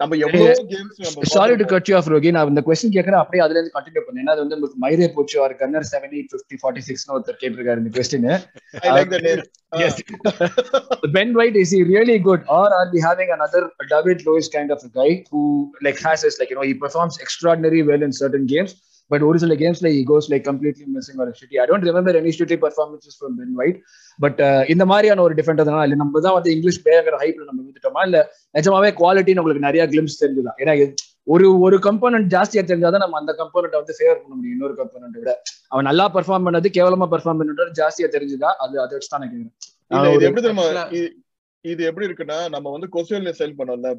[0.00, 3.42] நம்ம எவ்வளவு கேம்ஸ் நம்ம sorry to cut you off Rohi நான் இந்த क्वेश्चन கேக்குறேன் அப்படியே
[3.44, 7.14] அதுல இருந்து கண்டினியூ பண்ணேன் ஏன்னா அது வந்து உங்களுக்கு மைரே போச்சு ஆர் கன்னர் 7850 46 னு
[7.18, 8.26] ஒருத்தர் கேட்டிருக்காரு இந்த question
[8.86, 9.44] I like the name
[9.82, 9.94] yes
[11.14, 13.62] ben white is he really good or are we having another
[13.92, 15.42] david lewis kind of a guy who
[15.86, 18.72] like has this like you know he performs extraordinary well in certain games
[19.11, 21.55] But ஒரு சில கேம்ஸ்ல he goes like completely missing or shitty.
[21.63, 23.77] I don't remember any shitty performances from ben white.
[24.19, 24.41] But
[24.73, 28.17] இந்த மாதிரியான ஒரு defend தான் இல்ல நம்ம தான் வந்து இங்கிலீஷ் பேங்கிற ஹைப்ல நம்ம விட்டுட்டோமா இல்ல
[28.57, 30.73] நிஜமாவே குவாலிட்டின்னு உங்களுக்கு நிறைய கிளிம்ஸ் தெரிஞ்சுதான் ஏன்னா
[31.33, 35.33] ஒரு ஒரு கம்போனன்ட் ஜாஸ்தியா தெரிஞ்சாதான் நம்ம அந்த கம்போனன்ட் வந்து ஃபேவர் பண்ண முடியும் இன்னொரு கம்போனன்ட் விட.
[35.73, 38.51] அவன் நல்லா பெர்ஃபார்ம் பண்ணது கேவலமா பெர்ஃபார்ம் பண்ணது ஜாஸ்தியா தெரிஞ்சுதா?
[38.65, 39.35] அது அதை வச்சு தான் நான்
[40.15, 40.65] இது எப்படி தெரியுமா?
[41.65, 43.89] இது எப்படி இருக்குன்னா நம்ம வந்து கொஸ்டின்ல செல் பண்ணோம்ல.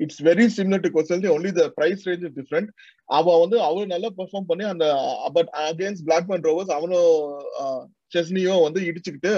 [0.00, 2.70] It's very similar to question only the price range is different
[3.08, 4.86] அவன் வந்து அவனும் நல்லா பெர்ஃபார்ம் பண்ணி அந்த
[5.36, 7.08] but against Blackburn Rovers அவனும்
[8.12, 9.32] செஸ்னியும் வந்து இடிச்சுக்கிட்டு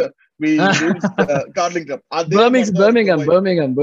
[1.58, 2.04] Carling Cup
[2.36, 3.74] Birmingham Birmingham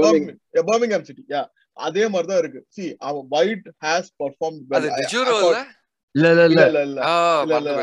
[0.70, 1.42] Birmingham City yeah
[1.76, 2.60] அதே மாதிரி தான் இருக்கு.
[2.68, 4.56] சி அவன் ஒயிட் ஹேஸ் பெர்ஃபார்ம்
[6.14, 6.60] இல்ல இல்ல இல்ல.
[6.62, 7.00] இல்ல இல்ல.
[7.42, 7.74] இல்ல இல்ல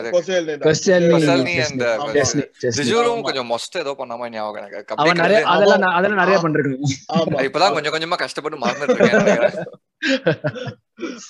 [2.79, 4.95] டிஜூரோவும் கொஞ்சம் மொஸ்ட் ஏதோ பண்ணாம ஞாபகம் எனக்கு.
[4.95, 9.55] அவன் நிறைய அதெல்லாம் அதெல்லாம் நிறைய பண்றாங்க இப்பதான் கொஞ்சம் கொஞ்சமா கஷ்டப்பட்டு மறந்துட்டு இருக்கேன்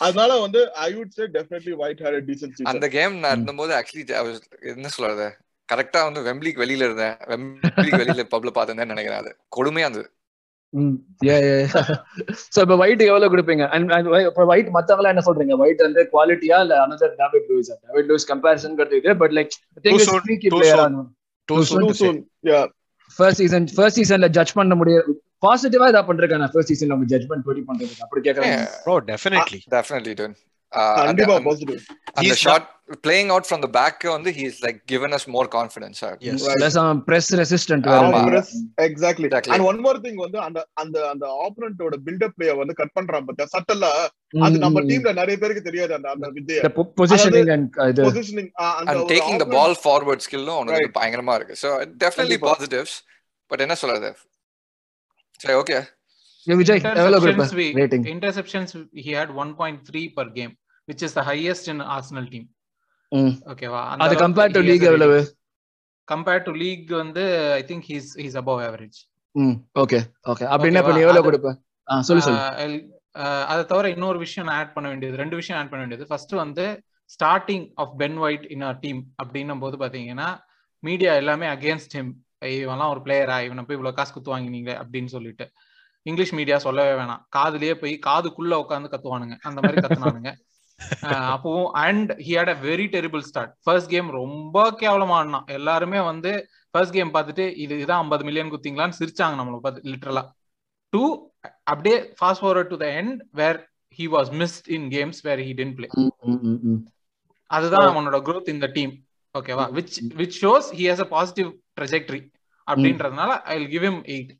[0.01, 4.05] அதனால வந்து I would say definitely White here decent அந்த கேம் நான் இருந்தபோது ஆக்சுவலி
[4.73, 5.27] என்ன சொல்றது?
[5.69, 7.15] கரெக்டா வந்து வெம்ப்ளிக்கு வெளியில இருந்தேன்.
[7.31, 9.31] வெம்ப்ளிக்கு வெளியில பப்ல பார்த்தேன்னு நினைக்கிறேன் அது.
[9.57, 10.07] கொடுமையா இருந்தது.
[12.53, 13.63] சோ இப்ப ஒயிட் எவ்வளவு கொடுப்பீங்க?
[14.29, 15.53] இப்ப ஒயிட் மத்தவங்க என்ன சொல்றீங்க?
[15.63, 19.53] ஒயிட் வந்து குவாலிட்டியா இல்ல another David Luiz David Luiz comparison இது but like
[23.19, 25.11] first season first சீசன்ல ஜட்ஜ் பண்ண முடியாது
[25.43, 30.35] பாசிட்டிவா இதா பண்றேன் நான் ஃபர்ஸ்ட் சீசன்ல ஜட்ஜ்மெண்ட் படி பண்றது அப்படி கேக்குறேன் ப்ரோ டெஃபினெட்லி டெஃபினெட்லி டூன்
[31.01, 31.81] கண்டிப்பா பாசிட்டிவ்
[32.19, 32.67] அந்த short
[33.05, 36.43] playing out from the back வந்து he is like given us more confidence yes.
[36.63, 38.21] Less um, press resistant ஆமா
[38.87, 42.93] exactly and one more thing வந்து அந்த அந்த அந்த ஆப்போனன்ட்டோட பில்ட் அப் பிளே வந்து கட்
[42.99, 43.47] பண்றான் பத்தியா?
[43.55, 43.91] சட்டலா
[44.47, 46.71] அது நம்ம டீம்ல நிறைய பேருக்கு தெரியாது அந்த அந்த வித்யா
[47.01, 48.51] பொசிஷனிங் அண்ட் இது positioning
[48.91, 51.57] and taking the ball forward skill உனக்கு பயங்கரமா இருக்கு.
[51.63, 51.69] So
[52.05, 52.93] definitely positives.
[53.51, 54.11] But என்ன சொல்றது?
[55.39, 55.79] சரி ஓகே
[56.47, 57.45] விஜய் எவ்வளவு கொடுப்ப
[57.81, 58.69] rating interceptions
[59.05, 60.53] he had 1.3 per game
[60.87, 62.45] which is the highest in arsenal team.
[63.51, 63.81] ஓகேவா?
[63.97, 65.19] அது கம்பேர் டு லீக் எவ்வளவு?
[66.07, 68.99] கம்பேர் டு லீக் வந்து I think he's he's above average
[69.35, 69.55] ம்.
[69.79, 69.99] ஓகே.
[70.31, 70.45] ஓகே.
[70.53, 71.49] அப்படினா இப்ப நீ எவ்வளவு கொடுப்ப?
[72.01, 72.41] சொல்லு சொல்லு.
[73.51, 76.09] அத தவிர இன்னொரு விஷயம் நான் ஆட் பண்ண வேண்டியது ரெண்டு விஷயம் ஆட் பண்ண வேண்டியது.
[76.09, 76.65] ஃபர்ஸ்ட் வந்து
[77.09, 80.29] starting of Ben White in a team அப்படின்னும் போது பாத்தீங்கன்னா
[80.83, 82.11] மீடியா எல்லாமே அகேன்ஸ்ட் ஹிம்
[82.45, 85.45] இவன்லாம் ஒரு பிளேயரா இவனை போய் இவ்வளவு காசு குத்து வாங்கினீங்க அப்படின்னு சொல்லிட்டு.
[86.05, 87.23] இங்கிலீஷ் மீடியா சொல்லவே வேணாம்.
[87.37, 89.35] காதுலயே போய் காதுக்குள்ள உட்காந்து கத்துவானுங்க.
[89.41, 90.31] அந்த மாதிரி கத்துனானுங்க.
[91.29, 96.31] அப்பவும் and he had a very terrible start first game ரொம்ப கேவலமா ஆடினான் எல்லாருமே வந்து
[96.73, 100.23] ஃபர்ஸ்ட் கேம் பார்த்துட்டு இது இதான் ஐம்பது மில்லியன் குத்திங்களான்னு சிரிச்சாங்க நம்மளை பார்த்து லிட்டரலா
[100.93, 101.03] டூ
[101.65, 103.59] அப்படியே fast forward to the end where
[103.99, 105.89] he was missed in games where he didn't play
[107.51, 108.93] அதுதான் அவனோட க்ரோத் இந்த டீம்
[109.35, 112.21] ஓகேவா which which shows he has a positive trajectory
[112.67, 114.31] அப்படின்றதுனால I will give him eight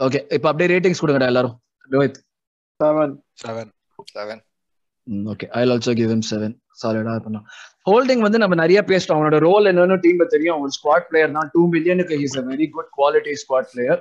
[0.00, 1.54] okay இப்போ அப்படியே ratings கொடுங்கடா எல்லாரும்.
[1.90, 2.18] Rohit
[2.80, 3.70] seven seven
[4.08, 4.40] seven
[5.26, 7.46] okay I also give him seven சாலிடா பண்ணலாம்
[7.86, 9.18] ஹோல்டிங் வந்து நம்ம நிறைய பேசிட்டோம்.
[9.18, 10.56] அவனோட ரோல் என்னன்னு டீம்ல தெரியும்.
[10.56, 11.48] அவன் ஸ்குவாட் பிளேயர் தான்.
[11.54, 14.00] டூ மில்லியனுக்கு he's a very good quality squad player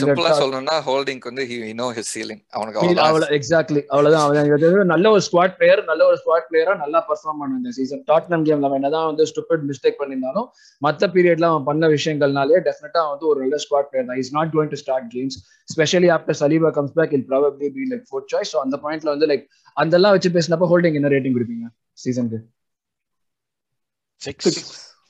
[0.00, 3.32] சிம்பிளா சொல்லணும்னா ஹோல்டிங்க்கு வந்து ஹி நோ ஹிஸ் சீலிங் அவனுக்கு அவ்வளவுதான்.
[3.38, 4.24] எக்ஸாக்ட்லி அவ்வளவுதான்.
[4.26, 8.46] அவன் நல்ல ஒரு ஸ்குவாட் பிளேயர் நல்ல ஒரு ஸ்குவாட் பிளேயரா நல்லா பர்ஃபார்ம் பண்ண இந்த சீசன் டாட்னம்
[8.48, 10.48] கேம்ல அவன் என்னதான் வந்து ஸ்டூபிட் மிஸ்டேக் பண்ணியிருந்தாலும்
[10.82, 14.20] மத்த பீரியட்ல அவன் பண்ண விஷயங்கள்னாலே டெஃபினட்டா வந்து ஒரு நல்ல ஸ்குவாட் பிளேயர் தான்.
[14.24, 18.04] Is not going to start games especially after Saliba comes back he'll probably be like
[18.10, 19.46] fourth choice so அந்த பாயிண்ட்ல வந்து லைக்
[19.76, 21.66] அதெல்லாம் வச்சு பேசினப்ப ஹோல்டிங் என்ன ரேட்டிங் கொடுப்பீங்க
[22.04, 22.40] சீசனுக்கு
[24.22, 24.58] six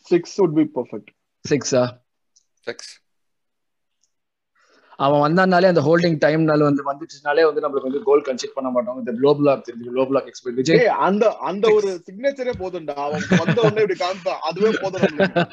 [0.07, 1.11] six would be perfect
[1.45, 1.85] சிக்ஸா
[2.67, 2.93] சிக்ஸ்
[4.99, 9.13] அவன் வந்தானாலே அந்த ஹோல்டிங் டைம்னால வந்து வந்துச்சுனாலே வந்து நம்மளுக்கு வந்து கோல் கன்சிட் பண்ண மாட்டோம் இந்த
[9.19, 10.87] க்ளோ பிளாக் தெரிஞ்சு க்ளோ பிளாக் எக்ஸ்பெக்ட் விஜய்.
[11.09, 12.95] அந்த அந்த ஒரு சிக்னேச்சரே போதும்டா.
[13.07, 15.45] அவன் வந்த உடனே இப்படி காமிப்பான் அதுவே போதும் நம்மளுக்கு.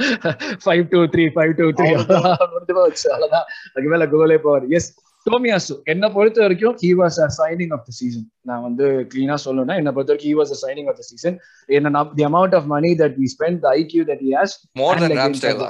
[0.66, 2.50] Five two three five two three அவ்வளவுதான்.
[2.54, 3.08] முடிஞ்சு போச்சு.
[3.16, 3.48] அவ்வளவுதான்.
[3.72, 4.90] அதுக்கு மேல கோலே போவார் எஸ்
[5.26, 9.76] டோமியாசு என்ன பொறுத்த வரைக்கும் he was a signing of the season நான் வந்து கிளீனா சொல்லணும்னா
[9.82, 11.36] என்ன பொறுத்த வரைக்கும் he was a signing of the season
[11.70, 15.16] என்ன the amount of money that we spend the IQ that he has more than
[15.22, 15.70] ராம்ஸ்டேலா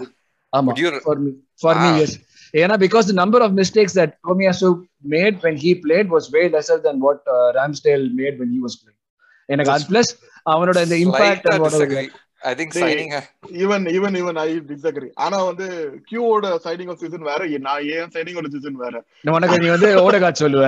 [0.54, 0.74] ஆமா
[1.06, 1.32] for me
[1.62, 1.90] for me.
[2.04, 2.16] Yes
[2.54, 4.68] ஏன்னா because the number of mistakes that Tomiyasu
[5.14, 7.24] made when he played was way lesser than what
[7.58, 9.00] Ramsdale made when he was played
[9.50, 10.12] எனக்கு அது plus
[10.46, 11.48] அவனோட இந்த impact
[12.50, 13.14] I think signing
[13.64, 15.68] even even even I disagree ஆனா வந்து
[16.10, 18.96] கியூவோட signing off season வேற நான் ஏன் signing off season வேற.
[19.38, 20.66] உனக்கு நீ வந்து ஓடகாட் சொல்லுவ.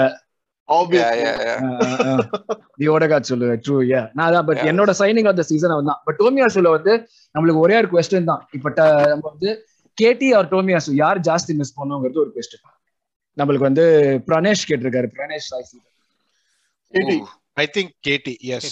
[2.79, 4.61] நீ ஓடகாட் சொல்லுவ ட்ரூ யா நான் அதான் பட்.
[4.71, 6.93] என்னோட சைனிங் ஆஃப் த சீசன் அவன் தான் பட் டோமியாசுல வந்து
[7.35, 8.43] நம்மளுக்கு ஒரே ஒரு கொஸ்டின் தான்.
[8.57, 8.71] இப்ப
[9.11, 9.51] நம்ம வந்து
[9.97, 12.63] கேடி ஆர் டோமியாசு யார் ஜாஸ்தி மிஸ் பண்ணோங்கிறது ஒரு கொஸ்டின்
[13.37, 13.85] நம்மளுக்கு வந்து
[14.29, 15.51] பிரணேஷ் கேட்டிருக்காரு பிரணேஷ்
[16.93, 17.17] கேட்டி
[17.63, 18.71] I think KT as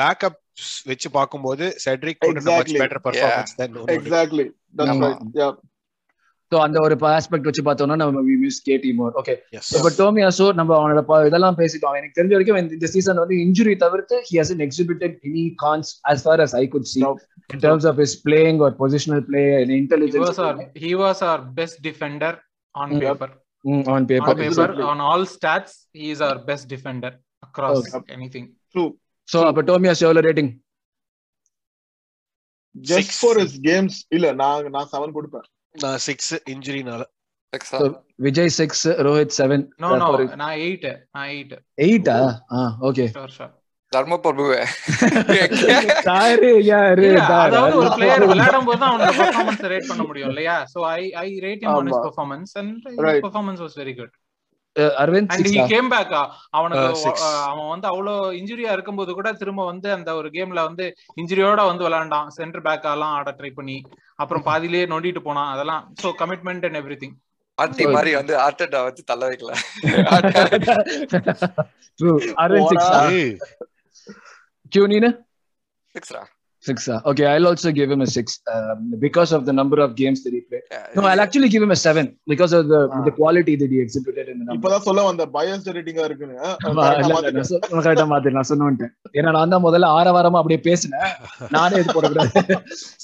[0.00, 0.38] backup
[0.86, 3.94] வச்சு பார்க்கும்போது Cedric performance than Onodi.
[3.96, 4.46] Exactly
[4.76, 5.08] that's ஆமா.
[5.08, 5.48] ரைட் யா
[6.52, 9.68] ஸோ அந்த ஒரு ஆஸ்பெக்ட் வச்சு பார்த்தோம்னா நம்ம we miss KT more okay Yes.
[9.76, 14.36] இப்ப டோமியாசோ நம்ம அவனோட இதெல்லாம் பேசிட்டோம் எனக்கு தெரிஞ்ச வரைக்கும் இந்த- சீசன் வந்து இன்ஜுரி தவிர்த்து he
[14.40, 17.22] has exhibited any cons as far as I could see Nope.
[17.54, 20.54] in terms of his playing or positional play and He was intelligence our
[20.84, 22.32] he was our best defender
[22.74, 23.00] on Mm.
[23.00, 23.30] paper.
[23.64, 24.30] mm, on paper.
[24.30, 28.14] On paper, on all stats, he is our best defender across Okay.
[28.16, 28.46] anything.
[28.74, 28.84] True
[29.28, 30.50] So அப்ப Tomiyasu எவ்வளவு rating
[32.74, 33.12] just.
[33.18, 37.02] For his games இல்ல நான் நான் 7 கொடுப்பேன் நான் six இன்ஜுரினால
[38.18, 40.84] Vijay six Rohit seven No, no, நான் eight.
[41.14, 41.52] நான் eight.
[41.84, 42.16] எயிட்டா
[42.88, 43.52] ஓகே Sure, sure.
[43.92, 44.60] தர்ம பிரபுவே
[46.08, 47.42] யாரு யாரு இல்ல, தாரா?
[47.44, 51.28] அதாவது ஒரு பிளேயர் விளையாடும் போது தான் அவனோட பெர்ஃபார்மன்ஸ் ரேட் பண்ண முடியும் இல்லையா so I I
[51.44, 52.02] rate him on his.
[52.06, 52.72] Performance and.
[53.20, 54.14] Performance was very good
[55.02, 55.60] Aravind and he?
[55.72, 56.14] Came back
[56.58, 60.86] அவனுக்கு Uh, அவன் வந்து அவ்வளவு இன்ஜுரியா இருக்கும்போது கூட திரும்ப வந்து அந்த ஒரு கேம்ல வந்து
[61.20, 62.28] இன்ஜுரியோட வந்து விளையாண்டான்.
[62.38, 63.76] சென்டர் பேக் எல்லாம் ஆட ட்ரை பண்ணி
[64.16, 65.52] அப்புறம் பாதியிலேயே நொண்டிட்டு போனான்.
[65.54, 67.16] அதெல்லாம் so commitment and everything
[67.58, 69.52] ஆர்டி மாதிரி வந்து ஆர்டட்டா வச்சு தள்ள வைக்கல.
[71.98, 72.16] True.
[72.44, 72.98] அரவிந்த் சிக்ஸா?
[74.72, 75.10] கியூ நீனு
[75.94, 76.22] சிக்ஸ்ரா
[76.66, 76.88] Six.
[76.88, 80.24] Uh, okay, I'll also give him a six um, because of the number of games
[80.24, 80.64] that he played.
[80.96, 83.00] No, I'll actually give him a seven because of the Ah.
[83.00, 84.56] the quality that he exhibited in the number.
[84.58, 85.24] இப்பதான் சொல்ல வந்த
[85.76, 87.36] ரேட்டிங்கா இருக்குன்னு ஆ இல்ல, மாத்திட்டேன்.
[87.36, 88.92] நான் சொ- நான் correct ஆ மாத்திட்டேன், நான் சொன்னேன்ட்டேன்.
[89.18, 91.06] ஏன்னா நான் தான் முதல்ல ஆற வாரமா அப்படியே பேசினேன்
[91.56, 92.56] நானே இது போடக்கூடாது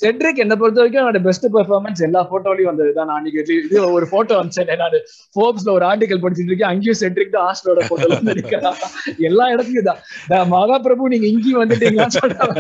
[0.02, 4.36] செட்ரிக் என்ன பொறுத்த வரைக்கும் அவனோட பெஸ்ட் பெர்ஃபார்மன்ஸ் எல்லா போட்டோலயும் வந்ததுதான் நான் அன்னைக்கு இது- ஒரு போட்டோ
[4.40, 4.98] அனுப்பிச்சேன் நான்
[5.36, 8.18] ஃபோர்ப்ஸ்ல ஒரு ஆர்டிகல் படிச்சுட்டு இருக்கேன் அங்கேயும் செட்ரிக் தான் ஆஸ்டரோட போட்டோல
[9.30, 10.02] எல்லா இடத்துலயும் தான்
[10.54, 12.58] மகாபிரபு நீங்க இங்கேயும் வந்துட்டீங்களான்னு சொல்றாங்க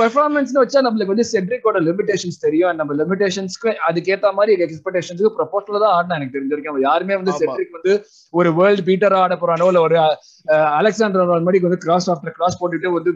[0.00, 2.76] பெர்ஃபார்மன்ஸ் வச்சா நம்மளுக்கு வந்து செட்ரிக்கோட லிமிடேஷன்ஸ் தெரியும்.
[2.80, 6.80] நம்ம லிமிடேஷன்ஸ்க்கு அதுக்கேத்த மாதிரி எக்ஸ்பெக்டேஷன்ஸ்க்கு ப்ரொபோஷனல் தான் ஆடினா எனக்கு தெரிஞ்ச வரைக்கும்.
[6.88, 7.34] யாருமே வந்து.
[7.40, 7.94] செட்ரிக் வந்து
[8.40, 9.98] ஒரு வேர்ல்டு பீட்டரா ஆட போறானோ இல்ல ஒரு
[10.78, 13.12] அலெக்சாண்டர் மாதிரி வந்து கிராஸ் ஆஃப்டர் கிராஸ் போட்டுட்டு வந்து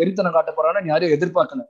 [0.00, 1.64] வெறித்தனம் காட்ட போறான்னு யாரும் எதிர்பார்க்கல.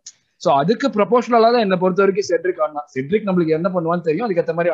[0.44, 4.72] சோ அதுக்கு ப்ரொபோஷனலா தான் என்ன பொறுத்த வரைக்கும் செட்ரிக் ஆடினா செட்ரிக் நம்மளுக்கு என்ன பண்ணுவான்னு தெரியும் மாதிரி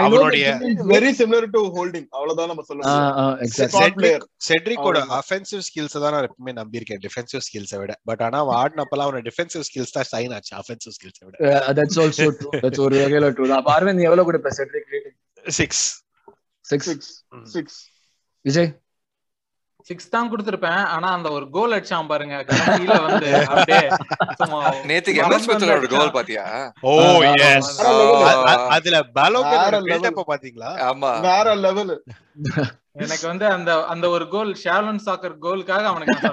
[0.00, 3.18] அவனுடைய that he is very similar to Holding அவ்வளவுதான் நம்ம சொல்ல ஆ, முடியும்.
[3.20, 3.66] ஆ, exactly.
[3.66, 4.20] Squad Cedric player.
[4.48, 5.00] செட்ரிக்கோட.
[5.20, 7.00] அஃபென்சிவ் ஸ்கில்ஸ் தான் நான் எப்பவுமே நம்பியிருக்கேன்.
[7.06, 7.94] டிஃபென்சிவ் ஸ்கில்ஸை விட.
[8.10, 10.54] பட் ஆனா அவன் ஆடினப்பெல்லாம் அவனோட டிஃபென்சிவ் ஸ்கில்ஸ் தான் சைன் ஆச்சு.
[10.62, 11.36] அஃபென்சிவ் ஸ்கில்ஸை விட.
[11.80, 12.52] That's also true.
[12.64, 13.64] That's ஒரு வகையில true தான்.
[13.94, 15.84] நீ எவ்வளவு கொடுப்ப Cedric rating six
[16.64, 17.12] six six
[17.56, 17.78] six
[18.44, 18.70] Vijay?
[19.88, 20.82] Six தான் கொடுத்திருப்பேன்.
[20.94, 22.34] ஆனா அந்த ஒரு கோல் அடிச்சான் பாருங்க.
[22.48, 23.80] கடைசியில வந்து அப்படியே
[24.90, 25.48] நேத்துக்கு எம்எஸ்
[25.94, 26.44] கோல் பாத்தியா?
[26.90, 26.92] ஓ
[27.48, 27.72] எஸ்
[28.76, 29.00] அதுல.
[29.90, 30.70] பில்டப் பாத்தீங்களா?
[30.90, 31.10] ஆமா.
[31.30, 31.94] வேற லெவல்
[33.02, 36.26] எனக்கு வந்து அந்த அந்த ஒரு கோல் ஷாலன் சாக்கர் கோலுக்காக அவனுக்கு நான்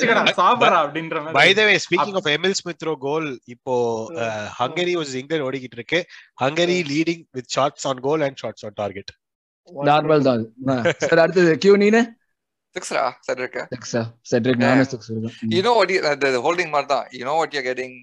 [0.00, 3.74] செவன் சாப்பிடா அப்படின்ற பை மாதிரி the way speaking of Emile Smith Rowe இப்போ
[4.60, 6.00] ஹங்கரி வாஸ் இங்கிலாந்து ஓடிக்கிட்டு இருக்கு.
[6.42, 9.12] Hungary leading with shots on goal and shots on target
[9.90, 10.42] normal தான்.
[11.08, 12.02] சரி அடுத்தது கியூ நீனு?
[12.76, 16.00] சிக்ஸ்ரா செட்ரிக் சிக்ஸா செட்ரிக் நானும் சிக்ஸ் இருக்கும் you know what you
[16.46, 17.04] Holding மாதிரி தான்.
[17.12, 17.94] You know what you getting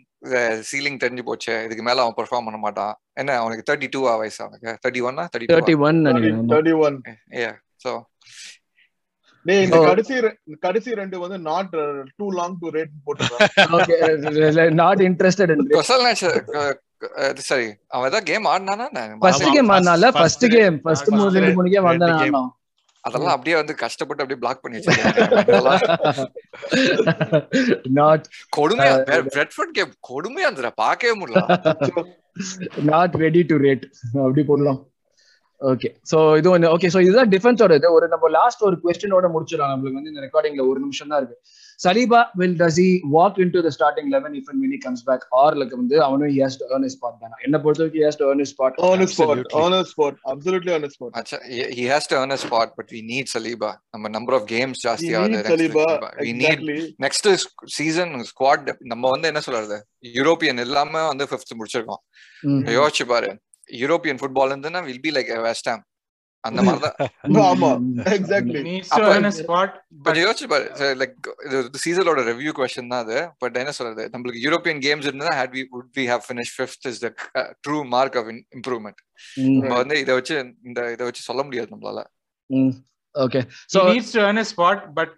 [0.69, 1.53] ceiling தெரிஞ்சு போச்சு.
[1.65, 2.93] இதுக்கு மேல அவன் பெர்ஃபார்ம் பண்ண மாட்டான்.
[3.13, 4.71] என்ன அவனுக்கு தேர்ட்டி டூ வயசு அவனுக்கு?
[4.83, 5.99] தேர்ட்டி ஒன்னா thirty thirty one
[6.51, 6.97] thirty one
[7.37, 7.51] ஏ
[7.85, 7.91] சோ
[9.45, 9.85] டேய் இந்த Oh.
[9.85, 11.73] கடைசி ரெ- கடைசி ரெண்டு வந்து not
[12.15, 12.91] too long to rate
[13.73, 13.95] okay
[14.73, 16.23] not interested in கொசல் match
[17.43, 18.85] சரி அவன் ஏதாவது கேம் ஆடினானா
[19.23, 20.45] ஃபர்ஸ்ட் கேம் ஃபர்ஸ்ட்
[20.85, 22.43] ஃபர்ஸ்ட் மூணு ரெண்டு மூணு
[23.07, 25.19] அதெல்லாம் அப்படியே வந்து கஷ்டப்பட்டு அப்படியே பிளாக் பண்ணி வச்சிருக்காங்க
[28.57, 28.93] கொடுமையா
[29.35, 31.43] பிரெட்ஃபோர்ட் கேம் கொடுமையா இருந்துடா பார்க்கவே முடியல.
[32.91, 33.85] நாட் ரெடி டு ரேட்
[34.25, 34.79] அப்படி போடலாம்.
[35.71, 39.71] ஓகே சோ இது ஒன்று ஓகே சோ இதுதான் டிஃபென்ஸோட இது ஒரு நம்ம லாஸ்ட் ஒரு கொஸ்டினோட முடிச்சிடலாம்.
[39.73, 41.37] நம்மளுக்கு வந்து இந்த ரெக்கார்டிங்ல ஒரு நிமிஷம் தான் இருக்கு.
[41.79, 45.21] Saliba will does he walk in to the starting eleven if when he comes back?
[45.41, 47.35] Or like வந்து அவனும் he has to earn his spot தானே.
[47.47, 48.73] என்ன பொறுத்த வரைக்கும் he has to earn his spot.
[48.89, 49.37] On his spot.
[49.37, 49.61] Absolutely.
[49.63, 50.15] on his spot.
[50.33, 51.11] Absolutely on his spot.
[51.21, 53.71] Acha, he, he has to earn a spot, but we need Saliba.
[53.95, 55.41] நம்ம number of games he ஜாஸ்தி ஆகுது.
[55.53, 55.87] Saliba.
[56.25, 56.81] we need exactly.
[57.05, 57.29] Next
[57.77, 59.79] season squad நம்ம வந்து என்ன சொல்றது?
[60.19, 62.03] European இல்லாம வந்து fifth முடிச்சிருக்கோம்.
[62.51, 62.61] ம்.
[62.79, 63.31] யோசிச்சு பாரு.
[63.81, 65.83] யூரோப்பியன் ஃபுட்பால் இருந்துன்னா will be like West Ham
[66.43, 66.95] அந்த மாதிரி தான்
[67.51, 67.99] ஆமா ம்.
[68.15, 69.69] exactly needs அப்ப to earn a spot?
[69.95, 70.65] but கொஞ்சம் யோசிச்சு பாரு.
[71.01, 71.13] லைக்
[71.47, 73.17] இது சீசனோட ரிவ்யூ கொஸ்டின் தான் அது.
[73.43, 74.03] பட் என்ன சொல்றது?
[74.13, 77.09] நம்மளுக்கு யூரோப்பியன் கேம்ஸ் இருந்தா had we would we have finish fifth is the
[77.65, 78.99] true mark of improvement.
[79.61, 80.35] நம்ம வந்து இதை வச்சு
[80.69, 82.01] இந்த இதை வச்சு சொல்ல முடியாது நம்மளால.
[83.15, 85.11] Okay he so needs to earn a spot but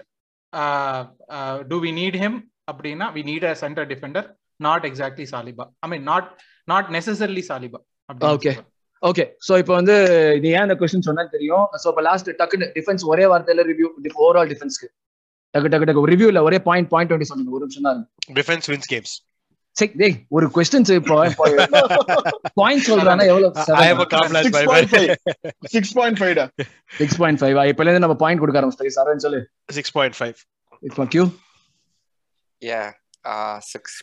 [0.53, 0.99] uh,
[1.37, 2.35] uh, do we need him?
[2.71, 4.23] அப்படின்னா we need a center defender
[4.59, 5.65] not exactly Saliba.
[5.83, 6.25] I mean not
[6.67, 7.79] not necessarily Saliba.
[8.09, 8.71] சொல்றேன்.
[9.03, 9.95] ஓகே சோ இப்போ வந்து
[10.43, 11.65] நீ ஏன் அந்த question சொன்னா தெரியும்?
[11.83, 13.87] So இப்போ லாஸ்ட் டக்குன்னு டிஃபென்ஸ் ஒரே வார்த்தையில ரிவ்யூ
[14.25, 14.89] ஓவரால் டிஃபென்ஸ்க்கு
[15.53, 16.09] டக்கு டக்கு டக்கு.
[16.13, 18.01] ரிவ்யூல ஒரே பாயிண்ட் பாயிண்ட் டுவெண்ட்டி சொன்னீங்க ஒரு நிமிஷம் தான்
[18.39, 19.11] Defense wins games.
[19.75, 21.15] சரி டேய் ஒரு கொஸ்டின்ஸ் இப்போ
[22.59, 23.49] பாயிண்ட் சொல்றானா எவ்வளவு?
[24.57, 25.09] By point five.
[25.75, 26.45] Six point five டா?
[26.99, 28.95] சிக்ஸ் பாயிண்ட் ஃபைவ் இப்பல இருந்து நம்ம பாயிண்ட் கொடுக்க ஆரம்பிச்சிட்டோம்.
[28.99, 29.41] சரவன் சொல்லு.
[29.73, 30.45] 6.5.
[30.89, 31.25] இப்போ கியூ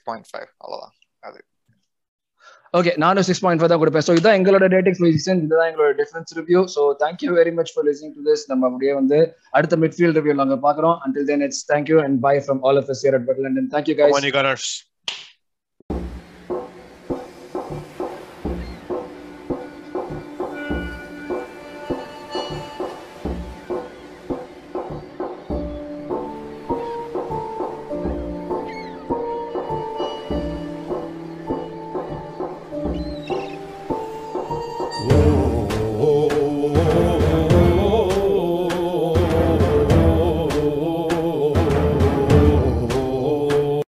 [0.09, 0.95] பாயிண்ட் ஃபைவ் அவ்வளவுதான்.
[2.75, 4.05] ஓகே நானும் சிக்ஸ் பாயிண்ட் ஃபைவ் தான் கொடுப்பேன்.
[4.07, 8.13] ஸோ இதான் எங்களோட ரேட்டிங் பொசிஷன் இதுதான் எங்களோட difference review so thank you very much for listening
[8.17, 9.19] to this நம்ம அப்படியே வந்து
[9.53, 12.97] அடுத்த மிட்ஃபீல்ட் ரிவ்யூ நாங்கள் பாக்குறோம் until then it's thank you and bye from all of of
[12.97, 13.27] us here at
[13.75, 14.17] thank you guys